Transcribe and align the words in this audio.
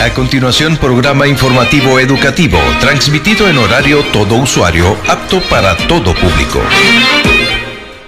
A 0.00 0.14
continuación, 0.14 0.76
programa 0.76 1.26
informativo 1.26 1.98
educativo, 1.98 2.58
transmitido 2.78 3.48
en 3.48 3.58
horario 3.58 4.04
todo 4.12 4.36
usuario, 4.36 4.96
apto 5.08 5.40
para 5.50 5.76
todo 5.88 6.14
público. 6.14 6.60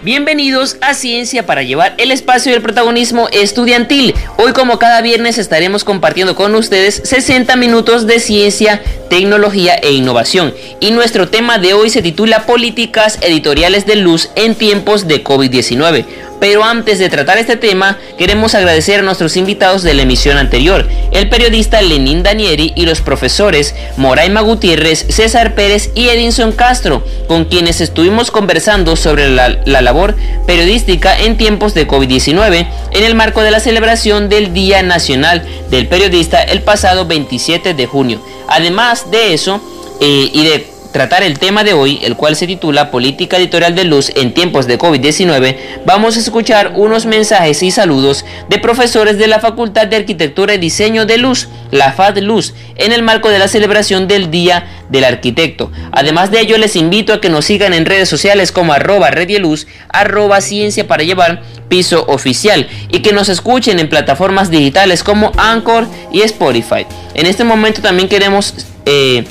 Bienvenidos 0.02 0.78
a 0.80 0.94
Ciencia 0.94 1.44
para 1.44 1.62
llevar 1.62 1.92
el 1.98 2.10
espacio 2.10 2.52
del 2.52 2.62
protagonismo 2.62 3.28
estudiantil. 3.32 4.14
Hoy 4.38 4.54
como 4.54 4.78
cada 4.78 5.03
viernes 5.03 5.37
estaremos 5.37 5.84
compartiendo 5.84 6.34
con 6.34 6.54
ustedes 6.54 7.03
60 7.04 7.54
minutos 7.56 8.06
de 8.06 8.19
ciencia, 8.19 8.80
tecnología 9.10 9.74
e 9.74 9.92
innovación. 9.92 10.54
Y 10.80 10.92
nuestro 10.92 11.28
tema 11.28 11.58
de 11.58 11.74
hoy 11.74 11.90
se 11.90 12.01
titula 12.01 12.47
Políticas 12.47 13.19
editoriales 13.21 13.84
de 13.84 13.97
luz 13.97 14.30
en 14.37 14.54
tiempos 14.54 15.06
de 15.06 15.22
COVID-19. 15.22 16.06
Pero 16.41 16.64
antes 16.64 16.98
de 16.98 17.10
tratar 17.10 17.37
este 17.37 17.56
tema, 17.56 17.98
queremos 18.16 18.55
agradecer 18.55 19.01
a 19.01 19.02
nuestros 19.02 19.37
invitados 19.37 19.82
de 19.82 19.92
la 19.92 20.02
emisión 20.02 20.38
anterior, 20.38 20.88
el 21.12 21.28
periodista 21.28 21.82
Lenín 21.82 22.23
Danieri 22.23 22.73
y 22.74 22.87
los 22.87 23.02
profesores 23.02 23.74
Moraima 23.98 24.41
Gutiérrez, 24.41 25.05
César 25.11 25.55
Pérez 25.55 25.91
y 25.95 26.09
Edinson 26.09 26.53
Castro, 26.53 27.05
con 27.28 27.45
quienes 27.45 27.83
estuvimos 27.83 28.30
conversando 28.30 28.97
sobre 28.97 29.28
la, 29.28 29.61
la 29.67 29.83
labor 29.91 30.15
periodística 30.47 31.19
en 31.19 31.37
tiempos 31.37 31.75
de 31.75 31.89
COVID-19 31.89 32.69
en 32.93 33.05
el 33.05 33.17
marco 33.17 33.43
de 33.43 33.51
la 33.51 33.59
celebración 33.59 34.29
del 34.29 34.55
Día 34.55 34.85
Nacional 34.85 35.45
del 35.69 35.89
Periodista 35.89 36.41
el 36.43 36.62
pasado 36.62 37.07
27 37.07 37.75
de 37.75 37.87
junio. 37.87 38.23
Además 38.47 39.11
de 39.11 39.34
eso, 39.34 39.61
eh, 40.01 40.31
y 40.33 40.45
de 40.45 40.80
tratar 40.93 41.23
el 41.23 41.39
tema 41.39 41.65
de 41.65 41.73
hoy, 41.73 42.01
el 42.03 42.17
cual 42.17 42.37
se 42.37 42.47
titula 42.47 42.91
Política 42.91 43.37
Editorial 43.37 43.75
de 43.75 43.85
Luz 43.85 44.11
en 44.17 44.35
tiempos 44.35 44.67
de 44.67 44.79
COVID-19, 44.79 45.57
vamos 45.87 46.17
a 46.17 46.21
escuchar 46.21 46.73
unos 46.77 47.07
mensajes 47.07 47.62
y 47.62 47.71
saludos 47.71 48.25
de 48.48 48.59
profesores 48.59 49.19
de 49.19 49.27
la 49.27 49.41
Facultad 49.41 49.87
de 49.87 49.97
Arquitectura 49.97 50.55
y 50.55 50.59
Diseño 50.59 51.07
de 51.07 51.19
Luz, 51.19 51.48
la 51.71 51.93
FAD 51.93 52.19
Luz, 52.19 52.55
en 52.77 52.93
el 52.93 53.03
marco 53.03 53.29
de 53.29 53.39
la 53.39 53.48
celebración 53.48 54.09
del 54.09 54.31
Día 54.31 54.67
del 54.89 55.05
Arquitecto. 55.05 55.71
Además 55.92 56.31
de 56.31 56.41
ello, 56.41 56.59
les 56.59 56.77
invito 56.77 57.12
a 57.12 57.20
que 57.20 57.29
nos 57.29 57.45
sigan 57.45 57.73
en 57.73 57.86
redes 57.86 58.09
sociales 58.09 58.53
como 58.53 58.73
arroba 58.73 59.11
Luz, 59.11 59.67
arroba 59.89 60.41
Ciencia 60.41 60.86
para 60.89 61.05
Llevar, 61.05 61.42
piso 61.69 62.05
oficial, 62.09 62.69
y 62.91 63.01
que 63.01 63.12
nos 63.12 63.29
escuchen 63.29 63.79
en 63.79 63.89
plataformas 63.89 64.51
digitales 64.51 65.05
como 65.05 65.33
Anchor 65.36 65.86
y 66.12 66.23
Spotify. 66.23 66.86
En 67.14 67.27
este 67.27 67.45
momento 67.45 67.81
también 67.81 68.09
queremos... 68.09 68.55
Eh, 68.86 69.25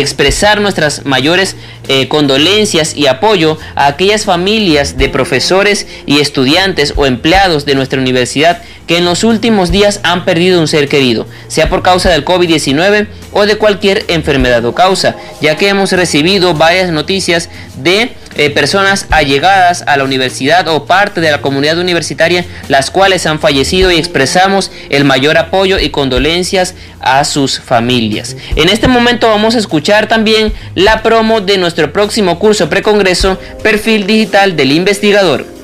expresar 0.00 0.60
nuestras 0.60 1.04
mayores 1.04 1.56
eh, 1.88 2.08
condolencias 2.08 2.96
y 2.96 3.06
apoyo 3.06 3.58
a 3.74 3.86
aquellas 3.86 4.24
familias 4.24 4.96
de 4.96 5.08
profesores 5.08 5.86
y 6.06 6.20
estudiantes 6.20 6.94
o 6.96 7.06
empleados 7.06 7.64
de 7.64 7.74
nuestra 7.74 8.00
universidad 8.00 8.62
que 8.86 8.98
en 8.98 9.04
los 9.04 9.24
últimos 9.24 9.70
días 9.70 10.00
han 10.02 10.24
perdido 10.24 10.60
un 10.60 10.68
ser 10.68 10.88
querido, 10.88 11.26
sea 11.48 11.68
por 11.68 11.82
causa 11.82 12.10
del 12.10 12.24
COVID-19 12.24 13.06
o 13.32 13.46
de 13.46 13.56
cualquier 13.56 14.04
enfermedad 14.08 14.64
o 14.64 14.74
causa, 14.74 15.16
ya 15.40 15.56
que 15.56 15.68
hemos 15.68 15.92
recibido 15.92 16.54
varias 16.54 16.90
noticias 16.90 17.48
de 17.76 18.12
eh, 18.36 18.50
personas 18.50 19.06
allegadas 19.10 19.84
a 19.86 19.96
la 19.96 20.04
universidad 20.04 20.66
o 20.68 20.86
parte 20.86 21.20
de 21.20 21.30
la 21.30 21.40
comunidad 21.40 21.78
universitaria, 21.78 22.44
las 22.68 22.90
cuales 22.90 23.26
han 23.26 23.40
fallecido 23.40 23.90
y 23.90 23.96
expresamos 23.96 24.70
el 24.90 25.04
mayor 25.04 25.38
apoyo 25.38 25.78
y 25.78 25.90
condolencias 25.90 26.74
a 27.00 27.24
sus 27.24 27.60
familias. 27.60 28.36
En 28.56 28.68
este 28.68 28.88
momento 28.88 29.28
vamos 29.28 29.54
a 29.54 29.58
escuchar 29.58 30.08
también 30.08 30.52
la 30.74 31.02
promo 31.02 31.40
de 31.40 31.58
nuestro 31.58 31.92
próximo 31.92 32.38
curso 32.38 32.68
precongreso, 32.68 33.38
Perfil 33.62 34.06
Digital 34.06 34.56
del 34.56 34.72
Investigador. 34.72 35.54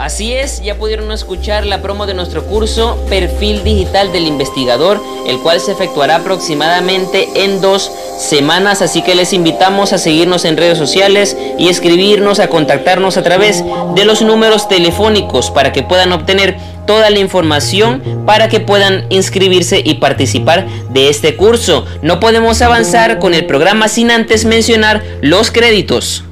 Así 0.00 0.32
es, 0.32 0.62
ya 0.62 0.76
pudieron 0.76 1.12
escuchar 1.12 1.66
la 1.66 1.82
promo 1.82 2.06
de 2.06 2.14
nuestro 2.14 2.46
curso 2.46 2.96
Perfil 3.10 3.62
Digital 3.62 4.10
del 4.12 4.26
Investigador, 4.26 4.98
el 5.28 5.38
cual 5.40 5.60
se 5.60 5.72
efectuará 5.72 6.16
aproximadamente 6.16 7.28
en 7.34 7.60
dos 7.60 7.92
semanas, 8.18 8.80
así 8.80 9.02
que 9.02 9.14
les 9.14 9.34
invitamos 9.34 9.92
a 9.92 9.98
seguirnos 9.98 10.46
en 10.46 10.56
redes 10.56 10.78
sociales 10.78 11.36
y 11.58 11.68
escribirnos, 11.68 12.40
a 12.40 12.48
contactarnos 12.48 13.18
a 13.18 13.22
través 13.22 13.62
de 13.94 14.06
los 14.06 14.22
números 14.22 14.70
telefónicos 14.70 15.50
para 15.50 15.70
que 15.70 15.82
puedan 15.82 16.12
obtener 16.12 16.56
toda 16.86 17.10
la 17.10 17.18
información 17.18 18.24
para 18.24 18.48
que 18.48 18.60
puedan 18.60 19.04
inscribirse 19.10 19.82
y 19.84 19.96
participar 19.96 20.66
de 20.88 21.10
este 21.10 21.36
curso. 21.36 21.84
No 22.00 22.20
podemos 22.20 22.62
avanzar 22.62 23.18
con 23.18 23.34
el 23.34 23.44
programa 23.44 23.86
sin 23.88 24.10
antes 24.10 24.46
mencionar 24.46 25.02
los 25.20 25.50
créditos. 25.50 26.24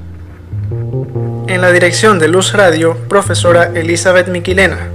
En 1.48 1.62
la 1.62 1.72
dirección 1.72 2.18
de 2.18 2.28
Luz 2.28 2.52
Radio, 2.52 2.94
profesora 3.08 3.70
Elizabeth 3.74 4.28
Miquilena. 4.28 4.90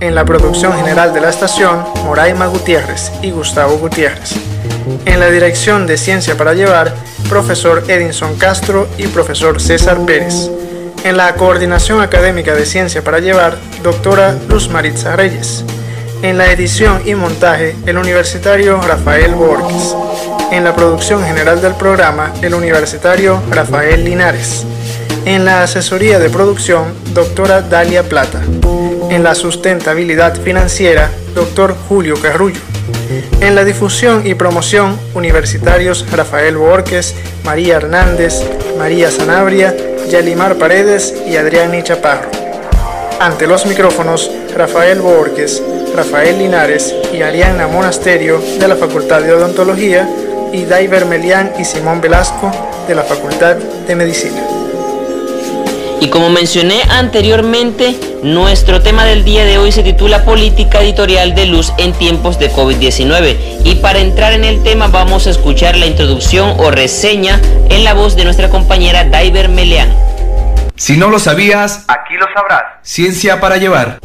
En 0.00 0.14
la 0.14 0.24
producción 0.24 0.72
general 0.72 1.12
de 1.12 1.20
la 1.20 1.28
estación, 1.28 1.84
Moraima 2.06 2.46
Gutiérrez 2.46 3.12
y 3.20 3.32
Gustavo 3.32 3.76
Gutiérrez. 3.76 4.32
En 5.04 5.20
la 5.20 5.28
dirección 5.28 5.86
de 5.86 5.98
Ciencia 5.98 6.38
para 6.38 6.54
Llevar, 6.54 6.94
profesor 7.28 7.84
Edinson 7.86 8.36
Castro 8.38 8.88
y 8.96 9.08
profesor 9.08 9.60
César 9.60 9.98
Pérez. 10.06 10.50
En 11.04 11.18
la 11.18 11.34
coordinación 11.34 12.00
académica 12.00 12.54
de 12.54 12.64
Ciencia 12.64 13.04
para 13.04 13.18
Llevar, 13.18 13.58
doctora 13.82 14.34
Luz 14.48 14.70
Maritza 14.70 15.16
Reyes. 15.16 15.66
En 16.22 16.38
la 16.38 16.50
edición 16.50 17.02
y 17.04 17.14
montaje, 17.14 17.76
el 17.84 17.98
universitario 17.98 18.80
Rafael 18.80 19.34
Borges. 19.34 19.94
En 20.50 20.64
la 20.64 20.74
producción 20.74 21.22
general 21.24 21.60
del 21.60 21.74
programa, 21.74 22.32
el 22.40 22.54
universitario 22.54 23.42
Rafael 23.50 24.02
Linares. 24.02 24.64
En 25.26 25.44
la 25.44 25.62
asesoría 25.62 26.18
de 26.18 26.30
producción, 26.30 26.94
doctora 27.12 27.60
Dalia 27.60 28.02
Plata. 28.02 28.40
En 29.10 29.22
la 29.22 29.34
sustentabilidad 29.34 30.40
financiera, 30.40 31.10
doctor 31.34 31.76
Julio 31.88 32.14
Carrullo. 32.20 32.60
En 33.40 33.54
la 33.54 33.64
difusión 33.64 34.26
y 34.26 34.34
promoción, 34.34 34.98
universitarios 35.14 36.06
Rafael 36.10 36.56
Borges, 36.56 37.14
María 37.44 37.76
Hernández, 37.76 38.42
María 38.78 39.10
Sanabria, 39.10 39.76
Yalimar 40.08 40.56
Paredes 40.56 41.14
y 41.28 41.36
Adrián 41.36 41.80
Chaparro. 41.82 42.30
Ante 43.20 43.46
los 43.46 43.66
micrófonos, 43.66 44.30
Rafael 44.56 45.00
Borges, 45.00 45.62
Rafael 45.94 46.38
Linares 46.38 46.94
y 47.12 47.20
Ariana 47.20 47.68
Monasterio 47.68 48.40
de 48.58 48.66
la 48.66 48.76
Facultad 48.76 49.20
de 49.20 49.34
Odontología 49.34 50.08
y 50.52 50.64
Daiver 50.64 51.04
Melián 51.04 51.52
y 51.58 51.64
Simón 51.64 52.00
Velasco 52.00 52.50
de 52.88 52.94
la 52.94 53.02
Facultad 53.02 53.56
de 53.56 53.94
Medicina. 53.94 54.59
Y 56.00 56.08
como 56.08 56.30
mencioné 56.30 56.82
anteriormente, 56.88 57.94
nuestro 58.22 58.80
tema 58.80 59.04
del 59.04 59.22
día 59.22 59.44
de 59.44 59.58
hoy 59.58 59.70
se 59.70 59.82
titula 59.82 60.24
Política 60.24 60.80
Editorial 60.80 61.34
de 61.34 61.44
Luz 61.44 61.74
en 61.76 61.92
tiempos 61.92 62.38
de 62.38 62.50
COVID-19. 62.50 63.36
Y 63.64 63.74
para 63.76 63.98
entrar 63.98 64.32
en 64.32 64.44
el 64.44 64.62
tema 64.62 64.88
vamos 64.88 65.26
a 65.26 65.30
escuchar 65.30 65.76
la 65.76 65.84
introducción 65.84 66.54
o 66.58 66.70
reseña 66.70 67.38
en 67.68 67.84
la 67.84 67.92
voz 67.92 68.16
de 68.16 68.24
nuestra 68.24 68.48
compañera 68.48 69.04
Diver 69.04 69.50
Meleán. 69.50 69.94
Si 70.74 70.96
no 70.96 71.10
lo 71.10 71.18
sabías, 71.18 71.84
aquí 71.88 72.14
lo 72.14 72.26
sabrás. 72.34 72.62
Ciencia 72.80 73.38
para 73.38 73.58
llevar. 73.58 73.98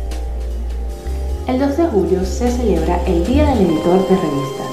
El 1.48 1.60
2 1.60 1.78
de 1.78 1.84
julio 1.86 2.26
se 2.26 2.52
celebra 2.52 3.00
el 3.08 3.26
Día 3.26 3.46
del 3.46 3.68
Editor 3.68 4.06
de 4.10 4.16
Revista, 4.18 4.64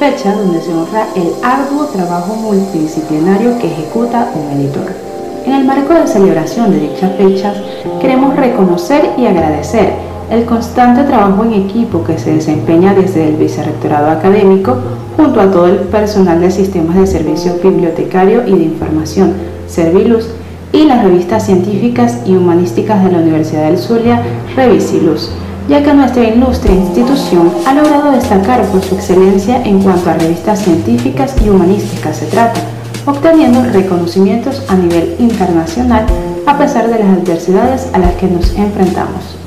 fecha 0.00 0.32
donde 0.34 0.60
se 0.60 0.72
honra 0.72 1.06
el 1.14 1.34
arduo 1.44 1.86
trabajo 1.86 2.34
multidisciplinario 2.34 3.58
que 3.60 3.70
ejecuta 3.70 4.32
un 4.34 4.58
editor. 4.58 5.03
En 5.44 5.52
el 5.52 5.64
marco 5.66 5.92
de 5.92 6.06
celebración 6.06 6.70
de 6.70 6.80
dichas 6.80 7.12
fechas, 7.18 7.56
queremos 8.00 8.34
reconocer 8.34 9.10
y 9.18 9.26
agradecer 9.26 9.92
el 10.30 10.46
constante 10.46 11.04
trabajo 11.04 11.44
en 11.44 11.52
equipo 11.52 12.02
que 12.02 12.18
se 12.18 12.32
desempeña 12.32 12.94
desde 12.94 13.28
el 13.28 13.36
Vicerrectorado 13.36 14.10
Académico 14.10 14.76
junto 15.18 15.40
a 15.40 15.50
todo 15.50 15.66
el 15.66 15.76
personal 15.80 16.40
de 16.40 16.50
sistemas 16.50 16.96
de 16.96 17.06
servicio 17.06 17.56
bibliotecario 17.62 18.46
y 18.46 18.52
de 18.52 18.64
información, 18.64 19.34
Serviluz, 19.66 20.30
y 20.72 20.84
las 20.86 21.04
revistas 21.04 21.44
científicas 21.44 22.20
y 22.24 22.36
humanísticas 22.36 23.04
de 23.04 23.12
la 23.12 23.18
Universidad 23.18 23.66
del 23.66 23.78
Zulia, 23.78 24.22
Revisiluz, 24.56 25.28
ya 25.68 25.82
que 25.82 25.92
nuestra 25.92 26.24
ilustre 26.24 26.72
institución 26.72 27.52
ha 27.66 27.74
logrado 27.74 28.12
destacar 28.12 28.64
por 28.64 28.82
su 28.82 28.94
excelencia 28.94 29.62
en 29.62 29.82
cuanto 29.82 30.08
a 30.08 30.14
revistas 30.14 30.60
científicas 30.60 31.36
y 31.44 31.50
humanísticas 31.50 32.16
se 32.16 32.26
trata, 32.26 32.60
obteniendo 33.06 33.62
reconocimientos 33.62 34.62
a 34.68 34.76
nivel 34.76 35.16
internacional 35.18 36.06
a 36.46 36.58
pesar 36.58 36.88
de 36.88 36.98
las 36.98 37.18
adversidades 37.18 37.88
a 37.92 37.98
las 37.98 38.12
que 38.14 38.26
nos 38.26 38.54
enfrentamos. 38.54 39.38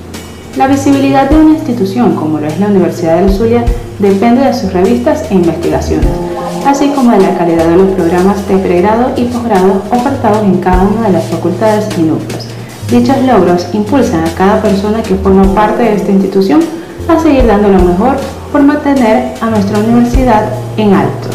La 0.57 0.67
visibilidad 0.67 1.29
de 1.29 1.35
una 1.35 1.51
institución 1.51 2.15
como 2.15 2.39
lo 2.39 2.47
es 2.47 2.59
la 2.59 2.67
Universidad 2.67 3.19
del 3.19 3.29
Zulia 3.29 3.63
depende 3.99 4.43
de 4.43 4.53
sus 4.53 4.73
revistas 4.73 5.25
e 5.29 5.35
investigaciones, 5.35 6.09
así 6.65 6.89
como 6.89 7.11
de 7.11 7.19
la 7.19 7.37
calidad 7.37 7.67
de 7.67 7.77
los 7.77 7.89
programas 7.89 8.47
de 8.47 8.57
pregrado 8.57 9.11
y 9.15 9.25
posgrado 9.25 9.83
ofertados 9.91 10.43
en 10.43 10.57
cada 10.57 10.83
una 10.83 11.07
de 11.07 11.13
las 11.13 11.25
facultades 11.25 11.87
y 11.97 12.01
núcleos. 12.01 12.45
Dichos 12.89 13.17
logros 13.23 13.67
impulsan 13.73 14.23
a 14.25 14.33
cada 14.33 14.61
persona 14.61 15.03
que 15.03 15.15
forma 15.15 15.43
parte 15.53 15.83
de 15.83 15.95
esta 15.95 16.11
institución 16.11 16.61
a 17.07 17.19
seguir 17.19 17.45
dando 17.45 17.69
lo 17.69 17.79
mejor 17.79 18.17
por 18.51 18.63
mantener 18.63 19.33
a 19.39 19.49
nuestra 19.49 19.77
universidad 19.77 20.49
en 20.77 20.93
alto. 20.93 21.29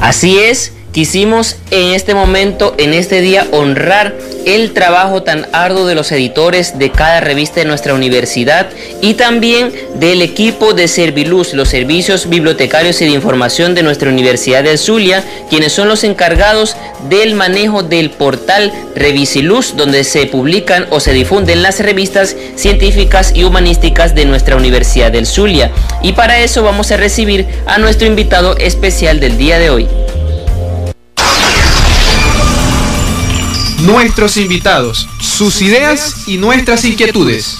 Así 0.00 0.38
es, 0.38 0.72
quisimos 0.92 1.56
en 1.70 1.94
este 1.94 2.14
momento, 2.14 2.74
en 2.78 2.94
este 2.94 3.20
día, 3.20 3.46
honrar 3.52 4.14
el 4.46 4.72
trabajo 4.72 5.22
tan 5.22 5.46
arduo 5.52 5.86
de 5.86 5.94
los 5.94 6.10
editores 6.12 6.78
de 6.78 6.90
cada 6.90 7.20
revista 7.20 7.60
de 7.60 7.66
nuestra 7.66 7.94
universidad 7.94 8.68
y 9.02 9.14
también 9.14 9.72
del 9.96 10.22
equipo 10.22 10.72
de 10.72 10.88
Serviluz, 10.88 11.52
los 11.52 11.68
servicios 11.68 12.28
bibliotecarios 12.28 13.00
y 13.02 13.04
de 13.04 13.10
información 13.10 13.74
de 13.74 13.82
nuestra 13.82 14.10
Universidad 14.10 14.64
de 14.64 14.78
Zulia, 14.78 15.22
quienes 15.50 15.72
son 15.72 15.88
los 15.88 16.04
encargados 16.04 16.76
del 17.08 17.34
manejo 17.34 17.82
del 17.82 18.10
portal 18.10 18.72
Revisiluz, 18.94 19.76
donde 19.76 20.04
se 20.04 20.26
publican 20.26 20.86
o 20.90 21.00
se 21.00 21.12
difunden 21.12 21.62
las 21.62 21.80
revistas 21.80 22.36
científicas 22.56 23.32
y 23.34 23.44
humanísticas 23.44 24.14
de 24.14 24.24
nuestra 24.24 24.56
Universidad 24.56 25.12
del 25.12 25.26
Zulia. 25.26 25.70
Y 26.02 26.12
para 26.12 26.40
eso 26.40 26.62
vamos 26.62 26.90
a 26.90 26.96
recibir 26.96 27.46
a 27.66 27.78
nuestro 27.78 28.06
invitado 28.06 28.56
especial 28.56 29.20
del 29.20 29.36
día 29.36 29.58
de 29.58 29.70
hoy. 29.70 29.88
Nuestros 33.88 34.36
invitados, 34.36 35.08
sus 35.18 35.62
ideas 35.62 36.28
y 36.28 36.36
nuestras 36.36 36.84
inquietudes. 36.84 37.56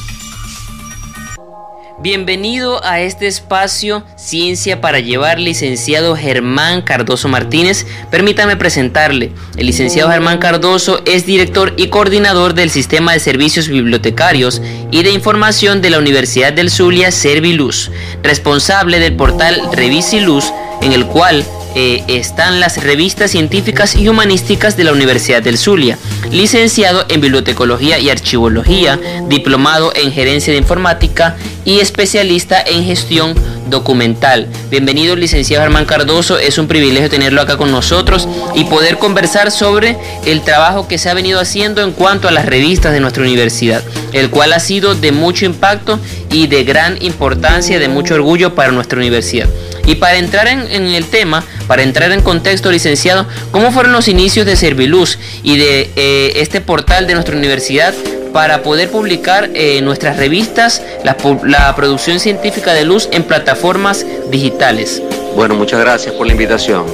Bienvenido 2.00 2.84
a 2.84 3.00
este 3.00 3.26
espacio 3.26 4.04
Ciencia 4.14 4.82
para 4.82 5.00
Llevar, 5.00 5.40
licenciado 5.40 6.14
Germán 6.14 6.82
Cardoso 6.82 7.28
Martínez. 7.28 7.86
Permítame 8.10 8.56
presentarle. 8.56 9.32
El 9.56 9.68
licenciado 9.68 10.10
Germán 10.10 10.36
Cardoso 10.36 11.00
es 11.06 11.24
director 11.24 11.72
y 11.78 11.88
coordinador 11.88 12.52
del 12.52 12.68
Sistema 12.68 13.14
de 13.14 13.20
Servicios 13.20 13.68
Bibliotecarios 13.68 14.60
y 14.90 15.04
de 15.04 15.12
Información 15.12 15.80
de 15.80 15.88
la 15.88 15.98
Universidad 15.98 16.52
del 16.52 16.70
Zulia, 16.70 17.10
Serviluz, 17.10 17.90
responsable 18.22 19.00
del 19.00 19.16
portal 19.16 19.62
Revisiluz, 19.72 20.52
en 20.82 20.92
el 20.92 21.06
cual 21.06 21.42
eh, 21.74 22.04
están 22.08 22.60
las 22.60 22.82
revistas 22.82 23.30
científicas 23.30 23.94
y 23.94 24.08
humanísticas 24.08 24.76
de 24.76 24.84
la 24.84 24.92
Universidad 24.92 25.42
del 25.42 25.58
Zulia, 25.58 25.98
licenciado 26.30 27.04
en 27.08 27.20
Bibliotecología 27.20 27.98
y 27.98 28.10
Archivología, 28.10 28.98
diplomado 29.28 29.92
en 29.94 30.12
Gerencia 30.12 30.52
de 30.52 30.58
Informática 30.58 31.36
y 31.64 31.80
especialista 31.80 32.60
en 32.60 32.84
Gestión 32.84 33.34
Documental. 33.68 34.48
Bienvenido 34.70 35.16
licenciado 35.16 35.62
Germán 35.62 35.84
Cardoso, 35.84 36.38
es 36.38 36.58
un 36.58 36.68
privilegio 36.68 37.10
tenerlo 37.10 37.40
acá 37.40 37.56
con 37.56 37.70
nosotros 37.70 38.28
y 38.54 38.64
poder 38.64 38.98
conversar 38.98 39.50
sobre 39.50 39.96
el 40.26 40.42
trabajo 40.42 40.88
que 40.88 40.98
se 40.98 41.10
ha 41.10 41.14
venido 41.14 41.40
haciendo 41.40 41.82
en 41.82 41.92
cuanto 41.92 42.28
a 42.28 42.30
las 42.30 42.46
revistas 42.46 42.92
de 42.92 43.00
nuestra 43.00 43.22
universidad, 43.22 43.82
el 44.12 44.30
cual 44.30 44.52
ha 44.52 44.60
sido 44.60 44.94
de 44.94 45.12
mucho 45.12 45.44
impacto 45.44 45.98
y 46.30 46.46
de 46.46 46.64
gran 46.64 47.00
importancia, 47.02 47.78
de 47.78 47.88
mucho 47.88 48.14
orgullo 48.14 48.54
para 48.54 48.72
nuestra 48.72 48.98
universidad. 48.98 49.48
Y 49.86 49.94
para 49.94 50.18
entrar 50.18 50.48
en, 50.48 50.68
el 50.70 51.06
tema, 51.06 51.42
para 51.66 51.82
entrar 51.82 52.12
en 52.12 52.20
contexto, 52.20 52.70
licenciado, 52.70 53.26
¿cómo 53.50 53.72
fueron 53.72 53.92
los 53.92 54.08
inicios 54.08 54.44
de 54.44 54.54
Serviluz 54.54 55.18
y 55.42 55.56
de 55.56 55.90
eh, 55.96 56.32
este 56.36 56.60
portal 56.60 57.06
de 57.06 57.14
nuestra 57.14 57.36
universidad 57.36 57.94
para 58.32 58.62
poder 58.62 58.90
publicar 58.90 59.50
eh, 59.54 59.80
nuestras 59.82 60.16
revistas, 60.16 60.82
la, 61.04 61.74
producción 61.74 62.20
científica 62.20 62.74
de 62.74 62.84
luz 62.84 63.08
en 63.12 63.24
plataformas 63.24 64.06
digitales? 64.30 65.02
Bueno, 65.34 65.54
muchas 65.54 65.80
gracias 65.80 66.14
por 66.14 66.26
la 66.26 66.32
invitación. 66.32 66.84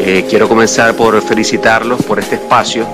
Eh, 0.00 0.26
quiero 0.28 0.48
comenzar 0.48 0.94
por 0.94 1.20
felicitarlos 1.22 2.02
por 2.02 2.18
este 2.18 2.36
espacio 2.36 2.86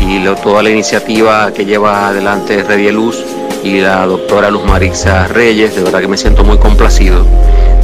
y 0.00 0.24
toda 0.42 0.62
la 0.62 0.70
iniciativa 0.70 1.52
que 1.52 1.64
lleva 1.64 2.08
adelante 2.08 2.62
Luz 2.92 3.22
y 3.62 3.80
la 3.80 4.06
doctora 4.06 4.50
Luz 4.50 4.64
Marixa 4.64 5.26
Reyes. 5.26 5.74
De 5.74 5.82
verdad 5.82 6.00
que 6.00 6.08
me 6.08 6.16
siento 6.16 6.44
muy 6.44 6.58
complacido 6.58 7.26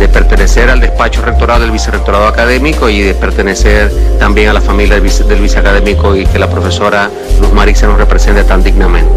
de 0.03 0.09
pertenecer 0.09 0.69
al 0.69 0.81
despacho 0.81 1.23
rectoral 1.23 1.61
del 1.61 1.71
vicerrectorado 1.71 2.27
académico 2.27 2.89
y 2.89 3.03
de 3.03 3.15
pertenecer 3.15 3.89
también 4.19 4.49
a 4.49 4.53
la 4.53 4.61
familia 4.61 4.95
del, 4.95 5.03
vice, 5.05 5.23
viceacadémico 5.23 6.17
y 6.17 6.27
que 6.27 6.41
la 6.41 6.51
profesora 6.51 7.09
Luz 7.41 7.53
Marixa 7.53 7.87
nos 7.87 7.99
represente 7.99 8.43
tan 8.43 8.65
dignamente. 8.65 9.13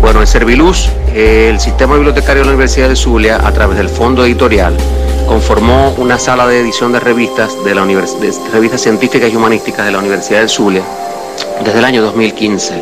Bueno, 0.00 0.20
en 0.20 0.26
Serviluz, 0.26 0.88
el 1.14 1.60
sistema 1.60 1.96
bibliotecario 1.96 2.42
de 2.42 2.46
la 2.46 2.52
Universidad 2.52 2.88
de 2.88 2.96
Zulia, 2.96 3.46
a 3.46 3.52
través 3.52 3.76
del 3.76 3.90
fondo 3.90 4.24
editorial, 4.24 4.74
conformó 5.28 5.94
una 5.98 6.18
sala 6.18 6.46
de 6.46 6.60
edición 6.60 6.92
de 6.92 7.00
revistas, 7.00 7.62
de, 7.62 7.74
la 7.74 7.84
de 7.84 8.32
revistas 8.54 8.80
científicas 8.80 9.30
y 9.30 9.36
humanísticas 9.36 9.84
de 9.84 9.92
la 9.92 9.98
Universidad 9.98 10.40
de 10.40 10.48
Zulia 10.48 10.82
desde 11.62 11.78
el 11.78 11.84
año 11.84 12.00
2015. 12.00 12.72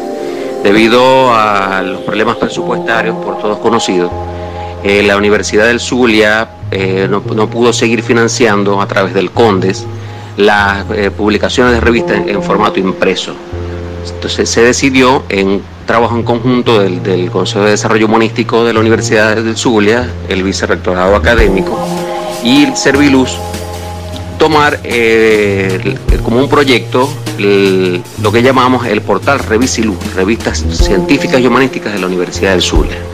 Debido 0.62 1.35
a 1.35 1.82
los 1.82 2.02
problemas 2.02 2.37
presupuestarios 2.37 3.17
por 3.17 3.38
todos 3.38 3.58
conocidos, 3.58 4.12
eh, 4.82 5.03
la 5.03 5.17
Universidad 5.17 5.67
del 5.67 5.79
Zulia 5.79 6.49
eh, 6.71 7.06
no, 7.11 7.21
pudo 7.23 7.73
seguir 7.73 8.03
financiando 8.03 8.81
a 8.81 8.87
través 8.87 9.12
del 9.12 9.31
CONDES 9.31 9.87
las 10.38 10.87
eh, 10.93 11.11
publicaciones 11.11 11.75
de 11.75 11.81
revistas 11.81 12.27
en, 12.27 12.43
formato 12.43 12.81
impreso. 12.81 13.35
Entonces 14.15 14.49
se 14.49 14.62
decidió 14.62 15.25
en 15.29 15.61
trabajo 15.87 16.17
en 16.17 16.23
conjunto 16.23 16.79
del, 16.79 17.31
Consejo 17.31 17.65
de 17.65 17.73
Desarrollo 17.73 18.06
Humanístico 18.06 18.65
de 18.65 18.73
la 18.73 18.81
Universidad 18.81 19.37
del 19.37 19.56
Zulia, 19.56 20.09
el 20.29 20.43
vicerrectorado 20.43 21.15
académico 21.15 21.79
y 22.43 22.65
el 22.65 22.73
tomar 24.38 24.81
como 26.25 26.38
un 26.38 26.49
proyecto 26.49 27.11
lo 27.38 28.33
que 28.33 28.43
llamamos 28.43 28.87
el 28.87 29.02
portal 29.02 29.40
Revisiluz, 29.40 29.99
revistas 30.14 30.64
científicas 30.71 31.40
y 31.40 31.47
humanísticas 31.47 31.93
de 31.93 31.99
la 31.99 32.07
Universidad 32.07 32.52
del 32.52 32.62
Zulia 32.62 33.10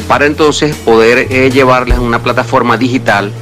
para 0.00 0.26
entonces 0.26 0.74
poder 0.76 1.26
eh, 1.30 1.50
llevarles 1.50 1.98
a 1.98 2.00
una 2.00 2.22
plataforma 2.22 2.76
digital 2.76 3.32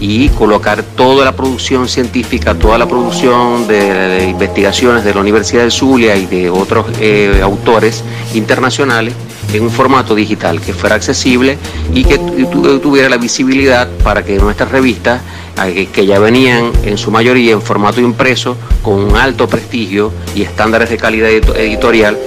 y 0.00 0.28
colocar 0.30 0.82
toda 0.82 1.24
la 1.24 1.36
producción 1.36 1.88
científica, 1.88 2.54
toda 2.54 2.76
la 2.76 2.88
producción 2.88 3.68
de, 3.68 4.26
investigaciones 4.28 5.04
de 5.04 5.14
la 5.14 5.20
Universidad 5.20 5.62
de 5.62 5.70
Zulia 5.70 6.16
y 6.16 6.26
de 6.26 6.50
otros 6.50 6.86
eh, 7.00 7.40
autores 7.40 8.02
internacionales 8.34 9.14
en 9.52 9.62
un 9.62 9.70
formato 9.70 10.14
digital 10.16 10.60
que 10.60 10.72
fuera 10.72 10.96
accesible 10.96 11.56
y 11.94 12.04
que 12.04 12.18
tuviera 12.18 13.08
la 13.08 13.16
visibilidad 13.16 13.88
para 14.02 14.24
que 14.24 14.38
nuestras 14.38 14.72
revistas, 14.72 15.20
eh, 15.64 15.86
que 15.92 16.04
ya 16.04 16.18
venían 16.18 16.72
en 16.84 16.98
su 16.98 17.12
mayoría 17.12 17.52
en 17.52 17.62
formato 17.62 18.00
impreso, 18.00 18.56
con 18.82 18.94
un 18.94 19.16
alto 19.16 19.46
prestigio 19.46 20.12
y 20.34 20.42
estándares 20.42 20.90
de 20.90 20.96
calidad 20.96 21.30
editorial, 21.30 22.18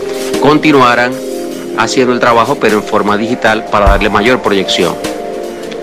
continuaran 0.41 1.12
haciendo 1.77 2.13
el 2.13 2.20
trabajo 2.20 2.58
pero 2.60 2.77
en 2.77 2.84
forma 2.84 3.17
digital 3.17 3.65
para 3.72 3.88
darle 3.88 4.10
mayor 4.10 4.41
proyección. 4.41 4.96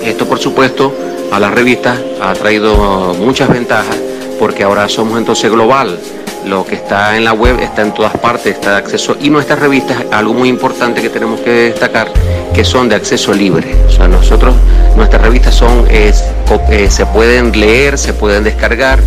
Esto 0.03 0.27
por 0.27 0.39
supuesto 0.39 0.93
a 1.31 1.41
las 1.41 1.53
revistas 1.53 1.99
ha 2.21 2.33
traído 2.35 3.15
muchas 3.19 3.49
ventajas 3.49 3.97
porque 4.39 4.65
ahora 4.65 4.89
somos 4.89 5.19
entonces 5.19 5.51
global. 5.51 5.99
Lo 6.45 6.67
que 6.67 6.75
está 6.75 7.17
en 7.17 7.25
la 7.25 7.33
web 7.33 7.61
está 7.61 7.83
en 7.83 7.95
todas 7.95 8.17
partes, 8.17 8.57
está 8.57 8.73
de 8.73 8.77
acceso. 8.79 9.17
Y 9.21 9.31
nuestras 9.31 9.61
revistas, 9.61 9.99
algo 10.11 10.35
muy 10.35 10.49
importante 10.49 11.01
que 11.01 11.09
tenemos 11.09 11.41
que 11.41 11.51
destacar, 11.51 12.09
que 12.53 12.65
son 12.65 12.89
de 12.89 12.97
acceso 12.97 13.33
libre. 13.33 13.77
O 13.87 13.91
sea, 13.91 14.09
nosotros, 14.09 14.57
nuestras 14.97 15.23
revistas 15.23 15.55
son, 15.55 15.87
eh, 15.89 16.13
se 16.91 17.07
pueden 17.07 17.53
leer, 17.59 17.97
se 17.97 18.13
pueden 18.13 18.43
descargar 18.43 18.99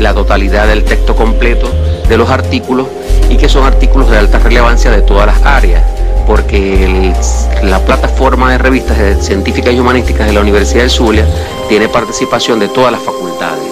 la 0.00 0.12
totalidad 0.12 0.66
del 0.66 0.82
texto 0.82 1.14
completo 1.14 1.70
de 2.08 2.16
los 2.16 2.28
artículos 2.28 2.88
y 3.28 3.36
que 3.36 3.48
son 3.48 3.64
artículos 3.64 4.10
de 4.10 4.18
alta 4.18 4.40
relevancia 4.40 4.90
de 4.90 5.02
todas 5.02 5.26
las 5.26 5.40
áreas 5.44 5.82
porque 6.26 7.12
la 7.62 7.78
plataforma 7.84 8.50
de 8.52 8.58
revistas 8.58 9.24
científicas 9.24 9.74
y 9.74 9.80
humanísticas 9.80 10.26
de 10.26 10.32
la 10.32 10.40
Universidad 10.40 10.84
de 10.84 10.90
Zulia 10.90 11.26
tiene 11.68 11.88
participación 11.88 12.58
de 12.58 12.68
todas 12.68 12.92
las 12.92 13.02
facultades. 13.02 13.64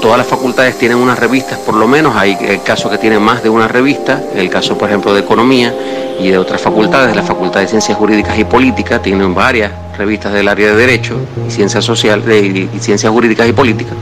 Todas 0.00 0.16
las 0.16 0.26
facultades 0.26 0.78
tienen 0.78 0.96
unas 0.96 1.18
revistas, 1.18 1.58
por 1.58 1.74
lo 1.74 1.86
menos 1.86 2.16
hay 2.16 2.36
casos 2.64 2.90
que 2.90 2.96
tienen 2.96 3.20
más 3.20 3.42
de 3.42 3.50
una 3.50 3.68
revista, 3.68 4.22
el 4.34 4.48
caso 4.48 4.78
por 4.78 4.88
ejemplo 4.88 5.12
de 5.12 5.20
Economía 5.20 5.74
y 6.18 6.30
de 6.30 6.38
otras 6.38 6.60
facultades, 6.60 7.08
de 7.08 7.14
la 7.14 7.22
Facultad 7.22 7.60
de 7.60 7.68
Ciencias 7.68 7.98
Jurídicas 7.98 8.38
y 8.38 8.44
Políticas, 8.44 9.02
tienen 9.02 9.34
varias 9.34 9.72
revistas 9.98 10.32
del 10.32 10.48
área 10.48 10.68
de 10.68 10.76
Derecho 10.76 11.16
y 11.46 11.50
Ciencias 11.50 11.84
Sociales 11.84 12.42
y 12.42 12.78
Ciencias 12.78 13.12
Jurídicas 13.12 13.46
y 13.48 13.52
Políticas 13.52 13.94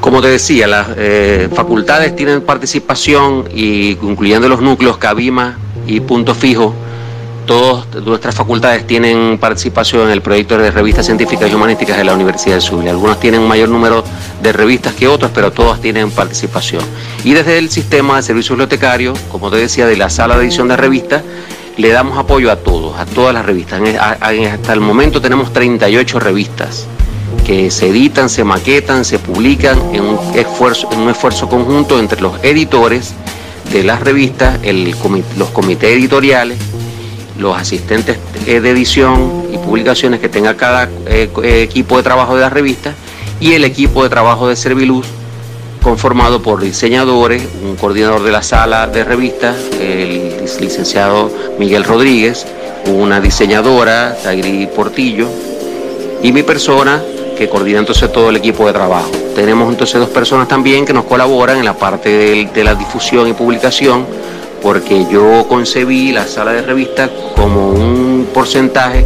Como 0.00 0.22
te 0.22 0.28
decía, 0.28 0.68
las 0.68 0.88
eh, 0.96 1.48
facultades 1.52 2.14
tienen 2.14 2.42
participación, 2.42 3.44
y, 3.52 3.98
incluyendo 4.02 4.48
los 4.48 4.60
núcleos 4.60 4.98
Cabima 4.98 5.58
y 5.88 6.00
Punto 6.00 6.34
Fijo, 6.34 6.74
todas 7.46 7.86
nuestras 8.04 8.34
facultades 8.34 8.86
tienen 8.86 9.38
participación 9.38 10.06
en 10.06 10.10
el 10.10 10.22
proyecto 10.22 10.58
de 10.58 10.70
revistas 10.70 11.06
científicas 11.06 11.50
y 11.50 11.54
humanísticas 11.54 11.96
de 11.96 12.04
la 12.04 12.14
Universidad 12.14 12.56
de 12.56 12.60
Zulia. 12.60 12.90
Algunas 12.90 13.20
tienen 13.20 13.40
un 13.40 13.48
mayor 13.48 13.68
número 13.68 14.04
de 14.42 14.52
revistas 14.52 14.94
que 14.94 15.08
otras, 15.08 15.30
pero 15.34 15.50
todas 15.50 15.80
tienen 15.80 16.10
participación. 16.10 16.82
Y 17.24 17.32
desde 17.32 17.58
el 17.58 17.70
sistema 17.70 18.16
de 18.16 18.22
servicios 18.22 18.50
bibliotecarios, 18.50 19.18
como 19.30 19.50
te 19.50 19.56
decía, 19.56 19.86
de 19.86 19.96
la 19.96 20.10
sala 20.10 20.36
de 20.36 20.44
edición 20.44 20.68
de 20.68 20.76
revistas, 20.76 21.22
le 21.76 21.88
damos 21.88 22.18
apoyo 22.18 22.50
a 22.50 22.56
todos, 22.56 22.98
a 22.98 23.06
todas 23.06 23.34
las 23.34 23.44
revistas. 23.44 23.80
Hasta 23.98 24.72
el 24.72 24.80
momento 24.80 25.20
tenemos 25.20 25.52
38 25.52 26.20
revistas 26.20 26.86
que 27.46 27.70
se 27.70 27.88
editan, 27.88 28.28
se 28.28 28.44
maquetan, 28.44 29.04
se 29.04 29.18
publican 29.18 29.78
en 29.92 30.02
un 30.02 30.18
esfuerzo, 30.34 30.88
en 30.92 31.00
un 31.00 31.10
esfuerzo 31.10 31.48
conjunto 31.48 31.98
entre 31.98 32.20
los 32.20 32.42
editores 32.44 33.14
de 33.72 33.82
las 33.84 34.00
revistas, 34.00 34.60
los 35.36 35.50
comités 35.50 35.90
editoriales, 35.90 36.58
los 37.38 37.56
asistentes 37.56 38.18
de 38.46 38.56
edición 38.56 39.44
y 39.52 39.58
publicaciones 39.58 40.20
que 40.20 40.28
tenga 40.28 40.56
cada 40.56 40.88
eh, 41.06 41.30
equipo 41.62 41.96
de 41.96 42.02
trabajo 42.02 42.34
de 42.34 42.42
las 42.42 42.52
revistas 42.52 42.94
y 43.40 43.54
el 43.54 43.64
equipo 43.64 44.02
de 44.02 44.10
trabajo 44.10 44.48
de 44.48 44.56
Serviluz 44.56 45.06
conformado 45.82 46.42
por 46.42 46.60
diseñadores, 46.60 47.42
un 47.64 47.76
coordinador 47.76 48.22
de 48.22 48.30
la 48.30 48.42
sala 48.42 48.86
de 48.86 49.04
revistas, 49.04 49.56
el 49.80 50.44
licenciado 50.60 51.30
Miguel 51.58 51.84
Rodríguez, 51.84 52.46
una 52.86 53.20
diseñadora, 53.20 54.16
Tagri 54.22 54.68
Portillo, 54.68 55.28
y 56.22 56.32
mi 56.32 56.42
persona, 56.42 57.02
que 57.36 57.48
coordina 57.48 57.80
entonces 57.80 58.12
todo 58.12 58.30
el 58.30 58.36
equipo 58.36 58.66
de 58.66 58.72
trabajo. 58.72 59.10
Tenemos 59.34 59.70
entonces 59.70 59.98
dos 59.98 60.10
personas 60.10 60.46
también 60.46 60.84
que 60.84 60.92
nos 60.92 61.04
colaboran 61.04 61.58
en 61.58 61.64
la 61.64 61.74
parte 61.74 62.46
de, 62.54 62.64
la 62.64 62.74
difusión 62.74 63.26
y 63.26 63.32
publicación, 63.32 64.06
porque 64.62 65.06
yo 65.10 65.46
concebí 65.48 66.12
la 66.12 66.26
sala 66.26 66.52
de 66.52 66.62
revistas 66.62 67.10
como 67.36 67.70
un 67.70 68.28
porcentaje 68.32 69.04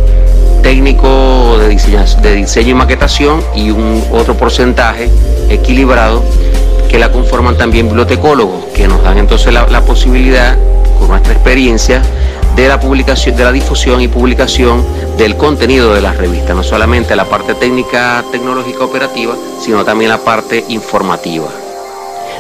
técnico 0.63 1.59
de 1.59 1.69
diseño, 1.69 2.71
y 2.71 2.75
maquetación 2.75 3.41
y 3.55 3.71
un 3.71 4.03
otro 4.13 4.37
porcentaje 4.37 5.09
equilibrado 5.49 6.23
que 6.89 6.99
la 6.99 7.11
conforman 7.11 7.57
también 7.57 7.87
bibliotecólogos, 7.87 8.67
que 8.75 8.87
nos 8.87 9.03
dan 9.03 9.19
entonces 9.19 9.53
la, 9.53 9.67
la 9.69 9.83
posibilidad, 9.83 10.57
con 10.99 11.09
nuestra 11.09 11.33
experiencia, 11.33 12.03
de 12.55 12.69
la 12.69 12.81
publicación, 12.81 13.37
de 13.37 13.45
la 13.45 13.53
difusión 13.53 14.01
y 14.01 14.09
publicación 14.09 14.85
del 15.19 15.37
contenido 15.37 15.95
de 15.95 16.01
las 16.01 16.17
revistas, 16.17 16.57
no 16.57 16.63
solamente 16.63 17.15
la 17.15 17.27
parte 17.27 17.55
técnica, 17.55 18.25
tecnológica, 18.33 18.85
operativa, 18.85 19.35
sino 19.61 19.85
también 19.85 20.11
la 20.11 20.19
parte 20.19 20.65
informativa. 20.69 21.49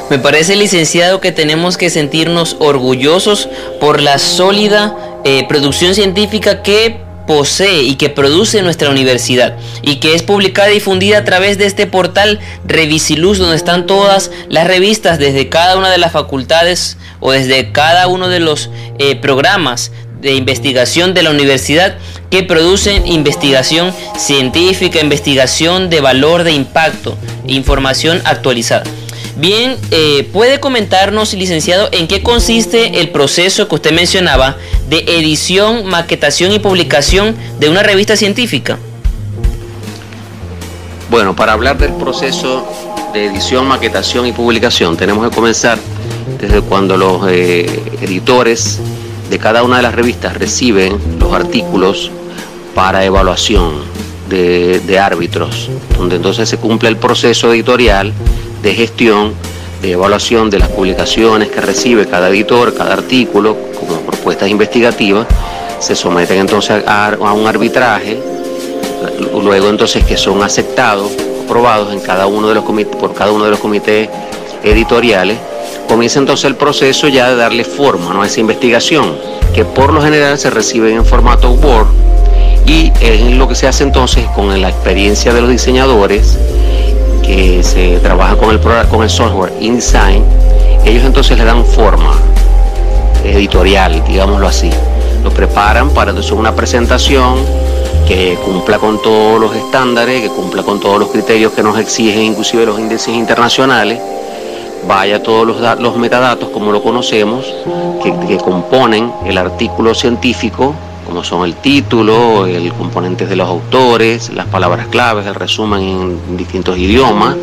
Me 0.08 0.18
parece, 0.20 0.54
licenciado, 0.54 1.20
que 1.20 1.32
tenemos 1.32 1.76
que 1.76 1.90
sentirnos 1.90 2.56
orgullosos 2.60 3.48
por 3.80 4.00
la 4.00 4.18
sólida 4.18 4.96
eh, 5.25 5.44
producción 5.48 5.96
científica 5.96 6.62
que 6.62 7.00
posee 7.26 7.82
y 7.82 7.96
que 7.96 8.08
produce 8.08 8.62
nuestra 8.62 8.88
universidad 8.88 9.56
y 9.82 9.96
que 9.96 10.14
es 10.14 10.22
publicada 10.22 10.70
y 10.70 10.75
difundida 10.75 11.18
a 11.18 11.25
través 11.25 11.58
de 11.58 11.66
este 11.66 11.88
portal 11.88 12.38
Revisiluz 12.64 13.38
donde 13.38 13.56
están 13.56 13.86
todas 13.86 14.30
las 14.48 14.68
revistas 14.68 15.18
desde 15.18 15.48
cada 15.48 15.76
una 15.76 15.90
de 15.90 15.98
las 15.98 16.12
facultades 16.12 16.96
o 17.18 17.32
desde 17.32 17.72
cada 17.72 18.06
uno 18.06 18.28
de 18.28 18.38
los 18.38 18.70
eh, 18.98 19.16
programas 19.16 19.90
de 20.20 20.34
investigación 20.34 21.14
de 21.14 21.25
la 21.25 21.30
universidad 21.30 21.96
que 22.30 22.44
producen 22.44 23.06
investigación 23.06 23.92
científica, 24.16 25.00
investigación 25.00 25.90
de 25.90 26.00
valor 26.00 26.44
de 26.44 26.52
impacto, 26.52 27.16
información 27.46 28.22
actualizada. 28.25 28.84
Bien, 29.37 29.76
eh, 29.90 30.26
¿puede 30.33 30.61
comentarnos, 30.61 31.35
licenciado, 31.35 31.90
en 31.93 32.09
qué 32.09 32.23
consiste 32.23 33.00
el 33.00 33.11
proceso 33.11 33.69
que 33.69 33.75
usted 33.75 33.93
mencionaba 33.93 34.57
de 34.88 35.05
edición, 35.19 35.85
maquetación 35.85 36.52
y 36.52 36.59
publicación 36.59 37.37
de 37.61 37.69
una 37.69 37.83
revista 37.83 38.16
científica? 38.16 38.78
Bueno, 41.11 41.37
para 41.37 41.52
hablar 41.52 41.76
del 41.76 41.93
proceso 41.93 42.66
de 43.12 43.26
edición, 43.26 43.66
maquetación 43.66 44.26
y 44.26 44.33
publicación, 44.33 44.97
tenemos 44.97 45.28
que 45.28 45.35
comenzar 45.35 45.78
desde 46.40 46.62
cuando 46.62 46.97
los 46.97 47.28
eh, 47.28 47.66
editores 48.00 48.81
de 49.28 49.38
cada 49.38 49.62
una 49.64 49.76
de 49.76 49.83
las 49.83 49.95
revistas 49.95 50.35
reciben 50.35 50.97
los 51.21 51.35
artículos 51.35 52.11
para 52.75 53.05
evaluación 53.05 53.75
de, 54.31 54.81
de 54.81 54.99
árbitros, 54.99 55.69
donde 55.99 56.16
entonces 56.16 56.49
se 56.49 56.57
cumple 56.57 56.88
el 56.88 56.97
proceso 56.97 57.52
editorial 57.52 58.14
de 58.66 58.75
gestión, 58.75 59.32
de 59.80 59.92
evaluación 59.92 60.50
de 60.50 60.58
las 60.58 60.68
publicaciones 60.68 61.50
que 61.50 61.61
recibe 61.61 62.04
cada 62.06 62.30
editor, 62.30 62.75
cada 62.75 62.94
artículo, 62.94 63.56
como 63.78 64.00
propuestas 64.00 64.49
investigativas, 64.49 65.25
se 65.78 65.94
someten 65.94 66.38
entonces 66.38 66.82
a, 66.85 67.16
un 67.32 67.46
arbitraje, 67.46 68.18
luego 69.40 69.68
entonces 69.68 70.02
que 70.02 70.16
son 70.16 70.42
aceptados, 70.42 71.12
aprobados 71.44 71.92
en 71.92 72.00
cada 72.00 72.26
uno 72.26 72.49
de 72.49 72.56
los 72.56 72.64
por 72.64 73.14
cada 73.14 73.30
uno 73.30 73.44
de 73.44 73.52
los 73.52 73.61
comités 73.61 74.08
editoriales, 74.64 75.38
comienza 75.88 76.18
entonces 76.18 76.46
el 76.46 76.56
proceso 76.56 77.06
ya 77.06 77.28
de 77.28 77.37
darle 77.37 77.62
forma 77.62 78.20
a 78.20 78.26
esa 78.26 78.40
investigación, 78.40 79.16
que 79.54 79.64
por 79.64 79.92
lo 79.92 80.02
general 80.02 80.40
se 80.40 80.50
recibe 80.50 80.92
en 80.92 81.04
formato 81.04 81.52
Word 81.52 81.87
y 82.66 82.90
es 83.00 83.20
lo 83.37 83.46
que 83.46 83.54
se 83.54 83.68
hace 83.68 83.85
entonces 83.85 84.26
con 84.35 84.61
la 84.61 84.70
experiencia 84.70 85.32
de 85.32 85.40
los 85.40 85.50
diseñadores 85.50 86.37
que 87.26 87.62
se 87.62 87.99
trabaja 87.99 88.37
con 88.37 88.50
el, 88.50 88.61
con 88.61 89.02
el 89.02 89.11
software 89.11 89.52
InDesign, 89.61 90.23
ellos 90.85 91.04
entonces 91.04 91.37
le 91.37 91.45
dan 91.45 91.64
forma 91.64 92.14
editorial, 93.25 94.04
digámoslo 94.06 94.47
así. 94.47 94.71
Lo 95.25 95.30
preparan 95.30 95.90
para 95.90 96.11
entonces 96.11 96.33
una 96.33 96.54
presentación 96.54 97.35
que 98.06 98.38
cumpla 98.45 98.78
con 98.78 99.02
todos 99.02 99.40
los 99.40 99.56
estándares, 99.56 100.23
que 100.23 100.28
cumpla 100.28 100.62
con 100.62 100.78
todos 100.78 101.00
los 101.00 101.09
criterios 101.09 101.52
que 101.52 101.62
nos 101.62 101.76
exigen 101.78 102.23
inclusive 102.23 102.64
los 102.64 102.78
índices 102.78 103.09
internacionales, 103.09 103.99
vaya 104.87 105.21
todos 105.21 105.45
los, 105.45 105.80
los 105.80 105.97
metadatos 105.97 106.50
como 106.50 106.71
lo 106.71 106.80
conocemos, 106.83 107.45
que, 108.02 108.14
que 108.28 108.38
componen 108.38 109.12
el 109.25 109.37
artículo 109.37 109.95
científico 109.95 110.75
como 111.06 111.22
son 111.22 111.44
el 111.44 111.54
título, 111.54 112.46
el 112.46 112.72
componente 112.72 113.26
de 113.26 113.36
los 113.36 113.48
autores, 113.48 114.30
las 114.30 114.46
palabras 114.46 114.88
claves, 114.88 115.26
el 115.26 115.34
resumen 115.34 115.80
en 115.80 116.36
distintos 116.36 116.76
idiomas, 116.76 117.36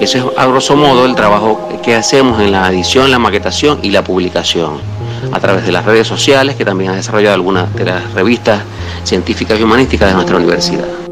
Ese 0.00 0.18
es 0.18 0.24
a 0.36 0.46
grosso 0.46 0.76
modo 0.76 1.06
el 1.06 1.14
trabajo 1.14 1.68
que 1.82 1.94
hacemos 1.94 2.40
en 2.40 2.52
la 2.52 2.68
edición, 2.68 3.10
la 3.10 3.18
maquetación 3.18 3.78
y 3.82 3.90
la 3.90 4.04
publicación 4.04 4.80
a 5.32 5.40
través 5.40 5.64
de 5.64 5.72
las 5.72 5.84
redes 5.84 6.06
sociales 6.06 6.56
que 6.56 6.64
también 6.64 6.90
ha 6.90 6.94
desarrollado 6.94 7.34
algunas 7.34 7.74
de 7.74 7.86
las 7.86 8.12
revistas 8.12 8.62
científicas 9.04 9.58
y 9.58 9.62
humanísticas 9.62 10.08
de 10.08 10.14
nuestra 10.14 10.36
universidad. 10.36 11.03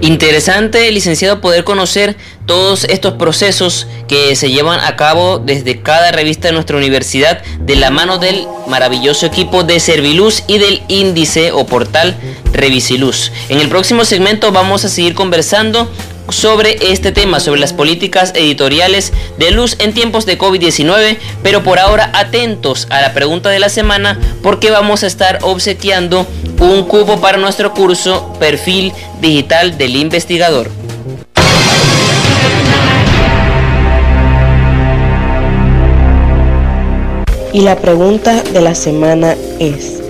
Interesante, 0.00 0.90
licenciado, 0.90 1.40
poder 1.40 1.64
conocer 1.64 2.16
todos 2.46 2.84
estos 2.84 3.14
procesos 3.14 3.86
que 4.08 4.34
se 4.36 4.50
llevan 4.50 4.80
a 4.80 4.96
cabo 4.96 5.38
desde 5.38 5.80
cada 5.80 6.12
revista 6.12 6.48
de 6.48 6.54
nuestra 6.54 6.76
universidad 6.76 7.42
de 7.60 7.76
la 7.76 7.90
mano 7.90 8.18
del 8.18 8.46
maravilloso 8.66 9.26
equipo 9.26 9.64
de 9.64 9.80
Serviluz 9.80 10.44
y 10.46 10.58
del 10.58 10.82
índice 10.88 11.52
o 11.52 11.66
portal 11.66 12.16
Revisiluz. 12.52 13.32
En 13.48 13.60
el 13.60 13.68
próximo 13.68 14.04
segmento 14.04 14.52
vamos 14.52 14.84
a 14.84 14.88
seguir 14.88 15.14
conversando 15.14 15.90
sobre 16.28 16.92
este 16.92 17.12
tema, 17.12 17.40
sobre 17.40 17.60
las 17.60 17.72
políticas 17.72 18.32
editoriales 18.34 19.12
de 19.38 19.50
luz 19.50 19.76
en 19.78 19.92
tiempos 19.92 20.26
de 20.26 20.38
COVID-19, 20.38 21.18
pero 21.42 21.62
por 21.62 21.78
ahora 21.78 22.10
atentos 22.14 22.86
a 22.90 23.00
la 23.00 23.12
pregunta 23.12 23.50
de 23.50 23.58
la 23.58 23.68
semana 23.68 24.18
porque 24.42 24.70
vamos 24.70 25.02
a 25.02 25.06
estar 25.06 25.38
obsequiando 25.42 26.26
un 26.60 26.84
cubo 26.84 27.20
para 27.20 27.38
nuestro 27.38 27.74
curso 27.74 28.32
Perfil 28.38 28.92
Digital 29.20 29.76
del 29.78 29.96
Investigador. 29.96 30.70
Y 37.52 37.60
la 37.60 37.76
pregunta 37.76 38.42
de 38.42 38.62
la 38.62 38.74
semana 38.74 39.36
es, 39.58 40.00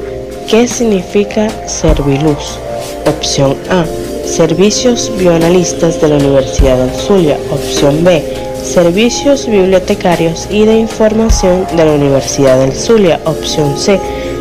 ¿qué 0.49 0.69
significa 0.69 1.49
Serviluz? 1.66 2.59
Opción 3.04 3.57
A 3.69 3.85
Servicios 4.33 5.12
bioanalistas 5.19 6.01
de 6.01 6.09
la 6.09 6.17
Universidad 6.17 6.79
del 6.79 6.91
Zulia. 6.97 7.37
Opción 7.51 8.03
B. 8.03 8.25
Servicios 8.65 9.47
bibliotecarios 9.47 10.49
y 10.51 10.65
de 10.65 10.79
información 10.79 11.67
de 11.77 11.85
la 11.85 11.93
Universidad 11.93 12.59
del 12.59 12.73
Zulia. 12.73 13.21
Opción 13.27 13.77
C. 13.77 14.01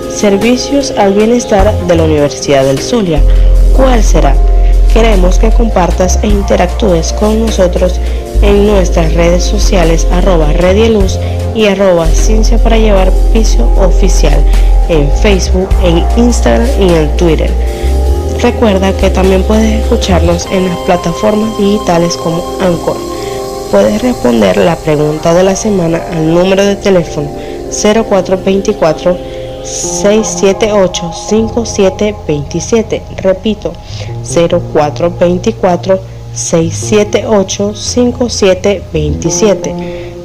Servicios 0.09 0.91
al 0.91 1.13
bienestar 1.13 1.73
de 1.87 1.95
la 1.97 2.05
Universidad 2.05 2.63
del 2.63 2.79
Zulia. 2.79 3.21
¿Cuál 3.75 4.01
será? 4.01 4.33
Queremos 4.93 5.39
que 5.39 5.49
compartas 5.49 6.19
e 6.23 6.27
interactúes 6.27 7.11
con 7.11 7.45
nosotros 7.45 7.99
en 8.41 8.67
nuestras 8.67 9.13
redes 9.13 9.43
sociales 9.43 10.07
arroba 10.09 10.53
Redieluz 10.53 11.19
y 11.53 11.65
arroba 11.65 12.07
Ciencia 12.07 12.57
para 12.57 12.77
Llevar 12.77 13.11
Piso 13.33 13.69
Oficial 13.75 14.41
en 14.87 15.11
Facebook, 15.21 15.67
en 15.83 16.05
Instagram 16.15 16.69
y 16.79 16.93
en 16.93 17.17
Twitter. 17.17 17.51
Recuerda 18.41 18.97
que 18.97 19.11
también 19.11 19.43
puedes 19.43 19.83
escucharnos 19.83 20.47
en 20.47 20.67
las 20.67 20.77
plataformas 20.79 21.55
digitales 21.59 22.17
como 22.17 22.43
Anchor. 22.59 22.97
Puedes 23.69 24.01
responder 24.01 24.57
la 24.57 24.75
pregunta 24.77 25.35
de 25.35 25.43
la 25.43 25.55
semana 25.55 26.01
al 26.11 26.33
número 26.33 26.65
de 26.65 26.75
teléfono 26.75 27.29
0424 27.69 29.15
678 29.63 31.11
5727. 31.29 33.03
Repito, 33.17 33.73
0424 34.23 35.99
678 36.33 37.75
5727. 37.75 39.75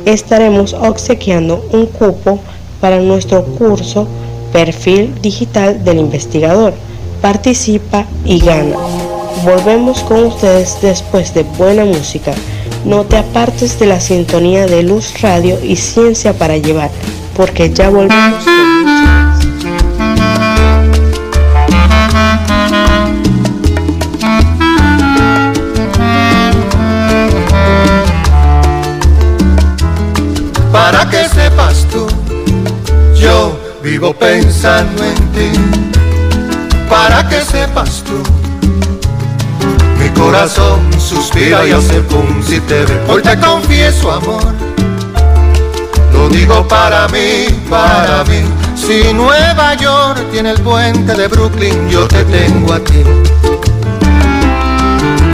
Estaremos 0.06 0.72
obsequiando 0.72 1.62
un 1.70 1.84
cupo 1.84 2.38
para 2.80 2.98
nuestro 2.98 3.44
curso 3.44 4.08
Perfil 4.54 5.20
Digital 5.20 5.84
del 5.84 5.98
Investigador 5.98 6.72
participa 7.20 8.06
y 8.24 8.40
gana. 8.40 8.76
Volvemos 9.44 10.00
con 10.00 10.24
ustedes 10.24 10.78
después 10.80 11.34
de 11.34 11.42
buena 11.42 11.84
música. 11.84 12.32
No 12.84 13.04
te 13.04 13.16
apartes 13.16 13.78
de 13.78 13.86
la 13.86 14.00
sintonía 14.00 14.66
de 14.66 14.82
Luz 14.82 15.20
Radio 15.20 15.58
y 15.62 15.76
Ciencia 15.76 16.32
para 16.32 16.56
Llevar, 16.56 16.90
porque 17.36 17.72
ya 17.72 17.90
volvemos 17.90 18.44
Para 30.72 31.08
que 31.10 31.28
sepas 31.28 31.86
tú, 31.90 32.06
yo 33.18 33.58
vivo 33.82 34.12
pensando 34.12 35.02
en 35.02 35.14
ti 35.32 35.75
que 37.28 37.42
sepas 37.42 38.02
tú. 38.04 38.22
Mi 39.98 40.08
corazón 40.10 40.80
suspira 40.98 41.66
y 41.66 41.72
hace 41.72 42.00
pum 42.00 42.42
si 42.42 42.60
te 42.60 42.84
ve. 42.84 43.00
Hoy 43.08 43.22
te 43.22 43.38
confieso 43.38 44.12
amor, 44.12 44.54
lo 46.12 46.28
digo 46.28 46.66
para 46.68 47.08
mí, 47.08 47.46
para 47.68 48.24
mí. 48.24 48.42
Si 48.74 49.12
Nueva 49.12 49.74
York 49.74 50.20
tiene 50.30 50.50
el 50.50 50.60
puente 50.60 51.14
de 51.14 51.28
Brooklyn, 51.28 51.88
yo 51.88 52.06
te 52.06 52.24
tengo 52.24 52.72
a 52.72 52.80
ti. 52.80 53.02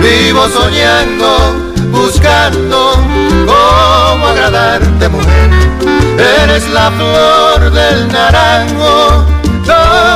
Vivo 0.00 0.48
soñando, 0.48 1.54
buscando 1.90 2.94
cómo 3.46 4.26
agradarte 4.26 5.08
mujer. 5.08 5.50
Eres 6.42 6.68
la 6.70 6.90
flor 6.90 7.70
del 7.72 8.08
naranjo 8.08 9.41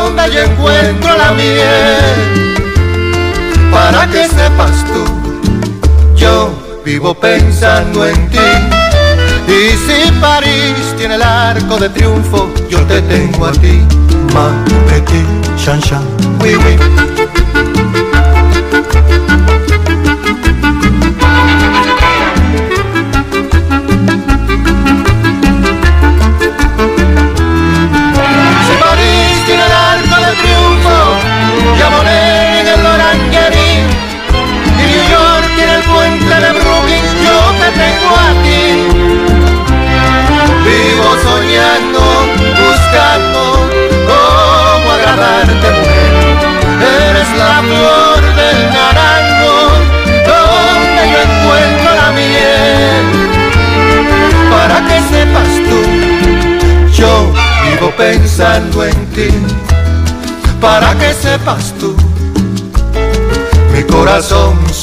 donde 0.02 0.32
yo 0.32 0.40
encuentro 0.40 1.16
la 1.16 1.32
miel. 1.32 2.54
Para 3.70 4.06
que 4.06 4.28
sepas 4.28 4.84
tú, 4.86 5.04
yo 6.16 6.50
vivo 6.84 7.14
pensando 7.14 8.06
en 8.06 8.30
ti. 8.30 8.38
Y 9.48 9.76
si 9.76 10.10
París 10.20 10.94
tiene 10.96 11.14
el 11.14 11.22
arco 11.22 11.78
de 11.78 11.88
triunfo, 11.88 12.52
yo 12.68 12.80
te 12.86 13.00
tengo 13.02 13.46
a 13.46 13.52
ti. 13.52 13.80
Ma, 14.34 14.50
petit, 14.88 15.26
chan, 15.56 15.80
chan, 15.80 16.04
oui, 16.40 16.56
oui. 16.56 17.15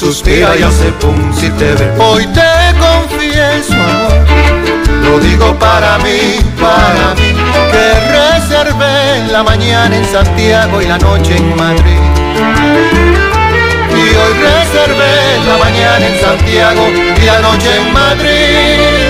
Suspira 0.04 0.56
y 0.58 0.63
hace 0.63 0.92
pum 1.00 1.34
si 1.34 1.50
te 1.52 1.74
ve. 1.76 1.92
Hoy 1.98 2.28
te 2.28 2.52
confieso, 2.78 3.74
amor, 3.74 4.26
lo 5.04 5.20
digo 5.20 5.58
para 5.58 5.98
mí, 6.00 6.39
para 6.60 7.16
mí, 7.16 7.34
que 7.72 7.86
reservé 8.12 9.32
la 9.32 9.44
mañana 9.44 9.96
en 9.96 10.06
Santiago 10.06 10.82
y 10.82 10.86
la 10.88 10.98
noche 10.98 11.38
en 11.38 11.56
Madrid. 11.56 12.04
Y 13.92 14.04
hoy 14.20 14.34
reservé 14.50 15.39
la 15.48 15.58
mañana 15.58 16.06
en 16.06 16.20
Santiago 16.20 16.89
y 17.22 17.26
la 17.26 17.39
noche 17.39 17.70
en 17.78 17.94
Madrid. 17.94 19.04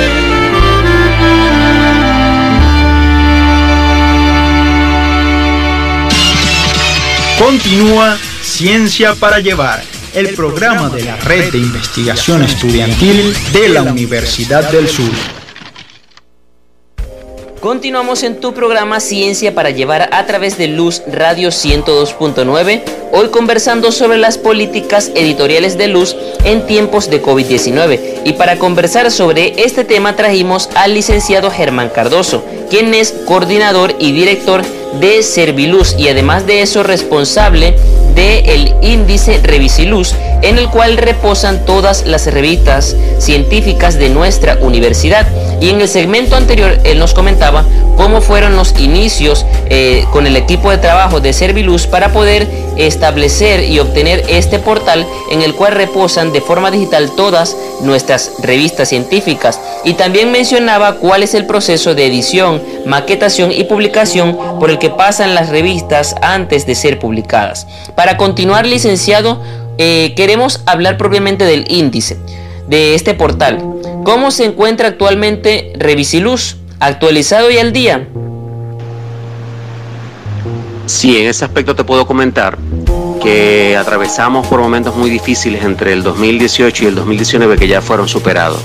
Continúa 7.39 8.17
Ciencia 8.41 9.15
para 9.15 9.39
Llevar, 9.39 9.83
el 10.13 10.35
programa 10.35 10.89
de 10.89 11.03
la 11.03 11.15
Red 11.17 11.51
de 11.51 11.57
Investigación 11.57 12.43
Estudiantil 12.43 13.33
de 13.51 13.69
la 13.69 13.81
Universidad 13.81 14.71
del 14.71 14.87
Sur. 14.87 15.09
Continuamos 17.59 18.23
en 18.23 18.39
tu 18.39 18.53
programa 18.53 18.99
Ciencia 18.99 19.55
para 19.55 19.71
Llevar 19.71 20.09
a 20.13 20.25
través 20.25 20.57
de 20.57 20.67
Luz 20.67 21.01
Radio 21.07 21.49
102.9, 21.49 22.81
hoy 23.11 23.29
conversando 23.29 23.91
sobre 23.91 24.17
las 24.17 24.37
políticas 24.37 25.11
editoriales 25.15 25.77
de 25.77 25.87
Luz 25.87 26.15
en 26.43 26.67
tiempos 26.67 27.09
de 27.09 27.23
COVID-19. 27.23 28.21
Y 28.25 28.33
para 28.33 28.59
conversar 28.59 29.09
sobre 29.11 29.63
este 29.63 29.83
tema 29.85 30.15
trajimos 30.15 30.69
al 30.75 30.93
licenciado 30.93 31.49
Germán 31.49 31.89
Cardoso, 31.89 32.43
quien 32.69 32.93
es 32.93 33.13
coordinador 33.25 33.95
y 33.97 34.11
director 34.11 34.61
de 34.61 34.82
Serviluz 35.23 35.95
y 35.97 36.07
además 36.07 36.45
de 36.45 36.61
eso 36.61 36.83
responsable 36.83 37.75
del 38.15 38.75
índice 38.81 39.39
Revisiluz, 39.41 40.13
en 40.41 40.57
el 40.57 40.69
cual 40.69 40.97
reposan 40.97 41.65
todas 41.65 42.05
las 42.05 42.27
revistas 42.27 42.95
científicas 43.17 43.97
de 43.97 44.09
nuestra 44.09 44.57
universidad. 44.61 45.27
Y 45.61 45.69
en 45.69 45.81
el 45.81 45.87
segmento 45.87 46.35
anterior 46.35 46.79
él 46.83 46.99
nos 46.99 47.13
comentaba 47.13 47.65
cómo 47.95 48.21
fueron 48.21 48.55
los 48.55 48.77
inicios 48.79 49.45
eh, 49.69 50.05
con 50.11 50.27
el 50.27 50.35
equipo 50.35 50.69
de 50.69 50.77
trabajo 50.77 51.19
de 51.19 51.33
Serviluz 51.33 51.87
para 51.87 52.11
poder 52.11 52.47
establecer 52.77 53.63
y 53.63 53.79
obtener 53.79 54.23
este 54.27 54.59
portal 54.59 55.05
en 55.31 55.41
el 55.41 55.53
cual 55.53 55.73
reposan 55.73 56.33
de 56.33 56.41
forma 56.41 56.71
digital 56.71 57.11
todas 57.15 57.55
nuestras 57.81 58.31
revistas 58.39 58.89
científicas. 58.89 59.59
Y 59.83 59.93
también 59.93 60.31
mencionaba 60.31 60.95
cuál 60.95 61.23
es 61.23 61.33
el 61.33 61.45
proceso 61.45 61.95
de 61.95 62.05
edición, 62.05 62.61
maquetación 62.85 63.51
y 63.51 63.63
publicación 63.65 64.37
por 64.59 64.69
el 64.69 64.79
que 64.79 64.82
pasan 64.89 65.35
las 65.35 65.49
revistas 65.49 66.15
antes 66.21 66.65
de 66.65 66.75
ser 66.75 66.99
publicadas. 66.99 67.67
Para 67.95 68.17
continuar, 68.17 68.65
licenciado, 68.65 69.41
eh, 69.77 70.13
queremos 70.15 70.61
hablar 70.65 70.97
propiamente 70.97 71.45
del 71.45 71.65
índice 71.69 72.17
de 72.67 72.95
este 72.95 73.13
portal. 73.13 73.63
¿Cómo 74.03 74.31
se 74.31 74.45
encuentra 74.45 74.89
actualmente 74.89 75.73
Revisiluz? 75.77 76.57
¿Actualizado 76.79 77.49
y 77.49 77.57
al 77.57 77.71
día? 77.71 78.07
Sí, 80.85 81.17
en 81.17 81.29
ese 81.29 81.45
aspecto 81.45 81.75
te 81.75 81.83
puedo 81.83 82.05
comentar 82.05 82.57
que 83.21 83.77
atravesamos 83.77 84.45
por 84.47 84.59
momentos 84.59 84.95
muy 84.97 85.09
difíciles 85.09 85.63
entre 85.63 85.93
el 85.93 86.03
2018 86.03 86.83
y 86.83 86.87
el 86.87 86.95
2019 86.95 87.57
que 87.57 87.67
ya 87.69 87.81
fueron 87.81 88.09
superados. 88.09 88.61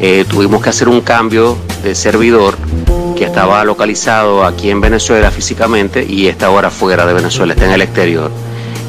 Eh, 0.00 0.24
tuvimos 0.28 0.62
que 0.62 0.70
hacer 0.70 0.88
un 0.88 1.00
cambio 1.00 1.56
de 1.82 1.94
servidor 1.94 2.56
que 3.22 3.28
estaba 3.28 3.62
localizado 3.64 4.44
aquí 4.44 4.68
en 4.68 4.80
Venezuela 4.80 5.30
físicamente 5.30 6.04
y 6.04 6.26
está 6.26 6.46
ahora 6.46 6.70
fuera 6.70 7.06
de 7.06 7.14
Venezuela, 7.14 7.52
está 7.52 7.66
en 7.66 7.70
el 7.70 7.82
exterior. 7.82 8.32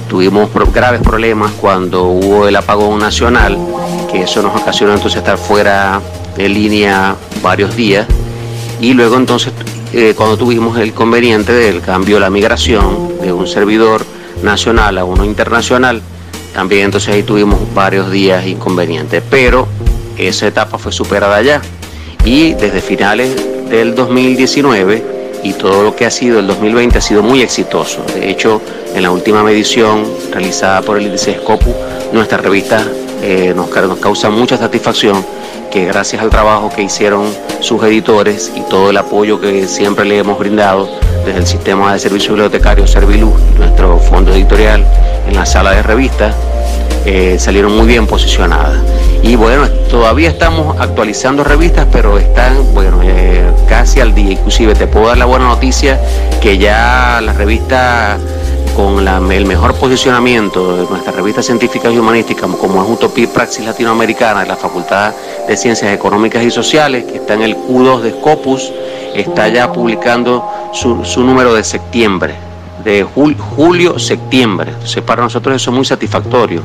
Tuvimos 0.09 0.49
graves 0.73 1.01
problemas 1.01 1.51
cuando 1.61 2.05
hubo 2.05 2.47
el 2.47 2.55
apagón 2.55 2.97
nacional, 2.97 3.55
que 4.11 4.23
eso 4.23 4.41
nos 4.41 4.59
ocasionó 4.59 4.95
entonces 4.95 5.19
estar 5.19 5.37
fuera 5.37 6.01
de 6.35 6.49
línea 6.49 7.15
varios 7.43 7.75
días. 7.75 8.07
Y 8.81 8.95
luego 8.95 9.17
entonces, 9.17 9.53
eh, 9.93 10.15
cuando 10.17 10.35
tuvimos 10.35 10.79
el 10.79 10.93
conveniente 10.93 11.53
del 11.53 11.81
cambio, 11.81 12.19
la 12.19 12.31
migración 12.31 13.19
de 13.21 13.31
un 13.31 13.45
servidor 13.45 14.03
nacional 14.41 14.97
a 14.97 15.05
uno 15.05 15.25
internacional, 15.25 16.01
también 16.55 16.85
entonces 16.85 17.13
ahí 17.13 17.21
tuvimos 17.21 17.59
varios 17.75 18.09
días 18.09 18.47
inconvenientes. 18.47 19.21
Pero 19.29 19.67
esa 20.17 20.47
etapa 20.47 20.79
fue 20.79 20.91
superada 20.91 21.39
ya. 21.43 21.61
Y 22.25 22.53
desde 22.55 22.81
finales 22.81 23.52
del 23.69 23.95
2019 23.95 25.03
y 25.43 25.53
todo 25.53 25.83
lo 25.83 25.95
que 25.95 26.05
ha 26.05 26.11
sido 26.11 26.39
el 26.39 26.47
2020 26.47 26.97
ha 26.97 27.01
sido 27.01 27.21
muy 27.21 27.41
exitoso. 27.41 28.03
De 28.15 28.29
hecho, 28.29 28.61
en 28.95 29.03
la 29.03 29.11
última 29.11 29.43
medición 29.43 30.05
realizada 30.31 30.81
por 30.81 30.97
el 30.97 31.05
índice 31.05 31.35
Scopus, 31.35 31.73
nuestra 32.13 32.37
revista 32.37 32.85
eh, 33.21 33.53
nos, 33.55 33.69
causa 33.99 34.29
mucha 34.29 34.57
satisfacción 34.57 35.25
que 35.71 35.85
gracias 35.85 36.21
al 36.21 36.29
trabajo 36.29 36.69
que 36.69 36.83
hicieron 36.83 37.25
sus 37.61 37.81
editores 37.83 38.51
y 38.55 38.61
todo 38.69 38.89
el 38.89 38.97
apoyo 38.97 39.41
que 39.41 39.67
siempre 39.67 40.05
le 40.05 40.19
hemos 40.19 40.37
brindado 40.37 40.89
desde 41.25 41.39
el 41.39 41.47
sistema 41.47 41.93
de 41.93 41.99
servicio 41.99 42.33
bibliotecario 42.33 42.85
Serviluz, 42.85 43.33
nuestro 43.57 43.97
fondo 43.97 44.33
editorial 44.33 44.85
en 45.27 45.35
la 45.35 45.45
sala 45.45 45.71
de 45.71 45.81
revistas, 45.81 46.35
eh, 47.05 47.37
salieron 47.39 47.75
muy 47.75 47.87
bien 47.87 48.07
posicionadas. 48.07 48.77
Y 49.21 49.35
bueno, 49.35 49.67
todavía 49.89 50.29
estamos 50.29 50.75
actualizando 50.79 51.43
revistas, 51.43 51.87
pero 51.91 52.17
están, 52.17 52.73
bueno, 52.73 53.01
eh, 53.03 53.49
casi 53.67 53.99
al 53.99 54.15
día. 54.15 54.31
Inclusive 54.31 54.73
te 54.75 54.87
puedo 54.87 55.07
dar 55.07 55.17
la 55.17 55.25
buena 55.25 55.47
noticia 55.47 55.99
que 56.41 56.57
ya 56.57 57.19
la 57.21 57.33
revista 57.33 58.17
con 58.75 59.07
el 59.31 59.45
mejor 59.45 59.75
posicionamiento 59.75 60.77
de 60.77 60.89
nuestra 60.89 61.11
revista 61.11 61.43
científica 61.43 61.91
y 61.91 61.97
humanística, 61.97 62.47
como 62.47 62.83
es 62.83 62.89
Utopía 62.89 63.27
Praxis 63.31 63.65
Latinoamericana 63.65 64.41
de 64.41 64.47
la 64.47 64.55
Facultad 64.55 65.13
de 65.47 65.55
Ciencias 65.55 65.93
Económicas 65.93 66.43
y 66.43 66.49
Sociales, 66.49 67.03
que 67.03 67.17
está 67.17 67.35
en 67.35 67.43
el 67.43 67.55
Q2 67.55 68.01
de 68.01 68.11
Scopus, 68.11 68.71
está 69.13 69.47
ya 69.47 69.71
publicando 69.71 70.43
su, 70.71 71.05
su 71.05 71.23
número 71.23 71.53
de 71.53 71.63
septiembre 71.63 72.52
de 72.83 73.03
julio-septiembre. 73.03 74.71
Entonces 74.71 75.03
para 75.03 75.23
nosotros 75.23 75.55
eso 75.55 75.71
es 75.71 75.75
muy 75.75 75.85
satisfactorio. 75.85 76.61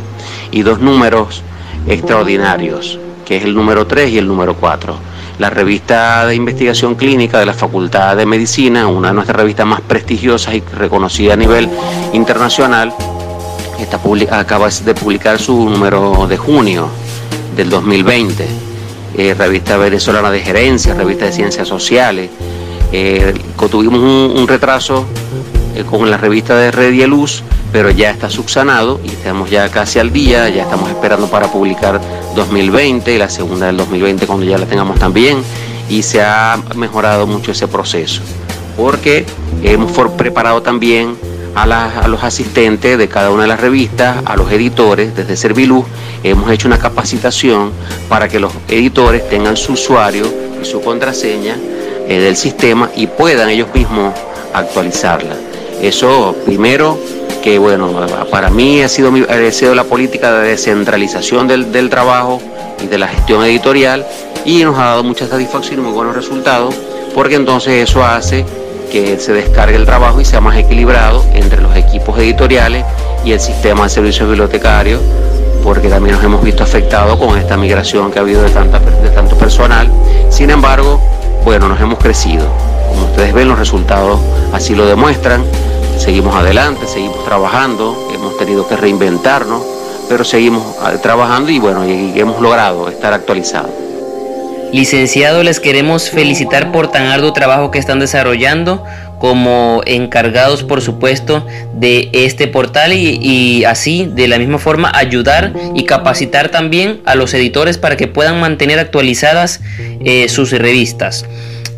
Y 0.50 0.62
dos 0.62 0.80
números 0.80 1.42
extraordinarios, 1.86 2.98
que 3.24 3.36
es 3.36 3.44
el 3.44 3.54
número 3.54 3.86
3 3.86 4.10
y 4.10 4.18
el 4.18 4.26
número 4.26 4.54
4. 4.54 4.96
La 5.38 5.50
revista 5.50 6.26
de 6.26 6.34
investigación 6.34 6.96
clínica 6.96 7.38
de 7.38 7.46
la 7.46 7.54
Facultad 7.54 8.16
de 8.16 8.26
Medicina, 8.26 8.88
una 8.88 9.08
de 9.08 9.14
nuestras 9.14 9.36
revistas 9.36 9.66
más 9.66 9.80
prestigiosas 9.80 10.54
y 10.54 10.60
reconocida 10.60 11.34
a 11.34 11.36
nivel 11.36 11.68
internacional, 12.12 12.92
está 13.78 14.00
acaba 14.30 14.68
de 14.68 14.94
publicar 14.94 15.38
su 15.38 15.70
número 15.70 16.26
de 16.26 16.36
junio 16.36 16.88
del 17.56 17.70
2020. 17.70 18.46
Eh, 19.16 19.34
revista 19.34 19.76
venezolana 19.76 20.30
de 20.30 20.40
gerencia, 20.40 20.94
revista 20.94 21.26
de 21.26 21.32
ciencias 21.32 21.68
sociales. 21.68 22.30
Eh, 22.90 23.34
tuvimos 23.70 24.00
un 24.00 24.48
retraso 24.48 25.06
eh, 25.78 25.84
con 25.84 26.10
la 26.10 26.16
revista 26.16 26.56
de 26.56 26.70
Red 26.70 26.92
y 26.92 27.06
Luz, 27.06 27.42
pero 27.72 27.90
ya 27.90 28.10
está 28.10 28.28
subsanado 28.28 29.00
y 29.04 29.08
estamos 29.08 29.48
ya 29.50 29.68
casi 29.68 29.98
al 29.98 30.12
día, 30.12 30.48
ya 30.48 30.62
estamos 30.62 30.88
esperando 30.90 31.28
para 31.28 31.50
publicar 31.52 32.00
2020 32.34 33.14
y 33.14 33.18
la 33.18 33.28
segunda 33.28 33.66
del 33.66 33.76
2020 33.76 34.26
cuando 34.26 34.44
ya 34.44 34.58
la 34.58 34.66
tengamos 34.66 34.98
también 34.98 35.42
y 35.88 36.02
se 36.02 36.20
ha 36.20 36.58
mejorado 36.74 37.26
mucho 37.26 37.52
ese 37.52 37.68
proceso 37.68 38.22
porque 38.76 39.24
hemos 39.62 39.92
preparado 40.12 40.62
también 40.62 41.16
a, 41.54 41.62
a, 41.62 42.08
los 42.08 42.22
asistentes 42.22 42.98
de 42.98 43.08
cada 43.08 43.30
una 43.30 43.42
de 43.42 43.48
las 43.48 43.60
revistas, 43.60 44.18
a 44.24 44.36
los 44.36 44.50
editores 44.52 45.16
desde 45.16 45.36
Serviluz, 45.36 45.84
hemos 46.22 46.50
hecho 46.50 46.68
una 46.68 46.78
capacitación 46.78 47.72
para 48.08 48.28
que 48.28 48.38
los 48.38 48.52
editores 48.68 49.28
tengan 49.28 49.56
su 49.56 49.72
usuario 49.72 50.26
y 50.60 50.64
su 50.64 50.80
contraseña 50.80 51.56
eh, 52.08 52.20
del 52.20 52.36
sistema 52.36 52.90
y 52.94 53.06
puedan 53.06 53.48
ellos 53.50 53.68
mismos 53.74 54.14
actualizarla. 54.54 55.36
Eso 55.82 56.34
primero 56.44 56.98
que 57.42 57.58
bueno, 57.58 57.88
para 58.30 58.50
mí 58.50 58.82
ha 58.82 58.88
sido, 58.88 59.12
ha 59.28 59.52
sido 59.52 59.74
la 59.74 59.84
política 59.84 60.32
de 60.32 60.48
descentralización 60.48 61.46
del, 61.46 61.88
trabajo 61.88 62.40
y 62.82 62.86
de 62.86 62.98
la 62.98 63.08
gestión 63.08 63.44
editorial 63.44 64.04
y 64.44 64.64
nos 64.64 64.76
ha 64.78 64.86
dado 64.86 65.04
mucha 65.04 65.26
satisfacción 65.26 65.80
y 65.80 65.82
muy 65.82 65.92
buenos 65.92 66.14
resultados 66.14 66.74
porque 67.14 67.36
entonces 67.36 67.88
eso 67.88 68.04
hace 68.04 68.44
que 68.90 69.18
se 69.18 69.32
descargue 69.32 69.76
el 69.76 69.84
trabajo 69.84 70.20
y 70.20 70.24
sea 70.24 70.40
más 70.40 70.56
equilibrado 70.56 71.24
entre 71.32 71.60
los 71.62 71.76
equipos 71.76 72.18
editoriales 72.18 72.84
y 73.24 73.32
el 73.32 73.40
sistema 73.40 73.84
de 73.84 73.90
servicios 73.90 74.28
bibliotecarios 74.28 75.00
porque 75.62 75.88
también 75.88 76.16
nos 76.16 76.24
hemos 76.24 76.42
visto 76.42 76.62
afectados 76.62 77.18
con 77.18 77.38
esta 77.38 77.56
migración 77.56 78.10
que 78.10 78.18
ha 78.18 78.22
habido 78.22 78.42
de, 78.42 78.50
tanta, 78.50 78.78
de 78.78 79.10
tanto 79.10 79.36
personal. 79.36 79.90
Sin 80.30 80.50
embargo, 80.50 81.00
bueno, 81.44 81.68
nos 81.68 81.80
hemos 81.80 81.98
crecido. 81.98 82.46
Como 82.88 83.06
ustedes 83.06 83.34
ven, 83.34 83.48
los 83.48 83.58
resultados 83.58 84.18
así 84.52 84.74
lo 84.74 84.86
demuestran 84.86 85.44
seguimos 85.98 86.34
adelante, 86.34 86.86
seguimos 86.86 87.24
trabajando, 87.24 88.08
hemos 88.14 88.36
tenido 88.38 88.66
que 88.68 88.76
reinventarnos, 88.76 89.62
pero 90.08 90.24
seguimos 90.24 90.76
ah, 90.80 90.92
trabajando 91.02 91.50
y 91.50 91.58
bueno, 91.58 91.84
hemos 91.84 92.40
logrado 92.40 92.88
estar 92.88 93.12
actualizados. 93.12 93.70
Licenciado, 94.72 95.42
les 95.42 95.60
queremos 95.60 96.10
felicitar 96.10 96.72
por 96.72 96.88
tan 96.88 97.06
arduo 97.06 97.32
trabajo 97.32 97.70
que 97.70 97.78
están 97.78 98.00
desarrollando 98.00 98.84
como 99.18 99.80
encargados, 99.86 100.62
por 100.62 100.82
supuesto, 100.82 101.44
de 101.74 102.10
este 102.12 102.48
portal 102.48 102.92
y, 102.92 103.64
así, 103.64 104.08
de 104.12 104.28
la 104.28 104.38
misma 104.38 104.58
forma, 104.58 104.92
ayudar 104.94 105.52
y 105.74 105.84
capacitar 105.84 106.50
también 106.50 107.00
a 107.06 107.14
los 107.14 107.32
editores 107.34 107.78
para 107.78 107.96
que 107.96 108.06
puedan 108.08 108.40
mantener 108.40 108.78
actualizadas 108.78 109.60
eh, 110.04 110.28
sus 110.28 110.52
revistas. 110.52 111.24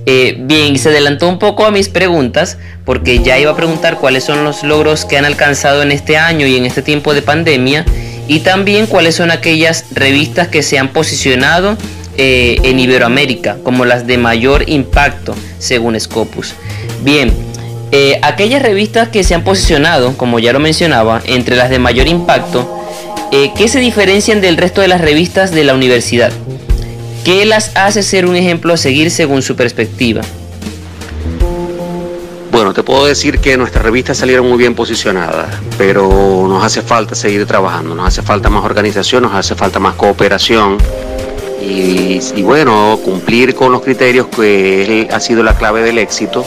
Eh, 0.06 0.36
bien, 0.40 0.78
se 0.78 0.88
adelantó 0.88 1.28
un 1.28 1.38
poco 1.38 1.66
a 1.66 1.70
mis 1.70 1.88
preguntas 1.88 2.58
porque 2.84 3.20
ya 3.20 3.38
iba 3.38 3.50
a 3.50 3.56
preguntar 3.56 3.98
cuáles 3.98 4.24
son 4.24 4.44
los 4.44 4.62
logros 4.62 5.04
que 5.04 5.18
han 5.18 5.24
alcanzado 5.24 5.82
en 5.82 5.92
este 5.92 6.16
año 6.16 6.46
y 6.46 6.56
en 6.56 6.64
este 6.64 6.82
tiempo 6.82 7.12
de 7.12 7.22
pandemia 7.22 7.84
y 8.26 8.40
también 8.40 8.86
cuáles 8.86 9.16
son 9.16 9.30
aquellas 9.30 9.84
revistas 9.92 10.48
que 10.48 10.62
se 10.62 10.78
han 10.78 10.88
posicionado 10.88 11.76
eh, 12.16 12.58
en 12.64 12.80
Iberoamérica 12.80 13.58
como 13.62 13.84
las 13.84 14.06
de 14.06 14.16
mayor 14.16 14.68
impacto 14.68 15.34
según 15.58 15.98
Scopus. 16.00 16.54
Bien, 17.02 17.32
eh, 17.92 18.18
aquellas 18.22 18.62
revistas 18.62 19.08
que 19.08 19.22
se 19.22 19.34
han 19.34 19.44
posicionado, 19.44 20.16
como 20.16 20.38
ya 20.38 20.52
lo 20.52 20.60
mencionaba, 20.60 21.20
entre 21.26 21.56
las 21.56 21.68
de 21.70 21.78
mayor 21.78 22.08
impacto, 22.08 22.78
¿qué 23.30 23.68
se 23.68 23.80
diferencian 23.80 24.40
del 24.40 24.56
resto 24.56 24.80
de 24.80 24.88
las 24.88 25.00
revistas 25.00 25.52
de 25.52 25.64
la 25.64 25.74
universidad? 25.74 26.32
¿Qué 27.24 27.44
las 27.44 27.76
hace 27.76 28.02
ser 28.02 28.24
un 28.24 28.34
ejemplo 28.34 28.72
a 28.72 28.76
seguir 28.78 29.10
según 29.10 29.42
su 29.42 29.54
perspectiva? 29.54 30.22
Bueno, 32.50 32.72
te 32.72 32.82
puedo 32.82 33.04
decir 33.04 33.38
que 33.40 33.56
nuestras 33.58 33.84
revistas 33.84 34.16
salieron 34.16 34.48
muy 34.48 34.56
bien 34.56 34.74
posicionadas, 34.74 35.54
pero 35.76 36.46
nos 36.48 36.64
hace 36.64 36.80
falta 36.80 37.14
seguir 37.14 37.44
trabajando, 37.46 37.94
nos 37.94 38.08
hace 38.08 38.22
falta 38.22 38.48
más 38.48 38.64
organización, 38.64 39.24
nos 39.24 39.34
hace 39.34 39.54
falta 39.54 39.78
más 39.78 39.96
cooperación 39.96 40.78
y, 41.62 42.42
bueno, 42.42 42.98
cumplir 43.04 43.54
con 43.54 43.70
los 43.70 43.82
criterios 43.82 44.26
que 44.28 45.06
ha 45.12 45.20
sido 45.20 45.42
la 45.42 45.56
clave 45.56 45.82
del 45.82 45.98
éxito 45.98 46.44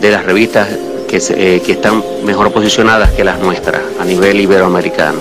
de 0.00 0.10
las 0.10 0.24
revistas 0.24 0.68
que, 1.08 1.18
que 1.64 1.72
están 1.72 2.04
mejor 2.24 2.52
posicionadas 2.52 3.10
que 3.12 3.24
las 3.24 3.38
nuestras 3.40 3.80
a 3.98 4.04
nivel 4.04 4.38
iberoamericano. 4.38 5.18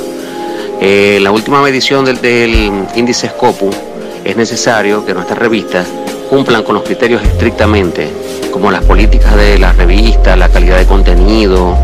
En 0.82 1.24
la 1.24 1.32
última 1.32 1.62
medición 1.62 2.04
del, 2.04 2.20
del 2.20 2.86
índice 2.96 3.30
Scopus 3.30 3.76
es 4.24 4.38
necesario 4.38 5.06
que 5.06 5.14
nuestras 5.14 5.38
revistas 5.38 5.88
cumplan 6.30 6.64
con 6.64 6.76
los 6.76 6.84
criterios 6.84 7.22
estrictamente, 7.24 8.10
como 8.52 8.72
las 8.72 8.84
políticas 8.84 9.36
de 9.36 9.60
la 9.60 9.74
revista, 9.74 10.36
la 10.36 10.50
calidad 10.50 10.78
de 10.78 10.86
contenido, 10.86 11.78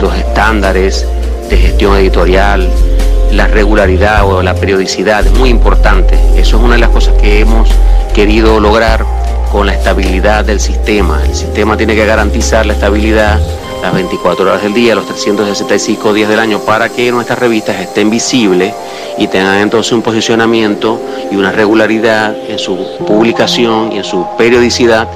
los 0.00 0.14
estándares 0.14 1.06
de 1.50 1.56
gestión 1.56 1.96
editorial, 1.96 2.68
la 3.32 3.48
regularidad 3.48 4.24
o 4.24 4.42
la 4.42 4.54
periodicidad, 4.54 5.26
es 5.26 5.32
muy 5.32 5.48
importante. 5.48 6.14
Eso 6.36 6.56
es 6.56 6.62
una 6.62 6.74
de 6.74 6.80
las 6.80 6.90
cosas 6.90 7.14
que 7.14 7.40
hemos 7.40 7.68
querido 8.14 8.60
lograr 8.60 9.04
con 9.50 9.66
la 9.66 9.74
estabilidad 9.74 10.44
del 10.44 10.60
sistema. 10.60 11.20
El 11.24 11.34
sistema 11.34 11.76
tiene 11.76 11.94
que 11.94 12.06
garantizar 12.06 12.66
la 12.66 12.74
estabilidad 12.74 13.40
las 13.82 13.92
24 13.92 14.46
horas 14.46 14.62
del 14.62 14.72
día, 14.72 14.94
los 14.94 15.04
365 15.06 16.14
días 16.14 16.30
del 16.30 16.38
año, 16.38 16.60
para 16.60 16.88
que 16.88 17.12
nuestras 17.12 17.38
revistas 17.38 17.78
estén 17.80 18.08
visibles 18.08 18.72
y 19.18 19.28
tengan 19.28 19.58
entonces 19.58 19.92
un 19.92 20.02
posicionamiento 20.02 21.00
y 21.30 21.36
una 21.36 21.52
regularidad 21.52 22.34
en 22.48 22.58
su 22.58 22.76
publicación 23.06 23.92
y 23.92 23.98
en 23.98 24.04
su 24.04 24.26
periodicidad, 24.36 25.08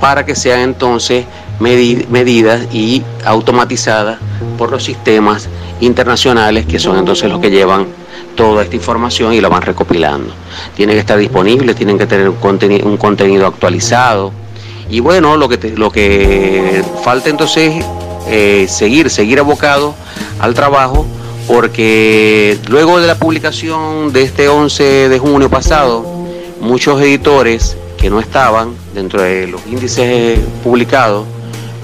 para 0.00 0.24
que 0.26 0.34
sean 0.34 0.60
entonces 0.60 1.24
medidas 1.58 2.62
y 2.72 3.02
automatizadas 3.24 4.18
por 4.58 4.70
los 4.70 4.84
sistemas 4.84 5.48
internacionales 5.80 6.66
que 6.66 6.78
son 6.78 6.98
entonces 6.98 7.30
los 7.30 7.40
que 7.40 7.50
llevan 7.50 7.86
toda 8.34 8.62
esta 8.62 8.76
información 8.76 9.32
y 9.32 9.40
la 9.40 9.48
van 9.48 9.62
recopilando. 9.62 10.32
Tiene 10.74 10.92
que 10.92 11.00
estar 11.00 11.18
disponible, 11.18 11.74
tienen 11.74 11.98
que 11.98 12.06
tener 12.06 12.28
un, 12.28 12.36
contenido, 12.96 13.46
actualizado. 13.46 14.32
Y 14.90 15.00
bueno, 15.00 15.36
lo 15.36 15.48
que, 15.48 15.72
lo 15.76 15.90
que 15.90 16.84
falta 17.02 17.30
entonces 17.30 17.84
eh, 18.28 18.66
seguir, 18.68 19.10
seguir 19.10 19.40
abocado 19.40 19.94
al 20.38 20.54
trabajo, 20.54 21.06
porque 21.46 22.58
luego 22.68 23.00
de 23.00 23.06
la 23.06 23.16
publicación 23.16 24.12
de 24.12 24.22
este 24.22 24.48
11 24.48 25.08
de 25.08 25.18
junio 25.18 25.48
pasado, 25.48 26.04
muchos 26.60 27.00
editores 27.00 27.76
que 27.96 28.10
no 28.10 28.20
estaban 28.20 28.74
dentro 28.94 29.22
de 29.22 29.46
los 29.46 29.64
índices 29.66 30.38
publicados 30.62 31.26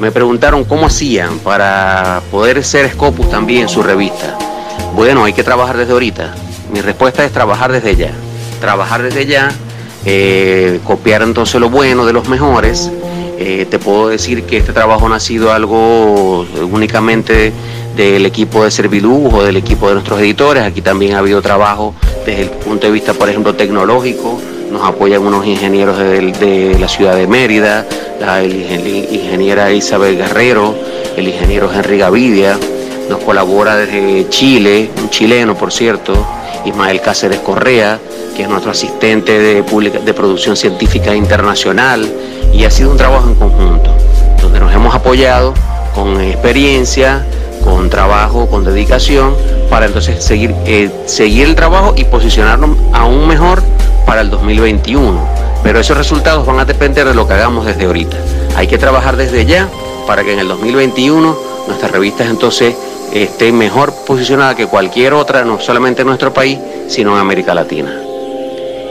me 0.01 0.11
preguntaron 0.11 0.65
cómo 0.65 0.87
hacían 0.87 1.39
para 1.39 2.23
poder 2.31 2.65
ser 2.65 2.91
Scopus 2.91 3.31
también 3.31 3.69
su 3.69 3.85
revista. 3.85 4.37
Bueno, 4.97 5.25
hay 5.25 5.33
que 5.33 5.45
trabajar 5.45 5.77
desde 5.77 5.93
ahorita. 5.93 6.35
Mi 6.73 6.81
respuesta 6.81 7.25
es 7.25 7.31
trabajar 7.31 7.71
desde 7.71 7.95
ya. 7.95 8.11
Trabajar 8.61 9.03
desde 9.03 9.27
ya, 9.27 9.53
eh, 10.05 10.81
copiar 10.85 11.23
entonces 11.23 11.61
lo 11.61 11.71
bueno 11.71 12.05
de 12.05 12.13
los 12.13 12.29
mejores 12.29 12.91
eh, 13.45 13.67
te 13.67 13.81
puedo 13.81 14.09
decir 14.09 14.45
que 14.45 14.59
este 14.59 14.73
trabajo 14.73 15.09
no 15.09 15.17
ha 15.17 15.21
sido 15.21 15.51
algo 15.53 16.47
únicamente 16.71 17.53
del 17.97 18.25
equipo 18.25 18.63
de 18.63 18.71
Serviluz 18.71 19.35
o 19.35 19.43
del 19.43 19.57
equipo 19.57 19.89
de 19.89 19.95
nuestros 19.95 20.21
editores. 20.21 20.63
Aquí 20.63 20.81
también 20.81 21.15
ha 21.15 21.19
habido 21.19 21.43
trabajo 21.43 21.93
desde 22.25 22.43
el 22.43 22.51
punto 22.51 22.87
de 22.87 22.93
vista, 22.93 23.15
por 23.15 23.29
ejemplo, 23.29 23.55
tecnológico. 23.55 24.41
Nos 24.71 24.83
apoyan 24.83 25.23
unos 25.23 25.45
ingenieros 25.45 25.99
de, 25.99 26.77
la 26.79 26.87
ciudad 26.87 27.17
de 27.17 27.27
Mérida, 27.27 27.85
la 28.21 28.45
ingeniera 28.45 29.73
Isabel 29.73 30.17
Guerrero, 30.17 30.77
el 31.17 31.27
ingeniero 31.27 31.69
Henry 31.73 31.99
Gavidia. 31.99 32.57
Nos 33.13 33.25
colabora 33.25 33.77
desde 33.77 34.27
Chile, 34.31 34.91
un 34.97 35.11
chileno, 35.11 35.55
por 35.55 35.71
cierto, 35.71 36.15
Ismael 36.65 37.03
Cáceres 37.03 37.41
Correa, 37.41 38.01
que 38.35 38.45
es 38.45 38.49
nuestro 38.49 38.71
asistente 38.71 39.39
de, 39.39 39.63
de 39.63 40.15
producción 40.15 40.57
científica 40.57 41.15
internacional 41.15 42.11
y 42.55 42.65
ha 42.65 42.71
sido 42.71 42.91
un 42.91 42.97
trabajo 42.97 43.29
en 43.29 43.35
conjunto, 43.35 43.95
donde 44.41 44.61
nos 44.61 44.73
hemos 44.73 44.95
apoyado 44.95 45.53
con 45.95 46.19
experiencia, 46.23 47.27
con 47.63 47.91
trabajo, 47.91 48.49
con 48.49 48.65
dedicación, 48.65 49.37
para 49.69 49.85
entonces 49.85 50.25
seguir, 50.25 50.55
eh, 50.65 50.91
seguir 51.05 51.49
el 51.49 51.55
trabajo 51.55 51.93
y 51.95 52.05
posicionarnos 52.05 52.79
aún 52.95 53.29
mejor 53.29 53.63
para 54.07 54.23
el 54.23 54.31
2021. 54.31 55.21
Pero 55.63 55.79
esos 55.79 55.99
resultados 55.99 56.47
van 56.47 56.61
a 56.61 56.65
depender 56.65 57.07
de 57.07 57.13
lo 57.13 57.29
que 57.29 57.35
hagamos 57.35 57.67
desde 57.67 57.85
ahorita. 57.85 58.17
Hay 58.57 58.69
que 58.69 58.79
trabajar 58.79 59.19
desde 59.19 59.45
ya 59.45 59.69
para 60.07 60.25
que 60.25 60.33
en 60.33 60.39
el 60.39 60.49
2021 60.49 61.53
nuestras 61.69 61.93
revistas 61.93 62.31
entonces 62.31 62.75
estén 63.13 63.57
mejor 63.57 63.95
posicionadas 64.07 64.57
que 64.57 64.67
cualquier 64.67 65.15
otra, 65.15 65.45
no 65.45 65.61
solamente 65.61 66.03
en 66.03 66.09
nuestro 66.09 66.33
país, 66.33 66.59
sino 66.89 67.15
en 67.15 67.21
América 67.21 67.55
Latina. 67.55 68.03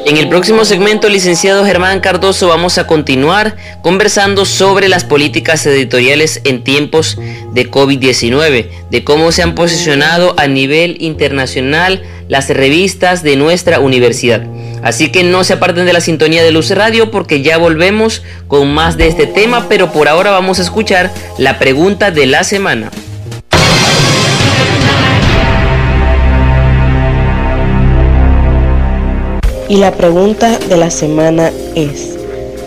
En 0.04 0.18
el 0.18 0.30
próximo 0.30 0.66
segmento, 0.66 1.10
licenciado 1.10 1.64
Germán 1.64 2.00
Cardoso, 2.00 2.48
vamos 2.48 2.80
a 2.80 2.88
continuar 2.88 3.56
conversando 3.84 4.46
sobre 4.46 4.90
las 4.90 5.04
políticas 5.04 5.64
editoriales 5.68 6.42
en 6.44 6.64
tiempos 6.64 7.20
de 7.54 7.70
COVID-19, 7.70 8.68
de 8.90 9.04
cómo 9.04 9.32
se 9.32 9.44
han 9.44 9.54
posicionado 9.54 10.34
a 10.38 10.48
nivel 10.48 10.98
internacional 11.00 12.02
las 12.28 12.50
revistas 12.50 13.22
de 13.22 13.36
nuestra 13.36 13.80
universidad. 13.80 14.44
Así 14.82 15.12
que 15.12 15.24
no 15.24 15.44
se 15.44 15.54
aparten 15.54 15.86
de 15.86 15.94
la 15.94 16.02
sintonía 16.02 16.42
de 16.42 16.52
Luz 16.52 16.72
Radio 16.72 17.12
porque 17.12 17.44
ya 17.44 17.60
volvemos 17.60 18.24
con 18.48 18.74
más 18.74 18.98
de 18.98 19.08
este 19.08 19.28
tema, 19.28 19.68
pero 19.70 19.92
por 19.92 20.08
ahora 20.08 20.32
vamos 20.32 20.58
a 20.58 20.64
escuchar 20.64 21.12
la 21.38 21.60
pregunta 21.60 22.10
de 22.10 22.26
la 22.26 22.44
semana. 22.44 22.90
Y 29.72 29.78
la 29.78 29.94
pregunta 29.94 30.60
de 30.68 30.76
la 30.76 30.92
semana 30.92 31.50
es, 31.76 32.18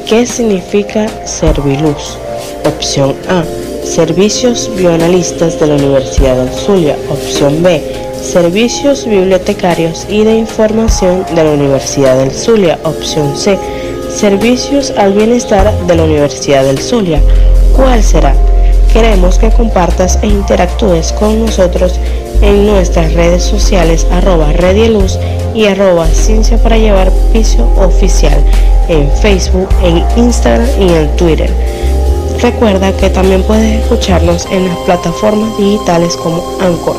¿qué 0.09 0.25
significa 0.25 1.07
Serviluz? 1.27 2.17
Opción 2.65 3.15
A, 3.29 3.45
Servicios 3.85 4.71
Bioanalistas 4.75 5.61
de 5.61 5.67
la 5.67 5.75
Universidad 5.75 6.35
de 6.43 6.51
Zulia. 6.51 6.97
Opción 7.11 7.63
B, 7.63 7.83
Servicios 8.23 9.05
Bibliotecarios 9.05 10.07
y 10.09 10.25
de 10.25 10.35
Información 10.35 11.27
de 11.35 11.45
la 11.45 11.51
Universidad 11.51 12.17
del 12.17 12.33
Zulia. 12.33 12.79
Opción 12.85 13.37
C, 13.37 13.59
Servicios 14.09 14.95
al 14.97 15.13
Bienestar 15.13 15.75
de 15.87 15.97
la 15.97 16.05
Universidad 16.05 16.65
del 16.65 16.79
Zulia. 16.79 17.21
¿Cuál 17.77 18.03
será? 18.03 18.35
Queremos 18.95 19.39
que 19.39 19.51
compartas 19.51 20.19
e 20.23 20.27
interactúes 20.27 21.13
con 21.13 21.45
nosotros 21.45 22.01
en 22.41 22.65
nuestras 22.65 23.13
redes 23.13 23.43
sociales 23.43 24.07
arroba 24.11 24.55
Redieluz 24.55 25.19
y 25.55 25.67
arroba 25.67 26.09
Ciencia 26.09 26.59
para 26.59 26.77
Llevar 26.77 27.13
Piso 27.33 27.71
Oficial 27.77 28.45
en 28.89 29.09
Facebook, 29.23 29.69
en 29.83 30.05
Instagram 30.19 30.69
y 30.79 30.93
en 30.93 31.17
Twitter. 31.17 31.51
Recuerda 32.41 32.95
que 32.97 33.11
también 33.11 33.43
puedes 33.45 33.83
escucharnos 33.83 34.47
en 34.51 34.67
las 34.69 34.77
plataformas 34.79 35.57
digitales 35.57 36.17
como 36.17 36.43
Anchor. 36.61 36.97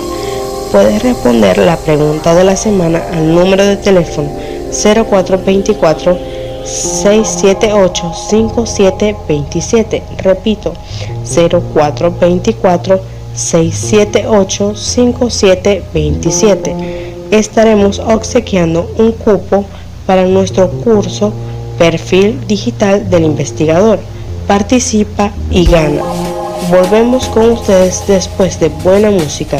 Puedes 0.71 1.03
responder 1.03 1.57
la 1.57 1.75
pregunta 1.77 2.33
de 2.33 2.45
la 2.45 2.55
semana 2.55 3.03
al 3.11 3.35
número 3.35 3.65
de 3.65 3.75
teléfono 3.77 4.29
0424 4.71 6.17
678 6.65 8.13
5727. 8.29 10.03
Repito, 10.17 10.73
0424 11.25 12.99
678 13.35 14.75
5727 14.75 16.94
estaremos 17.37 17.99
obsequiando 17.99 18.91
un 18.97 19.11
cupo 19.11 19.65
para 20.05 20.25
nuestro 20.25 20.69
curso 20.69 21.33
Perfil 21.77 22.39
Digital 22.47 23.09
del 23.09 23.25
Investigador. 23.25 23.99
Participa 24.47 25.31
y 25.51 25.65
gana. 25.65 26.01
Volvemos 26.69 27.25
con 27.27 27.51
ustedes 27.51 28.03
después 28.07 28.59
de 28.59 28.69
buena 28.69 29.11
música. 29.11 29.59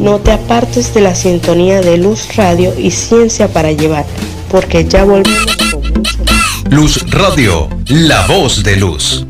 No 0.00 0.18
te 0.18 0.32
apartes 0.32 0.92
de 0.92 1.00
la 1.00 1.14
sintonía 1.14 1.80
de 1.80 1.98
Luz 1.98 2.36
Radio 2.36 2.72
y 2.78 2.90
Ciencia 2.90 3.48
para 3.48 3.72
Llevar, 3.72 4.04
porque 4.50 4.84
ya 4.84 5.04
volvemos 5.04 5.56
con 5.56 5.80
mucho. 5.80 6.18
Luz 6.70 7.10
Radio, 7.10 7.68
la 7.88 8.26
voz 8.26 8.62
de 8.62 8.76
luz. 8.76 9.26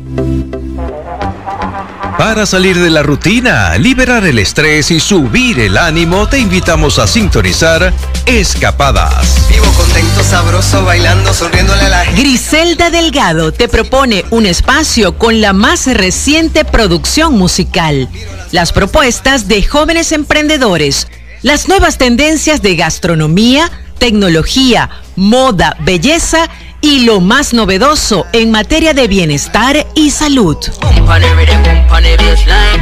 Para 2.17 2.45
salir 2.45 2.79
de 2.79 2.89
la 2.89 3.03
rutina, 3.03 3.77
liberar 3.77 4.25
el 4.25 4.39
estrés 4.39 4.89
y 4.89 5.01
subir 5.01 5.59
el 5.59 5.77
ánimo, 5.77 6.29
te 6.29 6.39
invitamos 6.39 6.97
a 6.97 7.07
sintonizar 7.07 7.93
Escapadas. 8.25 9.45
Vivo 9.49 9.65
contento, 9.73 10.23
sabroso, 10.23 10.85
bailando, 10.85 11.33
sonriéndole 11.33 11.81
a 11.81 11.89
la 11.89 12.05
gente. 12.05 12.21
Griselda 12.21 12.89
Delgado 12.89 13.51
te 13.51 13.67
propone 13.67 14.23
un 14.29 14.45
espacio 14.45 15.17
con 15.17 15.41
la 15.41 15.51
más 15.51 15.87
reciente 15.87 16.63
producción 16.63 17.37
musical, 17.37 18.07
las 18.53 18.71
propuestas 18.71 19.49
de 19.49 19.61
jóvenes 19.63 20.13
emprendedores, 20.13 21.09
las 21.41 21.67
nuevas 21.67 21.97
tendencias 21.97 22.61
de 22.61 22.77
gastronomía, 22.77 23.69
tecnología, 23.97 24.89
moda, 25.17 25.75
belleza 25.81 26.49
y 26.81 27.05
lo 27.05 27.21
más 27.21 27.53
novedoso 27.53 28.25
en 28.33 28.51
materia 28.51 28.93
de 28.93 29.07
bienestar 29.07 29.87
y 29.95 30.11
salud. 30.11 30.57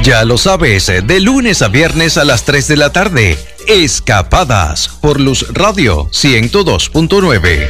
Ya 0.03 0.25
lo 0.25 0.37
sabes, 0.37 0.87
de 0.87 1.19
lunes 1.19 1.61
a 1.61 1.67
viernes 1.67 2.17
a 2.17 2.25
las 2.25 2.43
3 2.43 2.67
de 2.67 2.77
la 2.77 2.91
tarde, 2.91 3.37
Escapadas 3.67 4.89
por 5.01 5.19
Luz 5.19 5.45
Radio 5.53 6.09
102.9. 6.11 7.67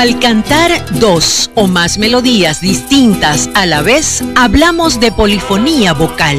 Al 0.00 0.18
cantar 0.18 0.82
dos 0.98 1.50
o 1.54 1.66
más 1.66 1.98
melodías 1.98 2.62
distintas 2.62 3.50
a 3.52 3.66
la 3.66 3.82
vez, 3.82 4.24
hablamos 4.34 4.98
de 4.98 5.12
polifonía 5.12 5.92
vocal. 5.92 6.38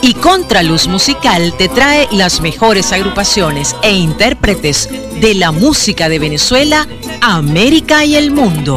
Y 0.00 0.14
Contraluz 0.14 0.86
Musical 0.86 1.52
te 1.58 1.68
trae 1.68 2.06
las 2.12 2.40
mejores 2.40 2.92
agrupaciones 2.92 3.74
e 3.82 3.90
intérpretes 3.90 4.88
de 5.20 5.34
la 5.34 5.50
música 5.50 6.08
de 6.08 6.20
Venezuela, 6.20 6.86
América 7.20 8.04
y 8.04 8.14
el 8.14 8.30
mundo. 8.30 8.76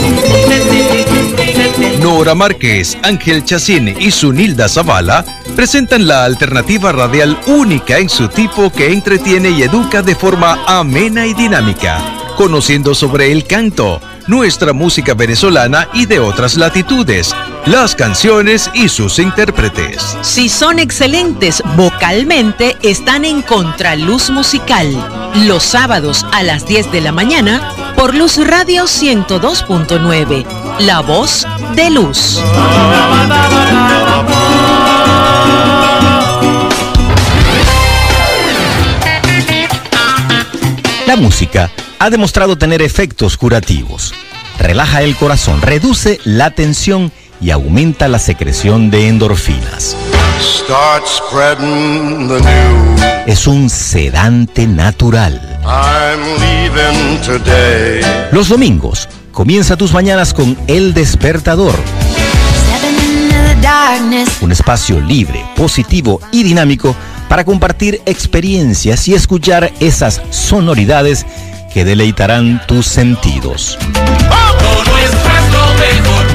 Nora 2.01 2.33
Márquez, 2.33 2.97
Ángel 3.03 3.45
Chacín 3.45 3.95
y 3.99 4.09
Sunilda 4.09 4.67
Zavala 4.67 5.23
presentan 5.55 6.07
la 6.07 6.25
alternativa 6.25 6.91
radial 6.91 7.39
única 7.45 7.99
en 7.99 8.09
su 8.09 8.29
tipo 8.29 8.71
que 8.71 8.91
entretiene 8.91 9.51
y 9.51 9.61
educa 9.61 10.01
de 10.01 10.15
forma 10.15 10.63
amena 10.65 11.27
y 11.27 11.35
dinámica, 11.35 12.01
conociendo 12.35 12.95
sobre 12.95 13.31
el 13.31 13.45
canto, 13.45 14.01
nuestra 14.27 14.73
música 14.73 15.13
venezolana 15.13 15.88
y 15.93 16.05
de 16.05 16.19
otras 16.19 16.55
latitudes, 16.55 17.36
las 17.65 17.95
canciones 17.95 18.69
y 18.73 18.89
sus 18.89 19.19
intérpretes. 19.19 20.17
Si 20.21 20.49
son 20.49 20.79
excelentes 20.79 21.62
vocalmente, 21.75 22.77
están 22.81 23.25
en 23.25 23.41
Contraluz 23.41 24.29
Musical, 24.29 25.31
los 25.45 25.63
sábados 25.63 26.25
a 26.31 26.43
las 26.43 26.65
10 26.67 26.91
de 26.91 27.01
la 27.01 27.12
mañana 27.12 27.93
por 27.95 28.15
Luz 28.15 28.38
Radio 28.38 28.86
102.9, 28.86 30.45
La 30.79 31.01
Voz 31.01 31.47
de 31.75 31.89
Luz. 31.89 32.41
La 41.05 41.15
música 41.17 41.69
ha 42.03 42.09
demostrado 42.09 42.57
tener 42.57 42.81
efectos 42.81 43.37
curativos. 43.37 44.13
Relaja 44.59 45.03
el 45.03 45.15
corazón, 45.15 45.61
reduce 45.61 46.19
la 46.25 46.51
tensión 46.51 47.13
y 47.39 47.49
aumenta 47.49 48.09
la 48.09 48.19
secreción 48.19 48.91
de 48.91 49.07
endorfinas. 49.07 49.95
Es 53.25 53.47
un 53.47 53.69
sedante 53.69 54.67
natural. 54.67 55.61
Los 58.33 58.49
domingos, 58.49 59.07
comienza 59.31 59.77
tus 59.77 59.93
mañanas 59.93 60.33
con 60.33 60.57
El 60.67 60.93
Despertador. 60.93 61.75
Un 64.41 64.51
espacio 64.51 64.99
libre, 64.99 65.41
positivo 65.55 66.19
y 66.33 66.43
dinámico 66.43 66.97
para 67.29 67.45
compartir 67.45 68.01
experiencias 68.05 69.07
y 69.07 69.13
escuchar 69.13 69.71
esas 69.79 70.21
sonoridades 70.31 71.25
que 71.73 71.83
deleitarán 71.83 72.62
tus 72.67 72.86
sentidos. 72.86 73.77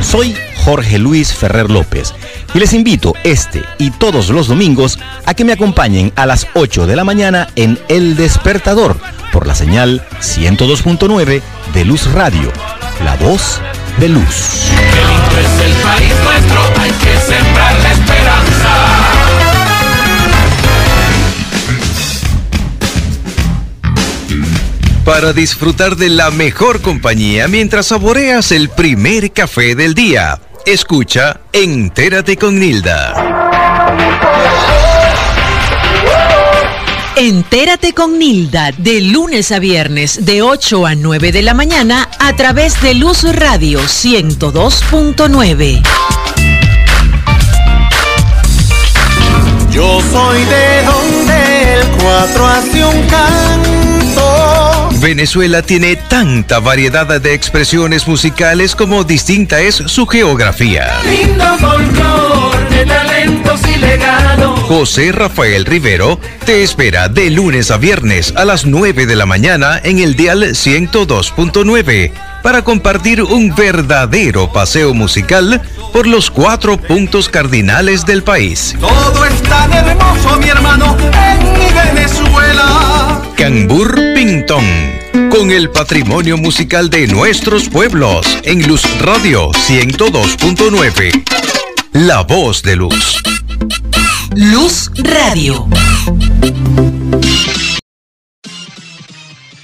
Soy 0.01 0.37
Jorge 0.65 0.99
Luis 0.99 1.33
Ferrer 1.33 1.71
López 1.71 2.15
y 2.55 2.59
les 2.59 2.73
invito 2.73 3.15
este 3.25 3.63
y 3.79 3.91
todos 3.91 4.31
los 4.31 4.49
domingos 4.49 4.99
a 5.27 5.35
que 5.35 5.45
me 5.45 5.53
acompañen 5.53 6.13
a 6.17 6.27
las 6.27 6.47
8 6.55 6.87
de 6.87 6.97
la 6.97 7.05
mañana 7.05 7.49
en 7.57 7.79
El 7.89 8.17
Despertador 8.17 8.99
por 9.33 9.47
la 9.47 9.55
señal 9.55 10.05
102.9 10.21 11.43
de 11.75 11.85
Luz 11.85 12.11
Radio, 12.13 12.53
la 13.05 13.17
voz 13.17 13.61
de 13.99 14.09
luz. 14.09 14.71
el 15.65 15.73
país 15.83 16.15
nuestro, 16.25 16.61
hay 16.81 16.91
que 16.91 17.17
sembrar 17.21 17.77
para 25.09 25.33
disfrutar 25.33 25.97
de 25.97 26.11
la 26.11 26.31
mejor 26.31 26.83
compañía 26.83 27.49
mientras 27.49 27.87
saboreas 27.87 28.53
el 28.53 28.69
primer 28.69 29.33
café 29.33 29.75
del 29.75 29.95
día. 29.95 30.39
Escucha 30.67 31.41
Entérate 31.51 32.37
con 32.37 32.61
Nilda. 32.61 33.15
Entérate 37.17 37.95
con 37.95 38.19
Nilda 38.19 38.73
de 38.77 39.01
lunes 39.01 39.51
a 39.51 39.59
viernes 39.59 40.27
de 40.27 40.43
8 40.43 40.85
a 40.85 40.95
9 40.95 41.33
de 41.33 41.41
la 41.41 41.55
mañana 41.55 42.11
a 42.19 42.37
través 42.37 42.79
de 42.83 42.93
Luz 42.93 43.23
Radio 43.35 43.81
102.9. 43.81 45.83
Yo 49.71 50.03
soy 50.13 50.45
de 50.45 50.83
donde 50.85 51.81
el 51.81 51.89
4 51.97 52.47
hace 52.47 52.85
un 52.85 53.07
Venezuela 55.01 55.63
tiene 55.63 55.95
tanta 55.95 56.59
variedad 56.59 57.21
de 57.21 57.33
expresiones 57.33 58.09
musicales 58.09 58.75
como 58.75 59.05
distinta 59.05 59.61
es 59.61 59.77
su 59.77 60.07
geografía. 60.07 61.01
José 64.67 65.13
Rafael 65.13 65.65
Rivero 65.65 66.19
te 66.45 66.63
espera 66.65 67.09
de 67.09 67.31
lunes 67.31 67.71
a 67.71 67.77
viernes 67.77 68.35
a 68.37 68.45
las 68.45 68.67
9 68.67 69.07
de 69.07 69.17
la 69.17 69.25
mañana 69.25 69.81
en 69.83 69.99
el 70.01 70.17
dial 70.17 70.43
102.9 70.43 72.13
para 72.43 72.63
compartir 72.63 73.23
un 73.23 73.55
verdadero 73.55 74.53
paseo 74.53 74.95
musical 74.95 75.63
por 75.93 76.07
los 76.07 76.31
cuatro 76.31 76.77
puntos 76.77 77.29
cardinales 77.29 78.05
del 78.05 78.23
país. 78.23 78.75
Todo 78.81 79.25
está 79.25 79.69
hermoso, 79.73 80.39
mi 80.39 80.49
hermano, 80.49 80.97
en 81.13 81.53
mi 81.53 81.67
Venezuela. 81.73 82.48
Cambur 83.49 83.99
Pintón, 84.15 84.63
con 85.31 85.51
el 85.51 85.71
patrimonio 85.71 86.37
musical 86.37 86.91
de 86.91 87.07
nuestros 87.07 87.71
pueblos, 87.71 88.27
en 88.43 88.69
Luz 88.69 88.83
Radio 89.01 89.49
102.9. 89.53 91.25
La 91.95 92.25
voz 92.25 92.63
de 92.63 92.77
Luz. 92.77 93.23
Luz 94.35 94.91
Radio. 94.99 95.67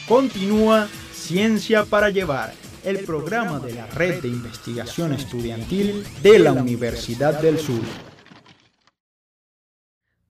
Continúa 0.08 0.88
Ciencia 1.12 1.84
para 1.84 2.08
Llevar 2.08 2.54
el 2.84 3.00
programa 3.00 3.58
de 3.58 3.74
la 3.74 3.86
Red 3.88 4.22
de 4.22 4.28
Investigación 4.28 5.12
Estudiantil 5.12 6.06
de 6.22 6.38
la 6.38 6.54
Universidad 6.54 7.38
del 7.38 7.58
Sur. 7.58 7.82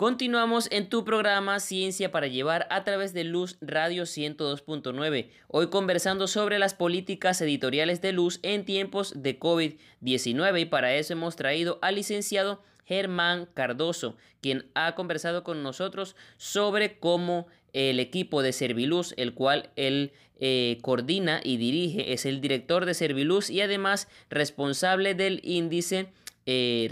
Continuamos 0.04 0.68
en 0.70 0.90
tu 0.90 1.02
programa 1.02 1.58
Ciencia 1.60 2.12
para 2.12 2.26
Llevar 2.26 2.66
a 2.68 2.84
través 2.84 3.14
de 3.14 3.24
Luz 3.24 3.56
Radio 3.62 4.02
102.9, 4.02 5.30
hoy 5.48 5.70
conversando 5.70 6.26
sobre 6.26 6.58
las 6.58 6.74
políticas 6.74 7.40
editoriales 7.40 8.02
de 8.02 8.12
Luz 8.12 8.38
en 8.42 8.66
tiempos 8.66 9.14
de 9.22 9.40
COVID-19 9.40 10.60
y 10.60 10.64
para 10.66 10.94
eso 10.94 11.14
hemos 11.14 11.36
traído 11.36 11.78
al 11.80 11.94
licenciado 11.94 12.62
Germán 12.84 13.48
Cardoso, 13.54 14.18
quien 14.42 14.66
ha 14.74 14.94
conversado 14.94 15.42
con 15.42 15.62
nosotros 15.62 16.16
sobre 16.36 16.98
cómo 16.98 17.46
el 17.72 17.98
equipo 17.98 18.42
de 18.42 18.52
Serviluz, 18.52 19.14
el 19.16 19.32
cual 19.32 19.70
él 19.74 20.12
eh, 20.38 20.76
coordina 20.82 21.40
y 21.42 21.56
dirige, 21.56 22.12
es 22.12 22.26
el 22.26 22.42
director 22.42 22.84
de 22.84 22.92
Serviluz 22.92 23.48
y 23.48 23.62
además 23.62 24.08
responsable 24.28 25.14
del 25.14 25.40
índice 25.44 26.08
eh, 26.46 26.88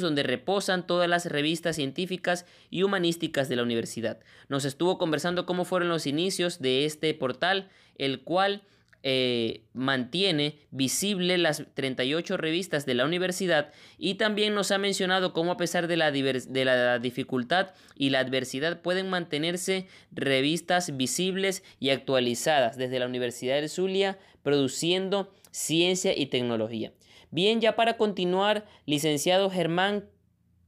donde 0.00 0.22
reposan 0.22 0.86
todas 0.86 1.08
las 1.08 1.26
revistas 1.26 1.76
científicas 1.76 2.46
y 2.70 2.82
humanísticas 2.82 3.48
de 3.48 3.56
la 3.56 3.62
universidad. 3.62 4.20
Nos 4.48 4.64
estuvo 4.64 4.98
conversando 4.98 5.46
cómo 5.46 5.64
fueron 5.64 5.88
los 5.88 6.06
inicios 6.06 6.60
de 6.60 6.84
este 6.84 7.14
portal, 7.14 7.68
el 7.96 8.20
cual 8.20 8.62
eh, 9.04 9.62
mantiene 9.72 10.58
visible 10.70 11.36
las 11.36 11.64
38 11.74 12.36
revistas 12.36 12.86
de 12.86 12.94
la 12.94 13.04
universidad 13.04 13.72
y 13.98 14.14
también 14.14 14.54
nos 14.54 14.70
ha 14.70 14.78
mencionado 14.78 15.32
cómo 15.32 15.50
a 15.50 15.56
pesar 15.56 15.88
de 15.88 15.96
la, 15.96 16.12
de 16.12 16.64
la 16.64 17.00
dificultad 17.00 17.70
y 17.96 18.10
la 18.10 18.20
adversidad 18.20 18.80
pueden 18.80 19.10
mantenerse 19.10 19.88
revistas 20.12 20.96
visibles 20.96 21.64
y 21.80 21.90
actualizadas 21.90 22.76
desde 22.76 23.00
la 23.00 23.06
Universidad 23.06 23.60
de 23.60 23.68
Zulia 23.68 24.18
produciendo 24.44 25.32
ciencia 25.50 26.16
y 26.16 26.26
tecnología. 26.26 26.92
Bien, 27.32 27.62
ya 27.62 27.76
para 27.76 27.96
continuar, 27.96 28.66
licenciado 28.84 29.48
Germán, 29.48 30.04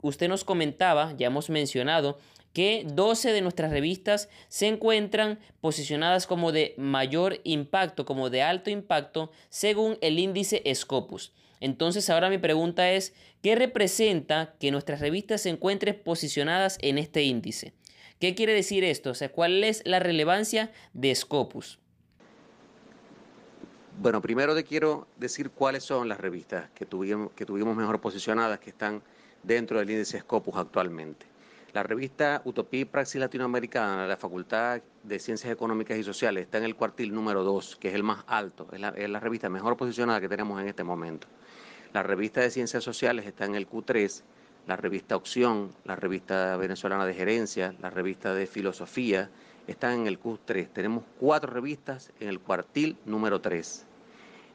usted 0.01 0.29
nos 0.29 0.45
comentaba, 0.45 1.15
ya 1.19 1.27
hemos 1.27 1.51
mencionado, 1.51 2.17
que 2.55 2.87
12 2.91 3.33
de 3.33 3.43
nuestras 3.43 3.71
revistas 3.71 4.31
se 4.49 4.69
encuentran 4.69 5.41
posicionadas 5.61 6.27
como 6.27 6.53
de 6.53 6.73
mayor 6.79 7.39
impacto, 7.45 8.07
como 8.07 8.31
de 8.31 8.41
alto 8.41 8.71
impacto, 8.71 9.31
según 9.51 9.99
el 10.01 10.19
índice 10.19 10.63
Scopus. 10.75 11.35
Entonces 11.61 12.09
ahora 12.09 12.31
mi 12.31 12.39
pregunta 12.39 12.91
es, 12.93 13.13
¿qué 13.43 13.57
representa 13.57 14.55
que 14.59 14.71
nuestras 14.71 15.01
revistas 15.01 15.43
se 15.43 15.51
encuentren 15.51 16.01
posicionadas 16.03 16.79
en 16.81 16.97
este 16.97 17.25
índice? 17.25 17.75
¿Qué 18.21 18.35
quiere 18.35 18.55
decir 18.55 18.85
esto? 18.85 19.11
O 19.11 19.15
sea, 19.15 19.31
¿cuál 19.31 19.63
es 19.65 19.83
la 19.85 19.99
relevancia 19.99 20.73
de 20.95 21.15
Scopus? 21.15 21.79
Bueno, 23.97 24.21
primero 24.21 24.55
te 24.55 24.65
quiero 24.65 25.07
decir 25.17 25.51
cuáles 25.51 25.85
son 25.85 26.09
las 26.09 26.19
revistas 26.19 26.69
que 26.75 26.85
tuvimos, 26.85 27.31
que 27.33 27.47
tuvimos 27.47 27.77
mejor 27.77 28.01
posicionadas, 28.01 28.59
que 28.59 28.71
están 28.71 29.03
dentro 29.43 29.79
del 29.79 29.89
índice 29.89 30.19
Scopus 30.19 30.57
actualmente. 30.57 31.27
La 31.73 31.83
revista 31.83 32.43
Utopía 32.45 32.81
y 32.81 32.85
Praxis 32.85 33.21
Latinoamericana 33.21 34.03
de 34.03 34.09
la 34.09 34.17
Facultad 34.17 34.83
de 35.03 35.19
Ciencias 35.19 35.53
Económicas 35.53 35.97
y 35.97 36.03
Sociales 36.03 36.45
está 36.45 36.59
en 36.59 36.65
el 36.65 36.75
cuartil 36.75 37.15
número 37.15 37.45
2, 37.45 37.77
que 37.77 37.89
es 37.89 37.95
el 37.95 38.03
más 38.03 38.25
alto, 38.27 38.69
es 38.73 38.81
la, 38.81 38.89
es 38.91 39.09
la 39.09 39.21
revista 39.21 39.49
mejor 39.49 39.77
posicionada 39.77 40.21
que 40.21 40.29
tenemos 40.29 40.61
en 40.61 40.69
este 40.69 40.85
momento. 40.85 41.29
La 41.93 42.03
revista 42.03 42.41
de 42.41 42.51
Ciencias 42.51 42.83
Sociales 42.83 43.27
está 43.27 43.45
en 43.45 43.55
el 43.55 43.69
Q3, 43.69 44.23
la 44.67 44.77
revista 44.77 45.17
Opción, 45.17 45.71
la 45.85 45.95
revista 45.95 46.57
venezolana 46.57 47.07
de 47.07 47.15
gerencia, 47.15 47.75
la 47.81 47.91
revista 47.91 48.35
de 48.35 48.47
filosofía, 48.47 49.31
están 49.67 50.01
en 50.01 50.07
el 50.07 50.21
Q3. 50.21 50.69
Tenemos 50.73 51.05
cuatro 51.19 51.53
revistas 51.53 52.13
en 52.21 52.29
el 52.29 52.41
cuartil 52.41 52.97
número 53.05 53.41
3. 53.41 53.87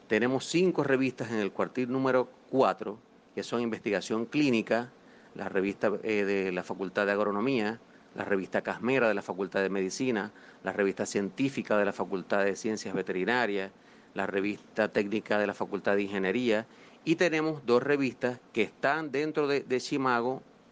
Tenemos 0.08 0.46
cinco 0.46 0.84
revistas 0.84 1.32
en 1.32 1.40
el 1.40 1.52
cuartil 1.52 1.92
número 1.92 2.30
4, 2.50 2.98
que 3.36 3.44
son 3.44 3.62
investigación 3.62 4.26
clínica, 4.26 4.92
la 5.36 5.50
revista 5.50 5.92
eh, 6.04 6.26
de 6.26 6.52
la 6.52 6.64
Facultad 6.64 7.06
de 7.06 7.12
Agronomía, 7.12 7.80
la 8.16 8.26
revista 8.26 8.62
Casmera 8.62 9.08
de 9.08 9.14
la 9.14 9.22
Facultad 9.22 9.62
de 9.62 9.70
Medicina, 9.70 10.32
la 10.64 10.74
revista 10.74 11.06
científica 11.06 11.78
de 11.78 11.86
la 11.86 11.94
Facultad 11.94 12.44
de 12.44 12.56
Ciencias 12.56 12.94
Veterinarias, 12.94 13.72
la 14.14 14.26
revista 14.26 14.88
técnica 14.88 15.38
de 15.38 15.48
la 15.48 15.54
Facultad 15.54 15.96
de 15.96 16.04
Ingeniería 16.04 16.66
y 17.06 17.16
tenemos 17.16 17.66
dos 17.66 17.82
revistas 17.84 18.40
que 18.52 18.64
están 18.64 19.12
dentro 19.12 19.48
de, 19.48 19.62
de 19.62 19.80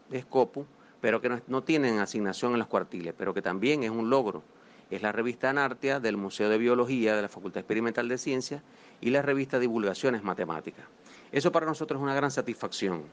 de 0.09 0.21
Scopu, 0.21 0.65
pero 1.07 1.21
que 1.21 1.41
no, 1.47 1.63
tienen 1.63 1.99
asignación 1.99 2.51
en 2.51 2.59
los 2.59 2.67
cuartiles, 2.67 3.13
pero 3.17 3.33
que 3.33 3.41
también 3.41 3.81
es 3.83 3.89
un 3.89 4.09
logro. 4.09 4.43
Es 4.91 5.01
la 5.01 5.13
revista 5.13 5.49
Anartia 5.49 6.01
del 6.01 6.17
Museo 6.17 6.49
de 6.49 6.57
Biología 6.57 7.15
de 7.15 7.21
la 7.21 7.29
Facultad 7.29 7.61
Experimental 7.61 8.09
de 8.09 8.17
Ciencias 8.17 8.61
y 8.99 9.09
la 9.11 9.21
revista 9.21 9.57
Divulgaciones 9.57 10.21
Matemáticas. 10.21 10.83
Eso 11.31 11.49
para 11.53 11.65
nosotros 11.65 12.01
es 12.01 12.03
una 12.03 12.13
gran 12.13 12.29
satisfacción 12.29 13.03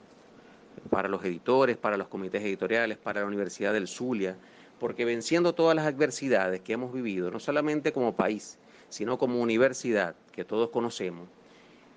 para 0.90 1.09
los 1.09 1.24
editores, 1.24 1.76
para 1.76 1.97
los 1.97 2.09
comités 2.09 2.42
editoriales, 2.42 2.99
para 2.99 3.20
la 3.20 3.28
Universidad 3.28 3.72
del 3.72 3.86
Zulia, 3.86 4.36
porque 4.80 5.05
venciendo 5.05 5.55
todas 5.55 5.76
las 5.76 5.86
adversidades 5.86 6.62
que 6.62 6.72
hemos 6.72 6.92
vivido, 6.92 7.30
no 7.30 7.38
solamente 7.38 7.92
como 7.92 8.16
país, 8.16 8.59
sino 8.88 9.18
como 9.18 9.40
universidad, 9.40 10.16
que 10.32 10.45
todos 10.45 10.70
conocemos, 10.70 11.28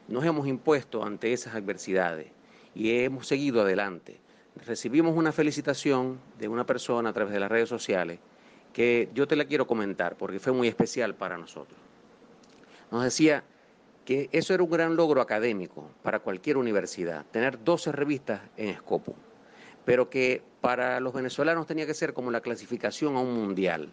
nos 0.07 0.23
hemos 0.23 0.45
impuesto 0.45 1.03
ante 1.03 1.33
esas 1.33 1.55
adversidades 1.55 2.27
y 2.75 2.99
hemos 2.99 3.25
seguido 3.25 3.61
adelante. 3.61 4.26
Recibimos 4.65 5.15
una 5.15 5.31
felicitación 5.31 6.19
de 6.39 6.47
una 6.47 6.65
persona 6.65 7.09
a 7.09 7.13
través 7.13 7.33
de 7.33 7.39
las 7.39 7.51
redes 7.51 7.69
sociales 7.69 8.19
que 8.73 9.09
yo 9.13 9.27
te 9.27 9.35
la 9.35 9.45
quiero 9.45 9.67
comentar 9.67 10.17
porque 10.17 10.39
fue 10.39 10.53
muy 10.53 10.67
especial 10.67 11.15
para 11.15 11.37
nosotros. 11.37 11.79
Nos 12.91 13.03
decía, 13.03 13.43
que 14.07 14.29
eso 14.31 14.53
era 14.53 14.63
un 14.63 14.69
gran 14.69 14.95
logro 14.95 15.19
académico 15.19 15.91
para 16.01 16.19
cualquier 16.19 16.55
universidad, 16.55 17.25
tener 17.25 17.61
12 17.61 17.91
revistas 17.91 18.39
en 18.55 18.69
Escopo, 18.69 19.15
pero 19.83 20.09
que 20.09 20.41
para 20.61 21.01
los 21.01 21.11
venezolanos 21.11 21.67
tenía 21.67 21.85
que 21.85 21.93
ser 21.93 22.13
como 22.13 22.31
la 22.31 22.39
clasificación 22.39 23.17
a 23.17 23.19
un 23.19 23.33
mundial. 23.33 23.91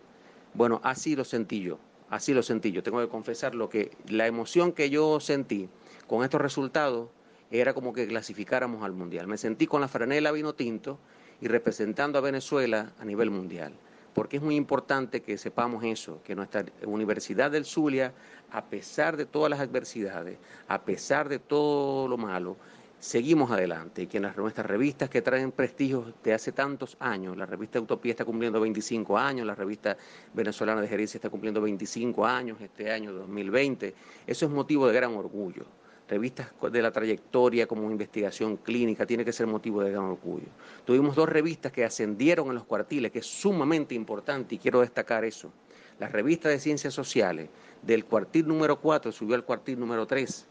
Bueno, 0.55 0.81
así 0.85 1.17
lo 1.17 1.25
sentí 1.25 1.63
yo, 1.63 1.81
así 2.11 2.33
lo 2.33 2.45
sentí 2.45 2.71
yo. 2.71 2.85
Tengo 2.85 3.01
que 3.01 3.09
confesar 3.09 3.57
lo 3.57 3.69
que 3.69 3.91
la 4.07 4.29
emoción 4.29 4.71
que 4.71 4.89
yo 4.89 5.19
sentí 5.19 5.69
con 6.07 6.23
estos 6.23 6.41
resultados 6.41 7.09
era 7.51 7.75
como 7.75 7.93
que 7.93 8.07
clasificáramos 8.07 8.83
al 8.85 8.93
mundial. 8.93 9.27
Me 9.27 9.39
sentí 9.39 9.67
con 9.67 9.81
la 9.81 9.89
franela 9.89 10.33
vino 10.33 10.55
tinto 10.55 10.99
y 11.41 11.49
representando 11.49 12.19
a 12.19 12.23
Venezuela 12.23 12.93
a 12.99 13.05
nivel 13.05 13.31
mundial 13.31 13.75
porque 14.15 14.37
es 14.37 14.43
muy 14.43 14.55
importante 14.55 15.23
que 15.23 15.37
sepamos 15.37 15.83
eso, 15.85 16.23
que 16.23 16.35
nuestra 16.37 16.65
Universidad 16.87 17.51
del 17.51 17.65
Zulia, 17.65 18.15
a 18.53 18.65
pesar 18.65 19.17
de 19.17 19.27
todas 19.27 19.51
las 19.51 19.61
adversidades, 19.61 20.39
a 20.69 20.83
pesar 20.83 21.29
de 21.29 21.41
todo 21.41 22.07
lo 22.07 22.17
malo, 22.17 22.57
seguimos 23.01 23.51
adelante 23.51 24.03
y 24.03 24.07
que 24.07 24.17
en 24.17 24.23
las, 24.23 24.37
nuestras 24.37 24.67
revistas 24.67 25.11
que 25.11 25.21
traen 25.21 25.53
prestigio 25.53 26.15
de 26.23 26.33
hace 26.33 26.53
tantos 26.53 26.97
años, 27.01 27.37
la 27.37 27.45
revista 27.45 27.81
Utopía 27.81 28.13
está 28.13 28.25
cumpliendo 28.25 28.61
25 28.61 29.19
años, 29.19 29.47
la 29.47 29.55
revista 29.55 29.97
venezolana 30.33 30.81
de 30.81 30.89
gerencia 30.89 31.19
está 31.19 31.29
cumpliendo 31.29 31.61
25 31.61 32.25
años 32.25 32.59
este 32.61 32.91
año 32.91 33.13
2020, 33.13 33.95
eso 34.27 34.47
es 34.47 34.53
motivo 34.53 34.87
de 34.87 34.95
gran 34.95 35.15
orgullo 35.17 35.67
revistas 36.15 36.53
de 36.71 36.81
la 36.81 36.93
trayectoria 36.93 37.67
como 37.67 37.91
investigación 37.91 38.57
clínica, 38.57 39.05
tiene 39.05 39.25
que 39.25 39.33
ser 39.33 39.49
motivo 39.49 39.83
de 39.83 39.91
gran 39.91 40.05
orgullo. 40.05 40.47
Tuvimos 40.85 41.17
dos 41.17 41.29
revistas 41.29 41.73
que 41.73 41.85
ascendieron 41.85 42.49
en 42.49 42.55
los 42.55 42.65
cuartiles, 42.65 43.11
que 43.11 43.19
es 43.19 43.27
sumamente 43.27 43.97
importante 43.97 44.55
y 44.55 44.59
quiero 44.59 44.81
destacar 44.81 45.25
eso. 45.25 45.51
La 45.99 46.09
revista 46.09 46.49
de 46.49 46.61
Ciencias 46.61 46.95
Sociales 46.95 47.49
del 47.83 48.05
cuartil 48.05 48.47
número 48.47 48.81
4 48.81 49.11
subió 49.11 49.35
al 49.35 49.45
cuartil 49.45 49.79
número 49.81 50.07
3 50.07 50.47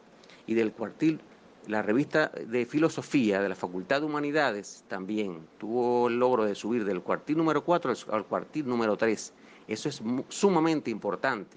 y 0.47 0.53
del 0.53 0.73
cuartil, 0.73 1.21
la 1.67 1.81
revista 1.81 2.27
de 2.27 2.65
Filosofía 2.65 3.41
de 3.41 3.47
la 3.47 3.55
Facultad 3.55 4.01
de 4.01 4.07
Humanidades 4.07 4.83
también 4.89 5.47
tuvo 5.57 6.09
el 6.09 6.19
logro 6.19 6.43
de 6.43 6.55
subir 6.55 6.83
del 6.83 7.01
cuartil 7.01 7.37
número 7.37 7.63
4 7.63 7.93
al 8.11 8.25
cuartil 8.25 8.67
número 8.67 8.97
3. 8.97 9.33
Eso 9.69 9.87
es 9.87 10.01
sumamente 10.27 10.91
importante 10.91 11.55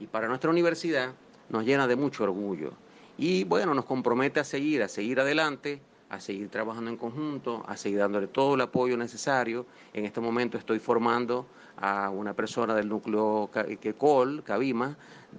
y 0.00 0.06
para 0.06 0.26
nuestra 0.26 0.50
universidad 0.50 1.14
nos 1.48 1.64
llena 1.64 1.86
de 1.86 1.94
mucho 1.94 2.24
orgullo 2.24 2.72
y 3.16 3.44
bueno, 3.44 3.74
nos 3.74 3.84
compromete 3.84 4.40
a 4.40 4.44
seguir, 4.44 4.82
a 4.82 4.88
seguir 4.88 5.20
adelante, 5.20 5.80
a 6.10 6.20
seguir 6.20 6.48
trabajando 6.48 6.90
en 6.90 6.96
conjunto, 6.96 7.64
a 7.66 7.76
seguir 7.76 7.98
dándole 7.98 8.26
todo 8.26 8.54
el 8.54 8.60
apoyo 8.60 8.96
necesario. 8.96 9.66
En 9.92 10.04
este 10.04 10.20
momento 10.20 10.58
estoy 10.58 10.78
formando 10.78 11.46
a 11.76 12.10
una 12.10 12.34
persona 12.34 12.74
del 12.74 12.88
núcleo 12.88 13.50
COL, 13.98 14.42
Cabima, 14.44 14.96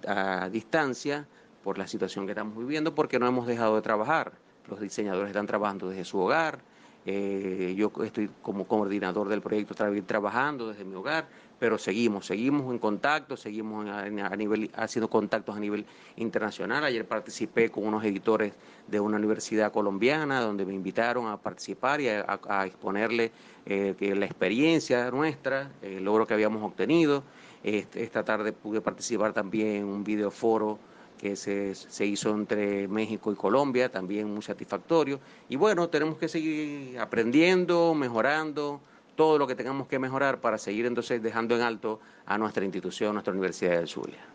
a 0.08 0.50
distancia 0.50 1.28
por 1.64 1.78
la 1.78 1.88
situación 1.88 2.26
que 2.26 2.32
estamos 2.32 2.58
viviendo, 2.58 2.94
porque 2.94 3.20
no 3.20 3.28
hemos 3.28 3.48
dejado 3.48 3.76
de 3.76 3.82
trabajar. 3.82 4.34
Los 4.70 4.80
diseñadores 4.80 5.30
están 5.30 5.48
trabajando 5.48 5.90
desde 5.90 6.06
su 6.06 6.20
hogar, 6.20 6.60
eh, 7.08 7.76
yo 7.78 7.92
estoy 8.04 8.32
como 8.42 8.68
coordinador 8.68 9.30
del 9.30 9.42
proyecto 9.42 9.76
trabajando 10.06 10.70
desde 10.70 10.86
mi 10.86 10.96
hogar, 10.96 11.28
pero 11.60 11.78
seguimos, 11.78 12.26
seguimos 12.26 12.72
en 12.72 12.80
contacto, 12.80 13.38
seguimos 13.38 13.88
a, 13.88 14.00
a, 14.00 14.36
nivel, 14.36 14.72
haciendo 14.76 15.08
contactos 15.08 15.56
a 15.56 15.60
nivel 15.60 15.86
internacional. 16.16 16.84
Ayer 16.84 17.06
participé 17.06 17.70
con 17.70 17.86
unos 17.86 18.04
editores 18.04 18.54
de 18.88 19.00
una 19.00 19.18
universidad 19.18 19.72
colombiana 19.72 20.42
donde 20.42 20.66
me 20.66 20.74
invitaron 20.74 21.28
a 21.28 21.38
participar 21.38 22.02
y 22.02 22.10
a, 22.10 22.66
exponerle 22.66 23.32
eh, 23.66 23.96
la 24.16 24.26
experiencia 24.26 25.12
nuestra, 25.12 25.72
el 25.84 26.04
logro 26.04 26.26
que 26.26 26.34
habíamos 26.34 26.64
obtenido. 26.64 27.24
Este, 27.64 28.04
esta 28.04 28.24
tarde 28.24 28.52
pude 28.52 28.82
participar 28.82 29.34
también 29.34 29.68
en 29.68 29.86
un 29.86 30.04
videoforo 30.04 30.80
que 31.18 31.36
se, 31.36 31.76
se, 31.76 32.06
hizo 32.06 32.34
entre 32.34 32.88
México 32.88 33.32
y 33.32 33.36
Colombia, 33.36 33.90
también 33.90 34.32
muy 34.32 34.42
satisfactorio. 34.42 35.20
Y 35.50 35.56
bueno, 35.56 35.90
tenemos 35.90 36.18
que 36.18 36.28
seguir 36.28 37.00
aprendiendo, 37.00 37.94
mejorando, 37.94 38.82
todo 39.16 39.38
lo 39.38 39.48
que 39.48 39.56
tengamos 39.56 39.88
que 39.88 40.00
mejorar 40.00 40.42
para 40.42 40.58
seguir 40.58 40.86
entonces 40.86 41.22
dejando 41.22 41.56
en 41.56 41.62
alto 41.62 42.00
a 42.26 42.38
nuestra 42.38 42.64
institución, 42.64 43.14
nuestra 43.14 43.34
Universidad 43.34 43.78
del 43.78 43.88
Zulia. 43.88 44.28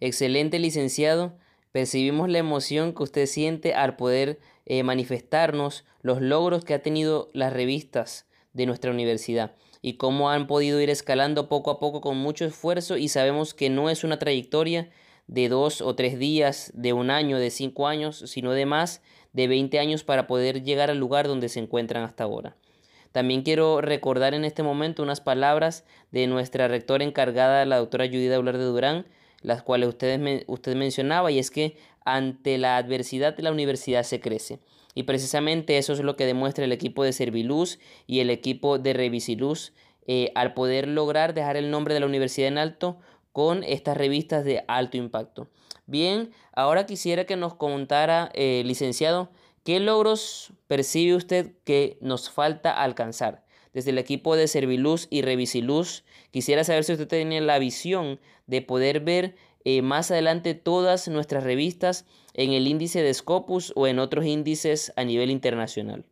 Excelente, 0.00 0.58
licenciado. 0.58 1.36
Percibimos 1.72 2.28
la 2.28 2.38
emoción 2.38 2.94
que 2.94 3.02
usted 3.02 3.26
siente 3.26 3.74
al 3.74 3.96
poder 3.96 4.38
eh, 4.66 4.82
manifestarnos 4.82 5.84
los 6.02 6.22
logros 6.22 6.64
que 6.64 6.74
ha 6.74 6.82
tenido 6.82 7.28
las 7.32 7.52
revistas 7.52 8.26
de 8.52 8.66
nuestra 8.66 8.90
universidad 8.90 9.54
y 9.82 9.94
cómo 9.94 10.30
han 10.30 10.46
podido 10.46 10.80
ir 10.80 10.90
escalando 10.90 11.48
poco 11.48 11.70
a 11.70 11.78
poco 11.78 12.00
con 12.00 12.16
mucho 12.16 12.44
esfuerzo 12.44 12.96
y 12.96 13.08
sabemos 13.08 13.54
que 13.54 13.70
no 13.70 13.90
es 13.90 14.02
una 14.02 14.18
trayectoria 14.18 14.90
de 15.28 15.48
dos 15.48 15.80
o 15.82 15.94
tres 15.94 16.18
días, 16.18 16.72
de 16.74 16.92
un 16.92 17.10
año, 17.10 17.38
de 17.38 17.50
cinco 17.50 17.86
años, 17.86 18.24
sino 18.26 18.52
de 18.52 18.66
más 18.66 19.02
de 19.32 19.46
20 19.46 19.78
años 19.78 20.02
para 20.02 20.26
poder 20.26 20.64
llegar 20.64 20.90
al 20.90 20.98
lugar 20.98 21.28
donde 21.28 21.48
se 21.48 21.60
encuentran 21.60 22.02
hasta 22.02 22.24
ahora. 22.24 22.56
También 23.12 23.42
quiero 23.42 23.80
recordar 23.80 24.34
en 24.34 24.44
este 24.44 24.62
momento 24.62 25.02
unas 25.02 25.20
palabras 25.20 25.84
de 26.10 26.26
nuestra 26.26 26.68
rectora 26.68 27.04
encargada, 27.04 27.64
la 27.64 27.76
doctora 27.76 28.06
Judith 28.06 28.32
Aular 28.32 28.58
de 28.58 28.64
Durán, 28.64 29.06
las 29.42 29.62
cuales 29.62 29.88
ustedes 29.90 30.44
usted 30.46 30.74
mencionaba, 30.74 31.30
y 31.30 31.38
es 31.38 31.50
que 31.50 31.76
ante 32.04 32.58
la 32.58 32.76
adversidad 32.76 33.38
la 33.38 33.52
universidad 33.52 34.02
se 34.02 34.20
crece. 34.20 34.60
Y 34.94 35.04
precisamente 35.04 35.78
eso 35.78 35.92
es 35.92 36.00
lo 36.00 36.16
que 36.16 36.26
demuestra 36.26 36.64
el 36.64 36.72
equipo 36.72 37.04
de 37.04 37.12
Serviluz 37.12 37.78
y 38.06 38.20
el 38.20 38.30
equipo 38.30 38.78
de 38.78 38.94
Revisiluz 38.94 39.72
eh, 40.06 40.32
al 40.34 40.54
poder 40.54 40.88
lograr 40.88 41.34
dejar 41.34 41.56
el 41.56 41.70
nombre 41.70 41.94
de 41.94 42.00
la 42.00 42.06
universidad 42.06 42.48
en 42.48 42.58
alto 42.58 42.98
con 43.38 43.62
estas 43.62 43.96
revistas 43.96 44.44
de 44.44 44.64
alto 44.66 44.96
impacto. 44.96 45.48
Bien, 45.86 46.32
ahora 46.54 46.86
quisiera 46.86 47.24
que 47.24 47.36
nos 47.36 47.54
contara, 47.54 48.32
eh, 48.34 48.64
licenciado, 48.66 49.30
¿qué 49.62 49.78
logros 49.78 50.52
percibe 50.66 51.14
usted 51.14 51.52
que 51.62 51.98
nos 52.00 52.30
falta 52.30 52.72
alcanzar? 52.72 53.44
Desde 53.72 53.90
el 53.90 53.98
equipo 53.98 54.34
de 54.34 54.48
Serviluz 54.48 55.06
y 55.08 55.22
Revisiluz, 55.22 56.02
quisiera 56.32 56.64
saber 56.64 56.82
si 56.82 56.94
usted 56.94 57.06
tiene 57.06 57.40
la 57.40 57.60
visión 57.60 58.18
de 58.48 58.60
poder 58.60 58.98
ver 58.98 59.36
eh, 59.64 59.82
más 59.82 60.10
adelante 60.10 60.54
todas 60.54 61.06
nuestras 61.06 61.44
revistas 61.44 62.06
en 62.34 62.50
el 62.50 62.66
índice 62.66 63.04
de 63.04 63.14
Scopus 63.14 63.72
o 63.76 63.86
en 63.86 64.00
otros 64.00 64.24
índices 64.24 64.92
a 64.96 65.04
nivel 65.04 65.30
internacional. 65.30 66.04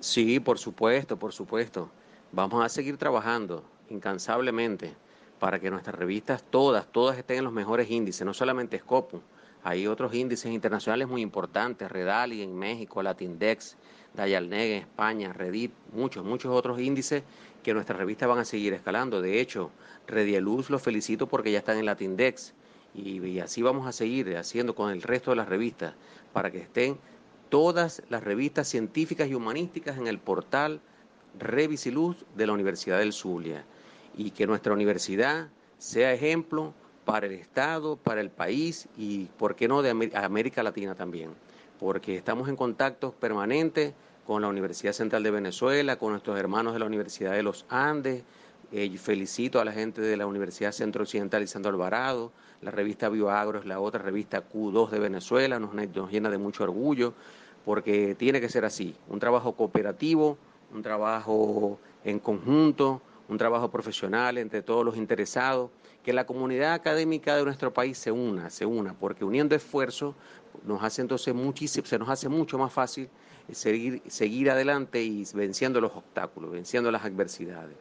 Sí, 0.00 0.40
por 0.40 0.58
supuesto, 0.58 1.20
por 1.20 1.32
supuesto. 1.32 1.88
Vamos 2.32 2.64
a 2.64 2.68
seguir 2.68 2.96
trabajando 2.96 3.62
incansablemente 3.92 4.94
para 5.38 5.58
que 5.58 5.70
nuestras 5.70 5.96
revistas 5.96 6.44
todas, 6.48 6.86
todas 6.90 7.18
estén 7.18 7.38
en 7.38 7.44
los 7.44 7.52
mejores 7.52 7.90
índices, 7.90 8.24
no 8.24 8.32
solamente 8.32 8.78
Scopus, 8.78 9.20
Hay 9.64 9.86
otros 9.86 10.14
índices 10.14 10.52
internacionales 10.52 11.06
muy 11.06 11.20
importantes, 11.20 11.90
Redali 11.90 12.42
en 12.42 12.56
México, 12.56 13.02
Latindex, 13.02 13.76
Dayalneg 14.14 14.72
en 14.72 14.78
España, 14.82 15.32
Redit, 15.32 15.72
muchos, 15.92 16.24
muchos 16.24 16.52
otros 16.52 16.80
índices 16.80 17.22
que 17.62 17.72
nuestras 17.74 17.98
revistas 17.98 18.28
van 18.28 18.40
a 18.40 18.44
seguir 18.44 18.72
escalando. 18.72 19.20
De 19.20 19.40
hecho, 19.40 19.70
Redieluz 20.06 20.68
los 20.68 20.82
felicito 20.82 21.28
porque 21.28 21.52
ya 21.52 21.58
están 21.58 21.78
en 21.78 21.86
Latindex 21.86 22.54
y, 22.94 23.24
y 23.24 23.40
así 23.40 23.62
vamos 23.62 23.86
a 23.86 23.92
seguir 23.92 24.36
haciendo 24.36 24.74
con 24.74 24.90
el 24.90 25.02
resto 25.02 25.30
de 25.30 25.36
las 25.36 25.48
revistas 25.48 25.94
para 26.32 26.50
que 26.50 26.58
estén 26.58 26.98
todas 27.48 28.02
las 28.08 28.24
revistas 28.24 28.68
científicas 28.68 29.28
y 29.28 29.34
humanísticas 29.34 29.96
en 29.96 30.06
el 30.06 30.18
portal 30.18 30.80
Revisiluz 31.38 32.16
de 32.36 32.46
la 32.46 32.52
Universidad 32.52 32.98
del 32.98 33.12
Zulia 33.12 33.64
y 34.16 34.30
que 34.30 34.46
nuestra 34.46 34.72
universidad 34.72 35.48
sea 35.78 36.12
ejemplo 36.12 36.74
para 37.04 37.26
el 37.26 37.32
Estado, 37.32 37.96
para 37.96 38.20
el 38.20 38.30
país 38.30 38.88
y, 38.96 39.26
¿por 39.38 39.56
qué 39.56 39.68
no, 39.68 39.82
de 39.82 40.10
América 40.14 40.62
Latina 40.62 40.94
también? 40.94 41.30
Porque 41.80 42.16
estamos 42.16 42.48
en 42.48 42.56
contacto 42.56 43.12
permanente 43.12 43.94
con 44.26 44.42
la 44.42 44.48
Universidad 44.48 44.92
Central 44.92 45.22
de 45.22 45.30
Venezuela, 45.30 45.96
con 45.96 46.12
nuestros 46.12 46.38
hermanos 46.38 46.74
de 46.74 46.78
la 46.78 46.86
Universidad 46.86 47.32
de 47.32 47.42
los 47.42 47.66
Andes. 47.68 48.22
Eh, 48.70 48.96
felicito 48.96 49.60
a 49.60 49.64
la 49.64 49.72
gente 49.72 50.00
de 50.00 50.16
la 50.16 50.26
Universidad 50.26 50.72
Centro 50.72 51.02
Occidental 51.02 51.42
Isandro 51.42 51.70
Alvarado. 51.70 52.32
La 52.62 52.70
revista 52.70 53.08
Bioagro 53.08 53.58
es 53.58 53.66
la 53.66 53.80
otra 53.80 54.00
revista 54.00 54.48
Q2 54.48 54.90
de 54.90 55.00
Venezuela, 55.00 55.58
nos, 55.58 55.74
nos 55.74 56.10
llena 56.10 56.30
de 56.30 56.38
mucho 56.38 56.62
orgullo 56.62 57.14
porque 57.64 58.14
tiene 58.14 58.40
que 58.40 58.48
ser 58.48 58.64
así, 58.64 58.94
un 59.08 59.20
trabajo 59.20 59.52
cooperativo, 59.52 60.36
un 60.72 60.82
trabajo 60.82 61.78
en 62.04 62.18
conjunto, 62.18 63.00
un 63.32 63.38
trabajo 63.38 63.70
profesional 63.70 64.38
entre 64.38 64.62
todos 64.62 64.84
los 64.84 64.96
interesados, 64.96 65.70
que 66.04 66.12
la 66.12 66.26
comunidad 66.26 66.74
académica 66.74 67.36
de 67.36 67.44
nuestro 67.44 67.72
país 67.72 67.98
se 67.98 68.12
una, 68.12 68.50
se 68.50 68.66
una, 68.66 68.94
porque 68.94 69.24
uniendo 69.24 69.54
esfuerzos 69.54 70.14
nos 70.64 70.82
hace 70.82 71.02
entonces 71.02 71.34
muchísimo, 71.34 71.86
se 71.86 71.98
nos 71.98 72.08
hace 72.08 72.28
mucho 72.28 72.58
más 72.58 72.72
fácil 72.72 73.08
seguir, 73.50 74.02
seguir 74.06 74.50
adelante 74.50 75.02
y 75.02 75.24
venciendo 75.34 75.80
los 75.80 75.92
obstáculos, 75.92 76.52
venciendo 76.52 76.90
las 76.90 77.04
adversidades. 77.04 77.76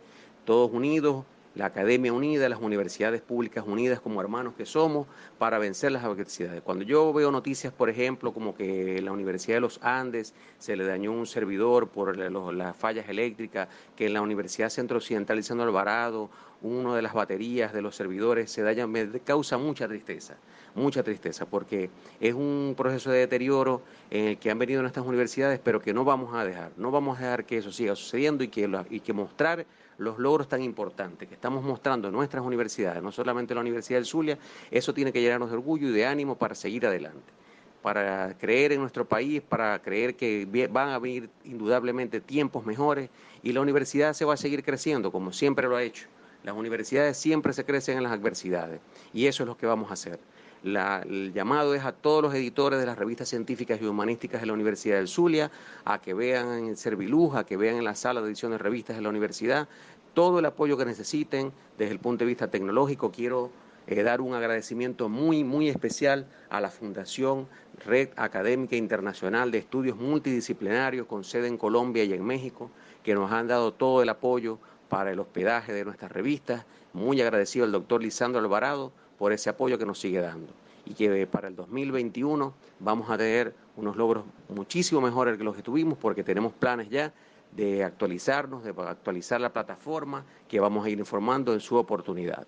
Todos 0.45 0.71
unidos, 0.71 1.25
la 1.55 1.65
Academia 1.65 2.13
Unida, 2.13 2.47
las 2.47 2.61
universidades 2.61 3.21
públicas 3.21 3.65
unidas 3.67 3.99
como 3.99 4.21
hermanos 4.21 4.53
que 4.55 4.65
somos 4.65 5.07
para 5.37 5.59
vencer 5.59 5.91
las 5.91 6.03
adversidades. 6.03 6.61
Cuando 6.61 6.85
yo 6.85 7.11
veo 7.11 7.29
noticias, 7.31 7.73
por 7.73 7.89
ejemplo, 7.89 8.33
como 8.33 8.55
que 8.55 9.01
la 9.01 9.11
Universidad 9.11 9.57
de 9.57 9.61
los 9.61 9.79
Andes 9.83 10.33
se 10.59 10.77
le 10.77 10.85
dañó 10.85 11.11
un 11.11 11.27
servidor 11.27 11.89
por 11.89 12.17
las 12.17 12.75
fallas 12.77 13.09
eléctricas, 13.09 13.67
que 13.95 14.05
en 14.05 14.13
la 14.13 14.21
Universidad 14.21 14.69
Centro 14.69 14.97
Occidental 14.97 15.37
Lisandro 15.37 15.65
Alvarado, 15.65 16.29
una 16.61 16.95
de 16.95 17.01
las 17.01 17.13
baterías 17.13 17.73
de 17.73 17.81
los 17.81 17.95
servidores 17.95 18.51
se 18.51 18.61
daña, 18.61 18.87
me 18.87 19.09
causa 19.19 19.57
mucha 19.57 19.87
tristeza, 19.87 20.37
mucha 20.75 21.03
tristeza, 21.03 21.45
porque 21.45 21.89
es 22.19 22.33
un 22.33 22.75
proceso 22.77 23.11
de 23.11 23.19
deterioro 23.19 23.81
en 24.09 24.27
el 24.27 24.37
que 24.37 24.51
han 24.51 24.59
venido 24.59 24.81
nuestras 24.81 25.05
universidades, 25.05 25.59
pero 25.59 25.81
que 25.81 25.93
no 25.93 26.05
vamos 26.05 26.33
a 26.33 26.45
dejar, 26.45 26.71
no 26.77 26.91
vamos 26.91 27.17
a 27.17 27.23
dejar 27.23 27.45
que 27.45 27.57
eso 27.57 27.71
siga 27.71 27.95
sucediendo 27.95 28.43
y 28.43 28.47
que, 28.47 28.69
y 28.89 28.99
que 28.99 29.11
mostrar 29.11 29.65
los 30.01 30.17
logros 30.17 30.47
tan 30.47 30.63
importantes 30.63 31.27
que 31.27 31.35
estamos 31.35 31.63
mostrando 31.63 32.07
en 32.07 32.13
nuestras 32.15 32.43
universidades, 32.43 33.03
no 33.03 33.11
solamente 33.11 33.53
la 33.53 33.61
Universidad 33.61 33.99
del 33.99 34.07
Zulia, 34.07 34.37
eso 34.71 34.95
tiene 34.95 35.13
que 35.13 35.21
llenarnos 35.21 35.51
de 35.51 35.57
orgullo 35.57 35.89
y 35.89 35.91
de 35.91 36.07
ánimo 36.07 36.35
para 36.35 36.55
seguir 36.55 36.87
adelante, 36.87 37.31
para 37.83 38.35
creer 38.39 38.71
en 38.71 38.81
nuestro 38.81 39.05
país, 39.05 39.43
para 39.43 39.79
creer 39.79 40.15
que 40.15 40.47
van 40.71 40.89
a 40.89 40.97
venir 40.97 41.29
indudablemente 41.45 42.19
tiempos 42.19 42.65
mejores 42.65 43.11
y 43.43 43.53
la 43.53 43.61
universidad 43.61 44.13
se 44.13 44.25
va 44.25 44.33
a 44.33 44.37
seguir 44.37 44.63
creciendo 44.63 45.11
como 45.11 45.31
siempre 45.31 45.67
lo 45.67 45.75
ha 45.75 45.83
hecho. 45.83 46.07
Las 46.43 46.55
universidades 46.55 47.17
siempre 47.17 47.53
se 47.53 47.63
crecen 47.63 47.97
en 47.97 48.03
las 48.03 48.11
adversidades 48.11 48.81
y 49.13 49.27
eso 49.27 49.43
es 49.43 49.47
lo 49.47 49.55
que 49.55 49.67
vamos 49.67 49.91
a 49.91 49.93
hacer. 49.93 50.19
El 50.63 51.33
llamado 51.33 51.73
es 51.73 51.83
a 51.83 51.91
todos 51.91 52.21
los 52.21 52.33
editores 52.35 52.79
de 52.79 52.85
las 52.85 52.97
revistas 52.97 53.29
científicas 53.29 53.81
y 53.81 53.85
humanísticas 53.85 54.41
de 54.41 54.47
la 54.47 54.53
Universidad 54.53 54.97
del 54.97 55.07
Zulia 55.07 55.51
a 55.85 55.99
que 55.99 56.13
vean 56.13 56.67
en 56.67 56.77
Serviluz, 56.77 57.35
a 57.35 57.45
que 57.45 57.57
vean 57.57 57.77
en 57.77 57.83
la 57.83 57.95
sala 57.95 58.21
de 58.21 58.27
edición 58.27 58.51
de 58.51 58.57
revistas 58.57 58.95
de 58.95 59.01
la 59.01 59.09
universidad 59.09 59.67
todo 60.13 60.39
el 60.39 60.45
apoyo 60.45 60.77
que 60.77 60.85
necesiten 60.85 61.51
desde 61.77 61.93
el 61.93 61.99
punto 61.99 62.23
de 62.23 62.27
vista 62.27 62.49
tecnológico. 62.49 63.11
Quiero 63.11 63.49
eh, 63.87 64.03
dar 64.03 64.21
un 64.21 64.33
agradecimiento 64.33 65.09
muy, 65.09 65.43
muy 65.43 65.69
especial 65.69 66.27
a 66.49 66.61
la 66.61 66.69
Fundación 66.69 67.47
Red 67.85 68.09
Académica 68.15 68.75
Internacional 68.75 69.51
de 69.51 69.59
Estudios 69.59 69.97
Multidisciplinarios 69.97 71.07
con 71.07 71.23
sede 71.23 71.47
en 71.47 71.57
Colombia 71.57 72.03
y 72.03 72.13
en 72.13 72.23
México, 72.23 72.69
que 73.03 73.15
nos 73.15 73.31
han 73.31 73.47
dado 73.47 73.73
todo 73.73 74.01
el 74.01 74.09
apoyo 74.09 74.59
para 74.89 75.11
el 75.11 75.19
hospedaje 75.19 75.73
de 75.73 75.85
nuestras 75.85 76.11
revistas. 76.11 76.65
Muy 76.93 77.21
agradecido 77.21 77.65
al 77.65 77.71
doctor 77.71 78.01
Lisandro 78.01 78.39
Alvarado 78.41 78.91
por 79.21 79.33
ese 79.33 79.51
apoyo 79.51 79.77
que 79.77 79.85
nos 79.85 79.99
sigue 79.99 80.19
dando. 80.19 80.51
Y 80.83 80.95
que 80.95 81.27
para 81.27 81.47
el 81.47 81.55
2021 81.55 82.55
vamos 82.79 83.07
a 83.11 83.19
tener 83.19 83.53
unos 83.75 83.95
logros 83.95 84.25
muchísimo 84.49 84.99
mejores 84.99 85.37
que 85.37 85.43
los 85.43 85.55
que 85.55 85.61
tuvimos 85.61 85.95
porque 85.99 86.23
tenemos 86.23 86.53
planes 86.53 86.89
ya 86.89 87.13
de 87.55 87.83
actualizarnos, 87.83 88.63
de 88.63 88.71
actualizar 88.71 89.39
la 89.39 89.53
plataforma 89.53 90.25
que 90.47 90.59
vamos 90.59 90.83
a 90.83 90.89
ir 90.89 90.97
informando 90.97 91.53
en 91.53 91.59
su 91.59 91.75
oportunidad. 91.75 92.47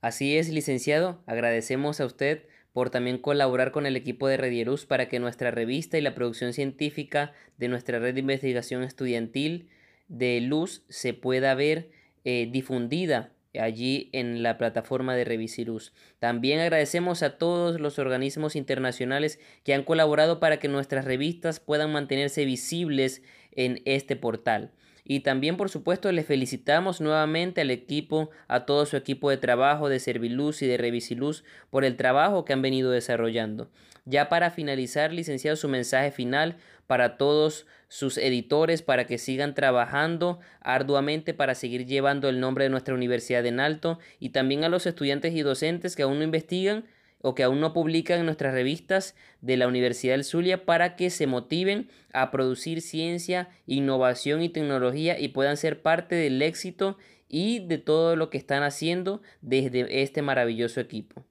Así 0.00 0.38
es, 0.38 0.48
licenciado, 0.48 1.20
agradecemos 1.26 2.00
a 2.00 2.06
usted 2.06 2.46
por 2.72 2.88
también 2.88 3.18
colaborar 3.18 3.70
con 3.70 3.84
el 3.84 3.96
equipo 3.96 4.28
de 4.28 4.38
Redierus 4.38 4.86
para 4.86 5.10
que 5.10 5.20
nuestra 5.20 5.50
revista 5.50 5.98
y 5.98 6.00
la 6.00 6.14
producción 6.14 6.54
científica 6.54 7.34
de 7.58 7.68
nuestra 7.68 7.98
red 7.98 8.14
de 8.14 8.20
investigación 8.20 8.82
estudiantil 8.82 9.68
de 10.08 10.40
luz 10.40 10.86
se 10.88 11.12
pueda 11.12 11.54
ver 11.54 11.90
eh, 12.24 12.48
difundida 12.50 13.34
allí 13.58 14.10
en 14.12 14.42
la 14.42 14.58
plataforma 14.58 15.16
de 15.16 15.24
Revisirus. 15.24 15.92
También 16.18 16.60
agradecemos 16.60 17.22
a 17.22 17.38
todos 17.38 17.80
los 17.80 17.98
organismos 17.98 18.54
internacionales 18.56 19.40
que 19.64 19.74
han 19.74 19.82
colaborado 19.82 20.38
para 20.38 20.58
que 20.58 20.68
nuestras 20.68 21.04
revistas 21.04 21.60
puedan 21.60 21.92
mantenerse 21.92 22.44
visibles 22.44 23.22
en 23.52 23.82
este 23.84 24.16
portal. 24.16 24.72
Y 25.04 25.20
también, 25.20 25.56
por 25.56 25.70
supuesto, 25.70 26.12
le 26.12 26.22
felicitamos 26.22 27.00
nuevamente 27.00 27.62
al 27.62 27.70
equipo, 27.72 28.30
a 28.46 28.64
todo 28.64 28.86
su 28.86 28.96
equipo 28.96 29.30
de 29.30 29.38
trabajo 29.38 29.88
de 29.88 29.98
Serviluz 29.98 30.62
y 30.62 30.68
de 30.68 30.76
Revisiluz 30.76 31.42
por 31.70 31.84
el 31.84 31.96
trabajo 31.96 32.44
que 32.44 32.52
han 32.52 32.62
venido 32.62 32.92
desarrollando. 32.92 33.70
Ya 34.04 34.28
para 34.28 34.50
finalizar, 34.50 35.12
licenciado, 35.12 35.56
su 35.56 35.68
mensaje 35.68 36.12
final 36.12 36.56
para 36.90 37.16
todos 37.16 37.68
sus 37.86 38.18
editores 38.18 38.82
para 38.82 39.06
que 39.06 39.16
sigan 39.16 39.54
trabajando 39.54 40.40
arduamente 40.60 41.34
para 41.34 41.54
seguir 41.54 41.86
llevando 41.86 42.28
el 42.28 42.40
nombre 42.40 42.64
de 42.64 42.70
nuestra 42.70 42.96
universidad 42.96 43.46
en 43.46 43.60
alto 43.60 44.00
y 44.18 44.30
también 44.30 44.64
a 44.64 44.68
los 44.68 44.86
estudiantes 44.86 45.32
y 45.32 45.42
docentes 45.42 45.94
que 45.94 46.02
aún 46.02 46.18
no 46.18 46.24
investigan 46.24 46.84
o 47.22 47.36
que 47.36 47.44
aún 47.44 47.60
no 47.60 47.72
publican 47.72 48.18
en 48.18 48.26
nuestras 48.26 48.54
revistas 48.54 49.14
de 49.40 49.56
la 49.56 49.68
Universidad 49.68 50.14
del 50.14 50.24
Zulia 50.24 50.64
para 50.64 50.96
que 50.96 51.10
se 51.10 51.28
motiven 51.28 51.88
a 52.12 52.32
producir 52.32 52.80
ciencia, 52.80 53.50
innovación 53.66 54.42
y 54.42 54.48
tecnología 54.48 55.16
y 55.16 55.28
puedan 55.28 55.56
ser 55.56 55.82
parte 55.82 56.16
del 56.16 56.42
éxito 56.42 56.98
y 57.28 57.60
de 57.68 57.78
todo 57.78 58.16
lo 58.16 58.30
que 58.30 58.38
están 58.38 58.64
haciendo 58.64 59.22
desde 59.42 60.02
este 60.02 60.22
maravilloso 60.22 60.80
equipo. 60.80 61.24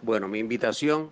Bueno, 0.00 0.26
mi 0.26 0.38
invitación 0.38 1.10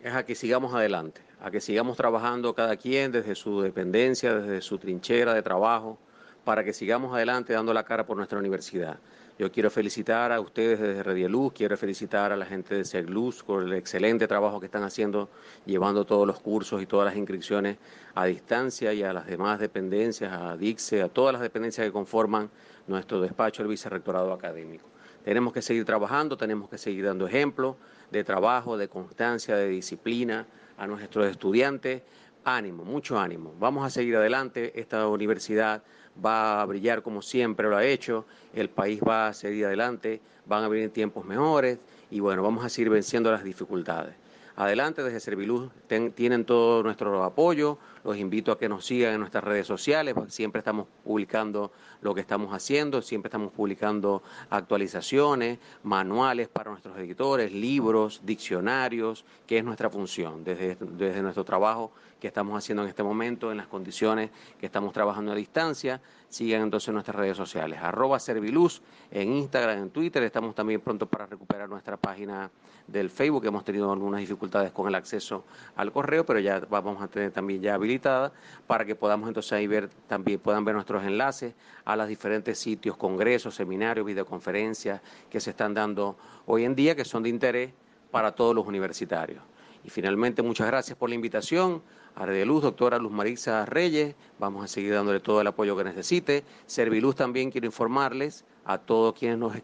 es 0.00 0.14
a 0.14 0.24
que 0.24 0.36
sigamos 0.36 0.74
adelante, 0.74 1.23
a 1.44 1.50
que 1.50 1.60
sigamos 1.60 1.98
trabajando 1.98 2.54
cada 2.54 2.74
quien 2.78 3.12
desde 3.12 3.34
su 3.34 3.60
dependencia, 3.60 4.34
desde 4.34 4.62
su 4.62 4.78
trinchera 4.78 5.34
de 5.34 5.42
trabajo, 5.42 5.98
para 6.42 6.64
que 6.64 6.72
sigamos 6.72 7.14
adelante 7.14 7.52
dando 7.52 7.74
la 7.74 7.84
cara 7.84 8.06
por 8.06 8.16
nuestra 8.16 8.38
universidad. 8.38 8.98
Yo 9.38 9.52
quiero 9.52 9.70
felicitar 9.70 10.32
a 10.32 10.40
ustedes 10.40 10.80
desde 10.80 11.02
Redieluz, 11.02 11.52
quiero 11.52 11.76
felicitar 11.76 12.32
a 12.32 12.36
la 12.38 12.46
gente 12.46 12.74
de 12.74 12.86
Segluz 12.86 13.42
por 13.42 13.62
el 13.62 13.74
excelente 13.74 14.26
trabajo 14.26 14.58
que 14.58 14.66
están 14.66 14.84
haciendo, 14.84 15.28
llevando 15.66 16.06
todos 16.06 16.26
los 16.26 16.40
cursos 16.40 16.80
y 16.80 16.86
todas 16.86 17.04
las 17.04 17.16
inscripciones 17.16 17.76
a 18.14 18.24
distancia 18.24 18.94
y 18.94 19.02
a 19.02 19.12
las 19.12 19.26
demás 19.26 19.58
dependencias, 19.58 20.32
a 20.32 20.56
DICSE, 20.56 21.02
a 21.02 21.10
todas 21.10 21.34
las 21.34 21.42
dependencias 21.42 21.86
que 21.86 21.92
conforman 21.92 22.48
nuestro 22.86 23.20
despacho, 23.20 23.60
el 23.60 23.68
vicerrectorado 23.68 24.32
académico. 24.32 24.88
Tenemos 25.22 25.52
que 25.52 25.60
seguir 25.60 25.84
trabajando, 25.84 26.38
tenemos 26.38 26.70
que 26.70 26.78
seguir 26.78 27.04
dando 27.04 27.26
ejemplo 27.26 27.76
de 28.10 28.24
trabajo, 28.24 28.78
de 28.78 28.88
constancia, 28.88 29.56
de 29.56 29.68
disciplina 29.68 30.46
a 30.76 30.86
nuestros 30.86 31.26
estudiantes. 31.28 32.02
Ánimo, 32.44 32.84
mucho 32.84 33.18
ánimo. 33.18 33.54
Vamos 33.58 33.86
a 33.86 33.90
seguir 33.90 34.16
adelante. 34.16 34.78
Esta 34.78 35.08
universidad 35.08 35.82
va 36.24 36.60
a 36.60 36.64
brillar 36.66 37.02
como 37.02 37.22
siempre 37.22 37.68
lo 37.68 37.76
ha 37.76 37.84
hecho, 37.84 38.26
el 38.54 38.68
país 38.68 39.00
va 39.00 39.28
a 39.28 39.32
seguir 39.32 39.66
adelante, 39.66 40.20
van 40.46 40.64
a 40.64 40.68
venir 40.68 40.90
tiempos 40.90 41.24
mejores 41.24 41.78
y 42.10 42.20
bueno, 42.20 42.42
vamos 42.42 42.64
a 42.64 42.68
seguir 42.68 42.90
venciendo 42.90 43.30
las 43.30 43.44
dificultades. 43.44 44.14
Adelante 44.56 45.02
desde 45.02 45.18
Serviluz 45.18 45.70
tienen 46.14 46.44
todo 46.44 46.84
nuestro 46.84 47.24
apoyo, 47.24 47.78
los 48.04 48.16
invito 48.16 48.52
a 48.52 48.58
que 48.58 48.68
nos 48.68 48.86
sigan 48.86 49.14
en 49.14 49.20
nuestras 49.20 49.42
redes 49.42 49.66
sociales, 49.66 50.14
siempre 50.28 50.60
estamos 50.60 50.86
publicando 51.02 51.72
lo 52.02 52.14
que 52.14 52.20
estamos 52.20 52.54
haciendo, 52.54 53.02
siempre 53.02 53.28
estamos 53.28 53.52
publicando 53.52 54.22
actualizaciones, 54.50 55.58
manuales 55.82 56.46
para 56.46 56.70
nuestros 56.70 56.96
editores, 56.98 57.52
libros, 57.52 58.20
diccionarios, 58.24 59.24
que 59.46 59.58
es 59.58 59.64
nuestra 59.64 59.90
función 59.90 60.44
desde, 60.44 60.76
desde 60.78 61.22
nuestro 61.22 61.44
trabajo 61.44 61.90
que 62.24 62.28
estamos 62.28 62.56
haciendo 62.56 62.84
en 62.84 62.88
este 62.88 63.02
momento, 63.02 63.50
en 63.50 63.58
las 63.58 63.66
condiciones 63.66 64.30
que 64.58 64.64
estamos 64.64 64.94
trabajando 64.94 65.32
a 65.32 65.34
distancia. 65.34 66.00
Sigan 66.30 66.62
entonces 66.62 66.90
nuestras 66.94 67.14
redes 67.14 67.36
sociales, 67.36 67.78
arroba 67.82 68.18
Serviluz 68.18 68.80
en 69.10 69.34
Instagram, 69.34 69.76
en 69.78 69.90
Twitter. 69.90 70.22
Estamos 70.22 70.54
también 70.54 70.80
pronto 70.80 71.04
para 71.04 71.26
recuperar 71.26 71.68
nuestra 71.68 71.98
página 71.98 72.50
del 72.86 73.10
Facebook. 73.10 73.44
Hemos 73.44 73.62
tenido 73.62 73.92
algunas 73.92 74.20
dificultades 74.20 74.72
con 74.72 74.88
el 74.88 74.94
acceso 74.94 75.44
al 75.76 75.92
correo, 75.92 76.24
pero 76.24 76.40
ya 76.40 76.60
vamos 76.60 77.02
a 77.02 77.08
tener 77.08 77.30
también 77.30 77.60
ya 77.60 77.74
habilitada 77.74 78.32
para 78.66 78.86
que 78.86 78.94
podamos 78.94 79.28
entonces 79.28 79.52
ahí 79.52 79.66
ver, 79.66 79.90
también 80.08 80.40
puedan 80.40 80.64
ver 80.64 80.74
nuestros 80.76 81.04
enlaces 81.04 81.52
a 81.84 81.94
los 81.94 82.08
diferentes 82.08 82.58
sitios, 82.58 82.96
congresos, 82.96 83.54
seminarios, 83.54 84.06
videoconferencias 84.06 85.02
que 85.28 85.40
se 85.40 85.50
están 85.50 85.74
dando 85.74 86.16
hoy 86.46 86.64
en 86.64 86.74
día, 86.74 86.96
que 86.96 87.04
son 87.04 87.22
de 87.22 87.28
interés 87.28 87.74
para 88.10 88.32
todos 88.32 88.54
los 88.54 88.66
universitarios. 88.66 89.42
Y 89.84 89.90
finalmente, 89.90 90.42
muchas 90.42 90.66
gracias 90.66 90.96
por 90.96 91.10
la 91.10 91.14
invitación. 91.14 91.82
A 92.16 92.26
de 92.26 92.46
Luz, 92.46 92.62
doctora 92.62 92.98
Luz 92.98 93.10
Marisa 93.10 93.66
Reyes, 93.66 94.14
vamos 94.38 94.64
a 94.64 94.68
seguir 94.68 94.94
dándole 94.94 95.18
todo 95.18 95.40
el 95.40 95.46
apoyo 95.48 95.76
que 95.76 95.82
necesite. 95.82 96.44
Serviluz 96.66 97.16
también 97.16 97.50
quiero 97.50 97.66
informarles 97.66 98.44
a 98.64 98.78
todos 98.78 99.14
quienes 99.14 99.36
nos 99.36 99.54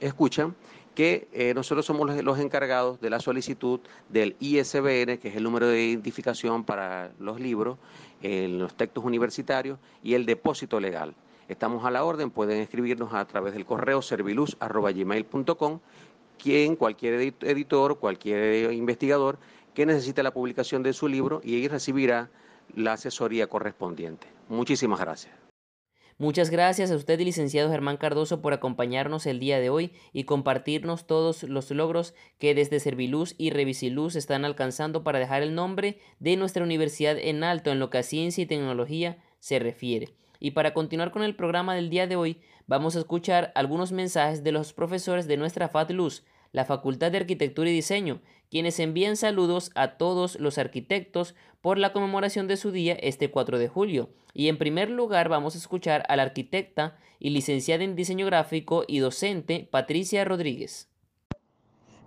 escuchan 0.00 0.54
que 0.94 1.28
eh, 1.32 1.54
nosotros 1.54 1.86
somos 1.86 2.22
los, 2.22 2.38
encargados 2.38 3.00
de 3.00 3.10
la 3.10 3.20
solicitud 3.20 3.80
del 4.08 4.36
ISBN, 4.40 5.18
que 5.18 5.28
es 5.28 5.36
el 5.36 5.42
número 5.42 5.68
de 5.68 5.82
identificación 5.84 6.64
para 6.64 7.12
los 7.18 7.40
libros, 7.40 7.78
en 8.22 8.58
los 8.58 8.74
textos 8.74 9.04
universitarios, 9.04 9.78
y 10.02 10.14
el 10.14 10.26
depósito 10.26 10.80
legal. 10.80 11.14
Estamos 11.48 11.84
a 11.84 11.90
la 11.90 12.04
orden, 12.04 12.30
pueden 12.30 12.60
escribirnos 12.60 13.12
a 13.12 13.24
través 13.24 13.54
del 13.54 13.66
correo 13.66 14.02
serviluz.gmail.com 14.02 15.80
quien, 16.40 16.76
cualquier 16.76 17.34
editor, 17.42 17.98
cualquier 17.98 18.72
investigador 18.72 19.38
que 19.74 19.86
necesite 19.86 20.22
la 20.22 20.32
publicación 20.32 20.82
de 20.82 20.92
su 20.92 21.08
libro 21.08 21.40
y 21.44 21.56
ahí 21.56 21.68
recibirá 21.68 22.30
la 22.74 22.94
asesoría 22.94 23.46
correspondiente. 23.46 24.26
Muchísimas 24.48 25.00
gracias. 25.00 25.32
Muchas 26.18 26.50
gracias 26.50 26.90
a 26.90 26.96
usted, 26.96 27.18
licenciado 27.18 27.70
Germán 27.70 27.96
Cardoso, 27.96 28.42
por 28.42 28.52
acompañarnos 28.52 29.24
el 29.24 29.40
día 29.40 29.58
de 29.58 29.70
hoy 29.70 29.92
y 30.12 30.24
compartirnos 30.24 31.06
todos 31.06 31.44
los 31.44 31.70
logros 31.70 32.14
que 32.38 32.54
desde 32.54 32.78
Serviluz 32.78 33.34
y 33.38 33.48
Revisiluz 33.48 34.16
están 34.16 34.44
alcanzando 34.44 35.02
para 35.02 35.18
dejar 35.18 35.42
el 35.42 35.54
nombre 35.54 35.98
de 36.18 36.36
nuestra 36.36 36.62
universidad 36.62 37.16
en 37.18 37.42
alto 37.42 37.70
en 37.70 37.78
lo 37.78 37.88
que 37.88 37.98
a 37.98 38.02
ciencia 38.02 38.42
y 38.42 38.46
tecnología 38.46 39.16
se 39.38 39.58
refiere. 39.60 40.12
Y 40.40 40.50
para 40.50 40.74
continuar 40.74 41.10
con 41.10 41.22
el 41.22 41.36
programa 41.36 41.74
del 41.74 41.88
día 41.88 42.06
de 42.06 42.16
hoy, 42.16 42.40
vamos 42.66 42.96
a 42.96 42.98
escuchar 42.98 43.50
algunos 43.54 43.90
mensajes 43.90 44.44
de 44.44 44.52
los 44.52 44.74
profesores 44.74 45.26
de 45.26 45.38
nuestra 45.38 45.68
FATLUZ, 45.68 46.22
la 46.52 46.64
Facultad 46.64 47.12
de 47.12 47.18
Arquitectura 47.18 47.70
y 47.70 47.74
Diseño, 47.74 48.20
quienes 48.50 48.80
envían 48.80 49.16
saludos 49.16 49.70
a 49.74 49.96
todos 49.96 50.38
los 50.40 50.58
arquitectos 50.58 51.34
por 51.60 51.78
la 51.78 51.92
conmemoración 51.92 52.48
de 52.48 52.56
su 52.56 52.72
día 52.72 52.94
este 52.94 53.30
4 53.30 53.58
de 53.58 53.68
julio. 53.68 54.10
Y 54.34 54.48
en 54.48 54.58
primer 54.58 54.90
lugar 54.90 55.28
vamos 55.28 55.54
a 55.54 55.58
escuchar 55.58 56.04
a 56.08 56.16
la 56.16 56.22
arquitecta 56.22 56.96
y 57.18 57.30
licenciada 57.30 57.84
en 57.84 57.96
diseño 57.96 58.26
gráfico 58.26 58.84
y 58.86 58.98
docente 58.98 59.68
Patricia 59.70 60.24
Rodríguez. 60.24 60.88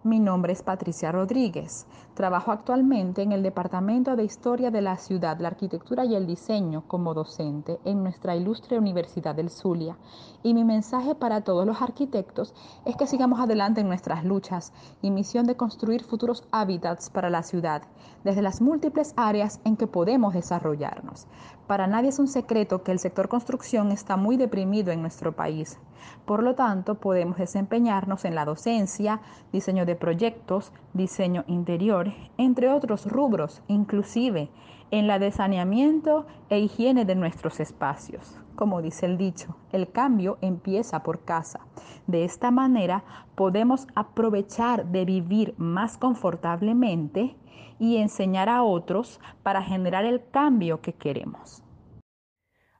Mi 0.03 0.19
nombre 0.19 0.51
es 0.51 0.61
Patricia 0.61 1.13
Rodríguez. 1.13 1.85
Trabajo 2.13 2.51
actualmente 2.51 3.23
en 3.23 3.31
el 3.31 3.41
Departamento 3.41 4.15
de 4.15 4.23
Historia 4.23 4.69
de 4.69 4.83
la 4.83 4.97
Ciudad, 4.97 5.39
la 5.39 5.47
Arquitectura 5.47 6.05
y 6.05 6.13
el 6.13 6.27
Diseño 6.27 6.83
como 6.87 7.15
docente 7.15 7.79
en 7.85 8.03
nuestra 8.03 8.35
ilustre 8.35 8.77
Universidad 8.77 9.33
del 9.33 9.49
Zulia. 9.49 9.97
Y 10.43 10.53
mi 10.53 10.63
mensaje 10.63 11.15
para 11.15 11.41
todos 11.41 11.65
los 11.65 11.81
arquitectos 11.81 12.53
es 12.85 12.95
que 12.95 13.07
sigamos 13.07 13.39
adelante 13.39 13.81
en 13.81 13.87
nuestras 13.87 14.23
luchas 14.25 14.73
y 15.01 15.09
misión 15.09 15.47
de 15.47 15.57
construir 15.57 16.03
futuros 16.03 16.43
hábitats 16.51 17.09
para 17.09 17.31
la 17.31 17.41
ciudad, 17.41 17.81
desde 18.23 18.43
las 18.43 18.61
múltiples 18.61 19.15
áreas 19.17 19.59
en 19.65 19.75
que 19.75 19.87
podemos 19.87 20.35
desarrollarnos. 20.35 21.25
Para 21.65 21.87
nadie 21.87 22.09
es 22.09 22.19
un 22.19 22.27
secreto 22.27 22.83
que 22.83 22.91
el 22.91 22.99
sector 22.99 23.27
construcción 23.27 23.91
está 23.91 24.17
muy 24.17 24.37
deprimido 24.37 24.91
en 24.91 25.01
nuestro 25.01 25.35
país. 25.35 25.79
Por 26.25 26.43
lo 26.43 26.55
tanto, 26.55 26.95
podemos 26.95 27.37
desempeñarnos 27.37 28.25
en 28.25 28.35
la 28.35 28.45
docencia, 28.45 29.21
diseño 29.51 29.85
de 29.85 29.95
proyectos, 29.95 30.73
diseño 30.93 31.45
interior, 31.47 32.02
entre 32.37 32.69
otros 32.69 33.05
rubros, 33.05 33.61
inclusive 33.67 34.49
en 34.91 35.07
la 35.07 35.19
de 35.19 35.31
saneamiento 35.31 36.27
e 36.49 36.59
higiene 36.59 37.05
de 37.05 37.15
nuestros 37.15 37.59
espacios. 37.59 38.39
Como 38.55 38.81
dice 38.81 39.07
el 39.07 39.17
dicho, 39.17 39.57
el 39.71 39.91
cambio 39.91 40.37
empieza 40.41 41.01
por 41.01 41.25
casa. 41.25 41.61
De 42.05 42.23
esta 42.23 42.51
manera 42.51 43.03
podemos 43.35 43.87
aprovechar 43.95 44.85
de 44.85 45.05
vivir 45.05 45.55
más 45.57 45.97
confortablemente 45.97 47.35
y 47.79 47.97
enseñar 47.97 48.49
a 48.49 48.63
otros 48.63 49.19
para 49.41 49.63
generar 49.63 50.05
el 50.05 50.21
cambio 50.29 50.81
que 50.81 50.93
queremos. 50.93 51.63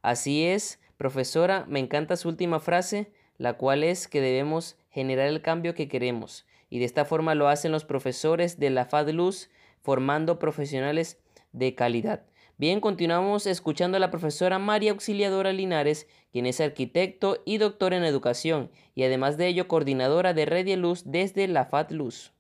Así 0.03 0.45
es, 0.45 0.80
profesora, 0.97 1.65
me 1.67 1.80
encanta 1.80 2.15
su 2.15 2.30
última 2.30 2.59
frase, 2.59 3.11
la 3.38 3.53
cual 3.53 3.84
es 3.84 4.07
que 4.07 4.21
debemos 4.21 4.78
generar 4.89 5.28
el 5.28 5.41
cambio 5.41 5.74
que 5.74 5.88
queremos. 5.88 6.45
Y 6.74 6.80
de 6.80 6.86
esta 6.86 7.05
forma 7.05 7.36
lo 7.36 7.49
hacen 7.49 7.71
los 7.71 7.86
profesores 7.86 8.57
de 8.57 8.71
la 8.71 8.86
FADLUZ, 8.86 9.49
formando 9.84 10.39
profesionales 10.39 11.19
de 11.51 11.76
calidad. 11.76 12.26
Bien, 12.57 12.82
continuamos 12.82 13.45
escuchando 13.45 13.97
a 13.97 13.99
la 13.99 14.09
profesora 14.09 14.57
María 14.57 14.89
Auxiliadora 14.89 15.53
Linares, 15.53 16.07
quien 16.32 16.47
es 16.47 16.59
arquitecto 16.59 17.43
y 17.45 17.59
doctor 17.59 17.93
en 17.93 18.03
educación, 18.03 18.71
y 18.95 19.03
además 19.03 19.38
de 19.38 19.49
ello 19.49 19.67
coordinadora 19.67 20.34
de 20.34 20.47
Red 20.47 20.67
Luz 20.80 21.03
desde 21.05 21.47
la 21.47 21.65
FADLUZ. 21.65 22.32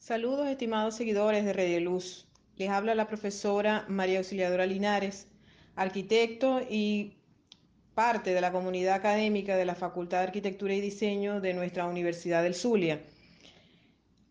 Saludos 0.00 0.48
estimados 0.48 0.96
seguidores 0.96 1.44
de 1.44 1.52
Red 1.52 1.80
Luz. 1.82 2.26
Les 2.56 2.70
habla 2.70 2.96
la 2.96 3.06
profesora 3.06 3.84
María 3.86 4.18
Auxiliadora 4.18 4.66
Linares, 4.66 5.28
arquitecto 5.76 6.60
y 6.68 7.18
parte 7.94 8.34
de 8.34 8.40
la 8.40 8.50
comunidad 8.50 8.96
académica 8.96 9.56
de 9.56 9.64
la 9.64 9.76
Facultad 9.76 10.18
de 10.18 10.24
Arquitectura 10.24 10.74
y 10.74 10.80
Diseño 10.80 11.40
de 11.40 11.54
nuestra 11.54 11.86
Universidad 11.86 12.42
del 12.42 12.56
Zulia. 12.56 13.00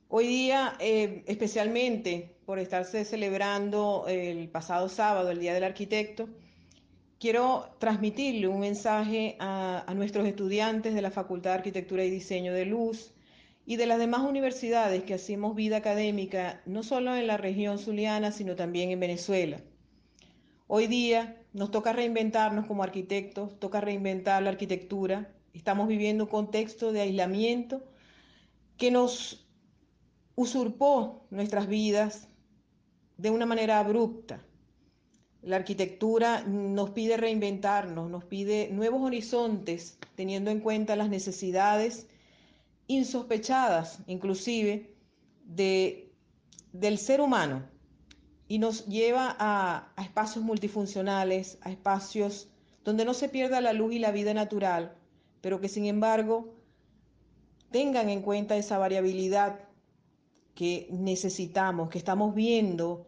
Hoy 0.07 0.27
día, 0.27 0.75
eh, 0.79 1.23
especialmente 1.25 2.37
por 2.45 2.59
estarse 2.59 3.03
celebrando 3.05 4.05
el 4.07 4.47
pasado 4.49 4.87
sábado, 4.87 5.31
el 5.31 5.39
Día 5.39 5.55
del 5.55 5.63
Arquitecto, 5.63 6.29
quiero 7.19 7.71
transmitirle 7.79 8.47
un 8.47 8.59
mensaje 8.59 9.35
a, 9.39 9.91
nuestros 9.95 10.27
estudiantes 10.27 10.93
de 10.93 11.01
la 11.01 11.09
Facultad 11.09 11.51
de 11.51 11.55
Arquitectura 11.57 12.03
y 12.05 12.11
Diseño 12.11 12.53
de 12.53 12.65
Luz 12.65 13.13
y 13.65 13.77
de 13.77 13.87
las 13.87 13.97
demás 13.97 14.21
universidades 14.21 15.03
que 15.03 15.15
hacemos 15.15 15.55
vida 15.55 15.77
académica, 15.77 16.61
no 16.67 16.83
solo 16.83 17.15
en 17.15 17.25
la 17.25 17.37
región 17.37 17.79
zuliana, 17.79 18.31
sino 18.31 18.55
también 18.55 18.91
en 18.91 18.99
Venezuela. 18.99 19.59
Hoy 20.67 20.85
día 20.85 21.41
nos 21.51 21.71
toca 21.71 21.93
reinventarnos 21.93 22.67
como 22.67 22.83
arquitectos, 22.83 23.59
toca 23.59 23.81
reinventar 23.81 24.43
la 24.43 24.51
arquitectura. 24.51 25.31
Estamos 25.55 25.87
viviendo 25.87 26.25
un 26.25 26.29
contexto 26.29 26.91
de 26.91 27.01
aislamiento 27.01 27.81
que 28.77 28.91
nos 28.91 29.44
usurpó 30.35 31.25
nuestras 31.29 31.67
vidas 31.67 32.27
de 33.17 33.29
una 33.29 33.45
manera 33.45 33.79
abrupta. 33.79 34.43
La 35.41 35.57
arquitectura 35.57 36.41
nos 36.41 36.89
pide 36.89 37.17
reinventarnos, 37.17 38.09
nos 38.09 38.25
pide 38.25 38.69
nuevos 38.71 39.01
horizontes, 39.01 39.97
teniendo 40.15 40.51
en 40.51 40.59
cuenta 40.59 40.95
las 40.95 41.09
necesidades 41.09 42.07
insospechadas, 42.87 43.99
inclusive, 44.07 44.95
de, 45.45 46.11
del 46.73 46.97
ser 46.97 47.21
humano, 47.21 47.63
y 48.47 48.59
nos 48.59 48.85
lleva 48.87 49.35
a, 49.39 49.91
a 49.95 50.03
espacios 50.03 50.43
multifuncionales, 50.43 51.57
a 51.61 51.71
espacios 51.71 52.49
donde 52.83 53.05
no 53.05 53.13
se 53.13 53.29
pierda 53.29 53.61
la 53.61 53.73
luz 53.73 53.93
y 53.93 53.99
la 53.99 54.11
vida 54.11 54.33
natural, 54.33 54.95
pero 55.41 55.61
que 55.61 55.69
sin 55.69 55.85
embargo 55.85 56.55
tengan 57.71 58.09
en 58.09 58.21
cuenta 58.21 58.57
esa 58.57 58.77
variabilidad 58.77 59.59
que 60.55 60.87
necesitamos, 60.89 61.89
que 61.89 61.97
estamos 61.97 62.33
viendo, 62.33 63.05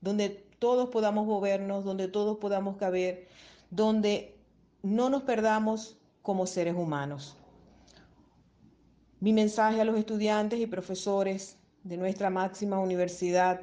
donde 0.00 0.28
todos 0.58 0.90
podamos 0.90 1.26
movernos, 1.26 1.84
donde 1.84 2.08
todos 2.08 2.38
podamos 2.38 2.76
caber, 2.76 3.28
donde 3.70 4.36
no 4.82 5.08
nos 5.08 5.22
perdamos 5.22 5.96
como 6.22 6.46
seres 6.46 6.74
humanos. 6.74 7.36
Mi 9.20 9.32
mensaje 9.32 9.80
a 9.80 9.84
los 9.84 9.96
estudiantes 9.96 10.60
y 10.60 10.66
profesores 10.66 11.56
de 11.84 11.96
nuestra 11.96 12.30
máxima 12.30 12.80
universidad 12.80 13.60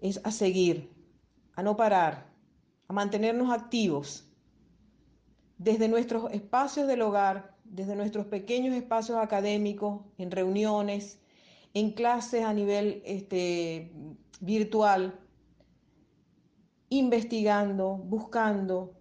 es 0.00 0.20
a 0.24 0.32
seguir, 0.32 0.90
a 1.54 1.62
no 1.62 1.76
parar, 1.76 2.26
a 2.88 2.92
mantenernos 2.92 3.52
activos 3.52 4.28
desde 5.58 5.88
nuestros 5.88 6.32
espacios 6.32 6.88
del 6.88 7.02
hogar, 7.02 7.54
desde 7.64 7.94
nuestros 7.94 8.26
pequeños 8.26 8.74
espacios 8.74 9.18
académicos, 9.18 10.02
en 10.18 10.32
reuniones, 10.32 11.21
en 11.74 11.92
clases 11.92 12.44
a 12.44 12.52
nivel 12.52 13.02
este, 13.04 13.92
virtual, 14.40 15.18
investigando, 16.88 17.96
buscando, 17.96 18.94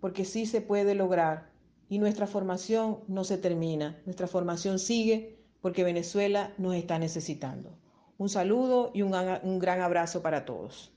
porque 0.00 0.24
sí 0.24 0.46
se 0.46 0.60
puede 0.60 0.94
lograr. 0.94 1.50
Y 1.88 1.98
nuestra 1.98 2.26
formación 2.26 3.00
no 3.08 3.24
se 3.24 3.38
termina, 3.38 4.00
nuestra 4.06 4.26
formación 4.26 4.78
sigue 4.78 5.38
porque 5.60 5.84
Venezuela 5.84 6.52
nos 6.58 6.74
está 6.74 6.98
necesitando. 6.98 7.78
Un 8.18 8.28
saludo 8.28 8.90
y 8.94 9.02
un, 9.02 9.14
un 9.42 9.58
gran 9.58 9.80
abrazo 9.80 10.22
para 10.22 10.44
todos. 10.44 10.92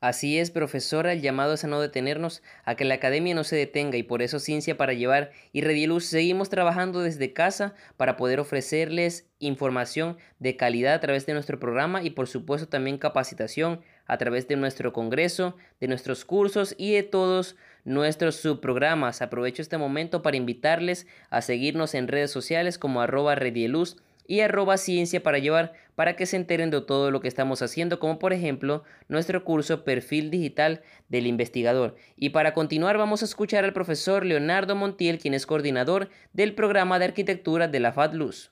Así 0.00 0.38
es, 0.38 0.52
profesora, 0.52 1.12
el 1.12 1.22
llamado 1.22 1.54
es 1.54 1.64
a 1.64 1.66
no 1.66 1.80
detenernos, 1.80 2.40
a 2.64 2.76
que 2.76 2.84
la 2.84 2.94
academia 2.94 3.34
no 3.34 3.42
se 3.42 3.56
detenga 3.56 3.96
y 3.96 4.04
por 4.04 4.22
eso 4.22 4.38
Ciencia 4.38 4.76
para 4.76 4.92
Llevar 4.92 5.32
y 5.52 5.62
Redieluz 5.62 6.04
seguimos 6.04 6.50
trabajando 6.50 7.00
desde 7.00 7.32
casa 7.32 7.74
para 7.96 8.16
poder 8.16 8.38
ofrecerles 8.38 9.26
información 9.40 10.16
de 10.38 10.56
calidad 10.56 10.94
a 10.94 11.00
través 11.00 11.26
de 11.26 11.32
nuestro 11.32 11.58
programa 11.58 12.04
y 12.04 12.10
por 12.10 12.28
supuesto 12.28 12.68
también 12.68 12.98
capacitación 12.98 13.80
a 14.06 14.18
través 14.18 14.46
de 14.46 14.54
nuestro 14.54 14.92
congreso, 14.92 15.56
de 15.80 15.88
nuestros 15.88 16.24
cursos 16.24 16.76
y 16.78 16.92
de 16.92 17.02
todos 17.02 17.56
nuestros 17.84 18.36
subprogramas. 18.36 19.20
Aprovecho 19.20 19.62
este 19.62 19.78
momento 19.78 20.22
para 20.22 20.36
invitarles 20.36 21.08
a 21.28 21.42
seguirnos 21.42 21.94
en 21.94 22.06
redes 22.06 22.30
sociales 22.30 22.78
como 22.78 23.00
arroba 23.00 23.34
Redieluz 23.34 23.96
y 24.28 24.40
arroba 24.40 24.76
ciencia 24.76 25.20
para 25.20 25.38
llevar 25.38 25.72
para 25.96 26.14
que 26.14 26.26
se 26.26 26.36
enteren 26.36 26.70
de 26.70 26.80
todo 26.80 27.10
lo 27.10 27.20
que 27.20 27.26
estamos 27.26 27.60
haciendo, 27.62 27.98
como 27.98 28.20
por 28.20 28.32
ejemplo 28.32 28.84
nuestro 29.08 29.42
curso 29.42 29.82
Perfil 29.82 30.30
Digital 30.30 30.82
del 31.08 31.26
Investigador. 31.26 31.96
Y 32.14 32.28
para 32.28 32.54
continuar 32.54 32.98
vamos 32.98 33.22
a 33.22 33.24
escuchar 33.24 33.64
al 33.64 33.72
profesor 33.72 34.24
Leonardo 34.24 34.76
Montiel, 34.76 35.18
quien 35.18 35.34
es 35.34 35.46
coordinador 35.46 36.10
del 36.32 36.54
programa 36.54 37.00
de 37.00 37.06
arquitectura 37.06 37.66
de 37.66 37.80
la 37.80 37.92
FADLUZ. 37.92 38.50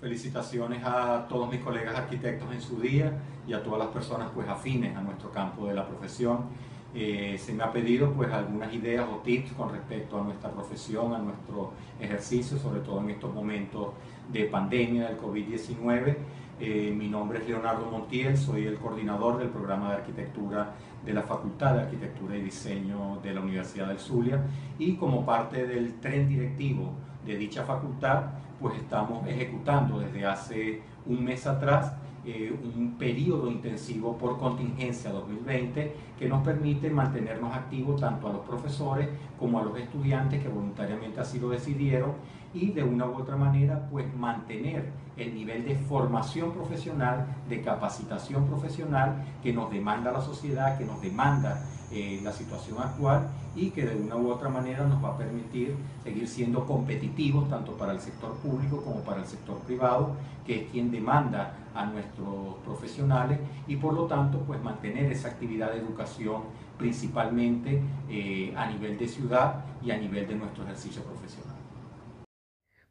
Felicitaciones 0.00 0.82
a 0.82 1.26
todos 1.28 1.50
mis 1.50 1.60
colegas 1.60 1.94
arquitectos 1.94 2.50
en 2.54 2.62
su 2.62 2.80
día 2.80 3.12
y 3.46 3.52
a 3.52 3.62
todas 3.62 3.80
las 3.80 3.88
personas 3.88 4.30
pues 4.32 4.48
afines 4.48 4.96
a 4.96 5.02
nuestro 5.02 5.30
campo 5.30 5.66
de 5.66 5.74
la 5.74 5.86
profesión 5.86 6.48
eh, 6.92 7.38
se 7.38 7.52
me 7.52 7.62
ha 7.62 7.72
pedido 7.72 8.12
pues 8.12 8.32
algunas 8.32 8.72
ideas 8.74 9.06
o 9.08 9.18
tips 9.18 9.52
con 9.52 9.70
respecto 9.70 10.20
a 10.20 10.24
nuestra 10.24 10.50
profesión, 10.50 11.14
a 11.14 11.18
nuestro 11.18 11.72
ejercicio, 12.00 12.58
sobre 12.58 12.80
todo 12.80 13.00
en 13.00 13.10
estos 13.10 13.32
momentos 13.32 13.90
de 14.32 14.44
pandemia 14.44 15.08
del 15.08 15.18
COVID-19. 15.18 16.16
Eh, 16.60 16.94
mi 16.96 17.08
nombre 17.08 17.38
es 17.38 17.48
Leonardo 17.48 17.86
Montiel, 17.90 18.36
soy 18.36 18.66
el 18.66 18.76
coordinador 18.76 19.38
del 19.38 19.48
programa 19.48 19.90
de 19.90 19.96
arquitectura 19.96 20.74
de 21.04 21.14
la 21.14 21.22
Facultad 21.22 21.74
de 21.74 21.80
Arquitectura 21.82 22.36
y 22.36 22.42
Diseño 22.42 23.18
de 23.22 23.32
la 23.32 23.40
Universidad 23.40 23.88
del 23.88 23.98
Zulia 23.98 24.42
y 24.78 24.96
como 24.96 25.24
parte 25.24 25.66
del 25.66 25.94
tren 26.00 26.28
directivo 26.28 26.92
de 27.24 27.36
dicha 27.36 27.64
facultad, 27.64 28.24
pues 28.60 28.76
estamos 28.76 29.26
ejecutando 29.26 30.00
desde 30.00 30.26
hace 30.26 30.82
un 31.06 31.24
mes 31.24 31.46
atrás 31.46 31.94
eh, 32.22 32.54
un 32.76 32.98
periodo 32.98 33.50
intensivo 33.50 34.18
por 34.18 34.38
contingencia 34.38 35.10
2020 35.10 35.96
que 36.18 36.28
nos 36.28 36.44
permite 36.44 36.90
mantenernos 36.90 37.56
activos 37.56 37.98
tanto 37.98 38.28
a 38.28 38.32
los 38.34 38.42
profesores 38.42 39.08
como 39.38 39.58
a 39.58 39.64
los 39.64 39.78
estudiantes 39.78 40.42
que 40.42 40.48
voluntariamente 40.50 41.18
así 41.18 41.40
lo 41.40 41.48
decidieron 41.48 42.12
y 42.52 42.72
de 42.72 42.82
una 42.82 43.06
u 43.06 43.14
otra 43.14 43.36
manera 43.36 43.88
pues 43.90 44.12
mantener 44.14 44.90
el 45.16 45.34
nivel 45.34 45.64
de 45.64 45.76
formación 45.76 46.52
profesional, 46.52 47.26
de 47.48 47.60
capacitación 47.62 48.46
profesional 48.46 49.24
que 49.42 49.52
nos 49.52 49.70
demanda 49.70 50.10
la 50.10 50.20
sociedad, 50.20 50.78
que 50.78 50.84
nos 50.84 51.00
demanda 51.00 51.62
eh, 51.92 52.20
la 52.22 52.32
situación 52.32 52.78
actual 52.78 53.28
y 53.54 53.70
que 53.70 53.84
de 53.84 53.96
una 53.96 54.16
u 54.16 54.30
otra 54.30 54.48
manera 54.48 54.86
nos 54.86 55.02
va 55.04 55.10
a 55.10 55.18
permitir 55.18 55.74
seguir 56.02 56.28
siendo 56.28 56.64
competitivos 56.66 57.48
tanto 57.48 57.72
para 57.72 57.92
el 57.92 58.00
sector 58.00 58.34
público 58.36 58.82
como 58.82 59.00
para 59.00 59.20
el 59.20 59.26
sector 59.26 59.58
privado, 59.58 60.14
que 60.46 60.62
es 60.62 60.70
quien 60.70 60.90
demanda 60.90 61.54
a 61.74 61.86
nuestros 61.86 62.56
profesionales 62.64 63.38
y 63.66 63.76
por 63.76 63.94
lo 63.94 64.04
tanto 64.04 64.38
pues 64.40 64.62
mantener 64.62 65.10
esa 65.12 65.28
actividad 65.28 65.72
de 65.72 65.78
educación 65.78 66.42
principalmente 66.78 67.82
eh, 68.08 68.54
a 68.56 68.66
nivel 68.70 68.96
de 68.96 69.06
ciudad 69.06 69.64
y 69.82 69.90
a 69.90 69.98
nivel 69.98 70.26
de 70.26 70.36
nuestro 70.36 70.64
ejercicio 70.64 71.02
profesional. 71.02 71.59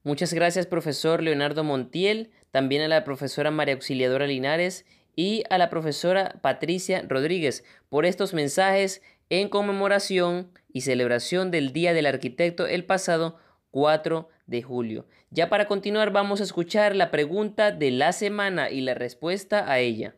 Muchas 0.04 0.34
gracias 0.34 0.66
profesor 0.66 1.22
Leonardo 1.22 1.66
Montiel, 1.66 2.32
también 2.52 2.82
a 2.82 2.88
la 2.88 3.04
profesora 3.04 3.52
María 3.52 3.74
Auxiliadora 3.74 4.28
Linares 4.28 4.86
y 5.18 5.44
a 5.50 5.58
la 5.58 5.70
profesora 5.70 6.40
Patricia 6.42 7.04
Rodríguez 7.06 7.66
por 7.90 8.06
estos 8.06 8.34
mensajes 8.34 9.02
en 9.30 9.50
conmemoración 9.50 10.52
y 10.72 10.82
celebración 10.82 11.52
del 11.52 11.74
Día 11.74 11.94
del 11.94 12.06
Arquitecto 12.06 12.66
el 12.66 12.86
pasado 12.86 13.38
4 13.72 14.30
de 14.48 14.62
julio. 14.62 15.06
Ya 15.32 15.50
para 15.50 15.68
continuar 15.68 16.12
vamos 16.12 16.40
a 16.40 16.46
escuchar 16.46 16.96
la 16.96 17.12
pregunta 17.12 17.72
de 17.72 17.92
la 17.92 18.14
semana 18.14 18.70
y 18.70 18.80
la 18.80 18.94
respuesta 18.94 19.70
a 19.70 19.80
ella. 19.80 20.16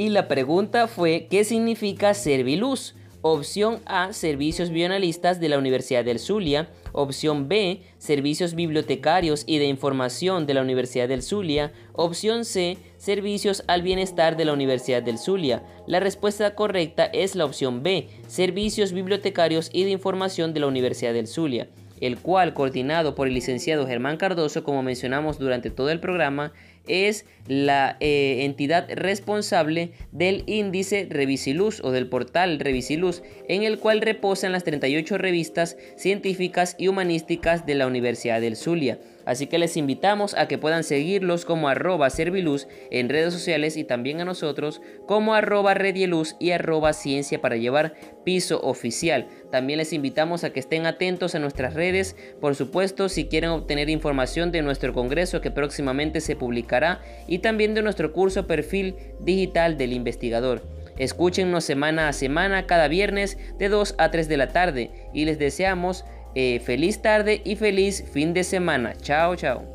Y 0.00 0.08
la 0.08 0.28
pregunta 0.28 0.88
fue, 0.88 1.26
¿qué 1.28 1.44
significa 1.44 2.14
Serviluz? 2.14 2.94
Opción 3.20 3.80
A, 3.84 4.14
servicios 4.14 4.70
bioanalistas 4.70 5.40
de 5.40 5.50
la 5.50 5.58
Universidad 5.58 6.06
del 6.06 6.18
Zulia. 6.18 6.70
Opción 6.92 7.48
B, 7.48 7.82
servicios 7.98 8.54
bibliotecarios 8.54 9.44
y 9.46 9.58
de 9.58 9.66
información 9.66 10.46
de 10.46 10.54
la 10.54 10.62
Universidad 10.62 11.06
del 11.06 11.20
Zulia. 11.22 11.74
Opción 11.92 12.46
C, 12.46 12.78
servicios 12.96 13.62
al 13.66 13.82
bienestar 13.82 14.38
de 14.38 14.46
la 14.46 14.54
Universidad 14.54 15.02
del 15.02 15.18
Zulia. 15.18 15.64
La 15.86 16.00
respuesta 16.00 16.54
correcta 16.54 17.04
es 17.04 17.34
la 17.34 17.44
opción 17.44 17.82
B, 17.82 18.08
servicios 18.26 18.94
bibliotecarios 18.94 19.68
y 19.70 19.84
de 19.84 19.90
información 19.90 20.54
de 20.54 20.60
la 20.60 20.68
Universidad 20.68 21.12
del 21.12 21.26
Zulia 21.26 21.68
el 22.00 22.18
cual, 22.18 22.54
coordinado 22.54 23.14
por 23.14 23.28
el 23.28 23.34
licenciado 23.34 23.86
Germán 23.86 24.16
Cardoso, 24.16 24.64
como 24.64 24.82
mencionamos 24.82 25.38
durante 25.38 25.70
todo 25.70 25.90
el 25.90 26.00
programa, 26.00 26.52
es 26.86 27.26
la 27.46 27.96
eh, 28.00 28.44
entidad 28.44 28.88
responsable 28.90 29.92
del 30.12 30.44
índice 30.46 31.06
Revisiluz 31.10 31.80
o 31.82 31.90
del 31.90 32.08
portal 32.08 32.58
Revisiluz, 32.60 33.22
en 33.48 33.62
el 33.62 33.78
cual 33.78 34.00
reposan 34.00 34.52
las 34.52 34.64
38 34.64 35.18
revistas 35.18 35.76
científicas 35.96 36.76
y 36.78 36.88
humanísticas 36.88 37.66
de 37.66 37.74
la 37.74 37.86
Universidad 37.86 38.40
del 38.40 38.56
Zulia. 38.56 38.98
Así 39.30 39.46
que 39.46 39.60
les 39.60 39.76
invitamos 39.76 40.34
a 40.34 40.48
que 40.48 40.58
puedan 40.58 40.82
seguirlos 40.82 41.44
como 41.44 41.68
arroba 41.68 42.10
serviluz 42.10 42.66
en 42.90 43.08
redes 43.08 43.32
sociales 43.32 43.76
y 43.76 43.84
también 43.84 44.20
a 44.20 44.24
nosotros 44.24 44.82
como 45.06 45.34
arroba 45.34 45.72
redieluz 45.72 46.34
y 46.40 46.50
arroba 46.50 46.92
ciencia 46.92 47.40
para 47.40 47.54
llevar 47.54 47.94
piso 48.24 48.60
oficial. 48.60 49.28
También 49.52 49.78
les 49.78 49.92
invitamos 49.92 50.42
a 50.42 50.50
que 50.50 50.58
estén 50.58 50.84
atentos 50.84 51.36
a 51.36 51.38
nuestras 51.38 51.74
redes, 51.74 52.16
por 52.40 52.56
supuesto 52.56 53.08
si 53.08 53.26
quieren 53.26 53.50
obtener 53.50 53.88
información 53.88 54.50
de 54.50 54.62
nuestro 54.62 54.92
congreso 54.92 55.40
que 55.40 55.52
próximamente 55.52 56.20
se 56.20 56.34
publicará 56.34 57.00
y 57.28 57.38
también 57.38 57.72
de 57.72 57.82
nuestro 57.82 58.12
curso 58.12 58.48
perfil 58.48 58.96
digital 59.20 59.78
del 59.78 59.92
investigador. 59.92 60.66
Escúchenos 60.98 61.64
semana 61.64 62.08
a 62.08 62.12
semana 62.12 62.66
cada 62.66 62.88
viernes 62.88 63.38
de 63.58 63.68
2 63.68 63.94
a 63.96 64.10
3 64.10 64.28
de 64.28 64.36
la 64.36 64.48
tarde 64.48 64.90
y 65.14 65.24
les 65.24 65.38
deseamos 65.38 66.04
eh, 66.34 66.60
feliz 66.60 67.02
tarde 67.02 67.42
y 67.44 67.56
feliz 67.56 68.04
fin 68.12 68.34
de 68.34 68.44
semana. 68.44 68.94
Chao, 68.96 69.36
chao. 69.36 69.69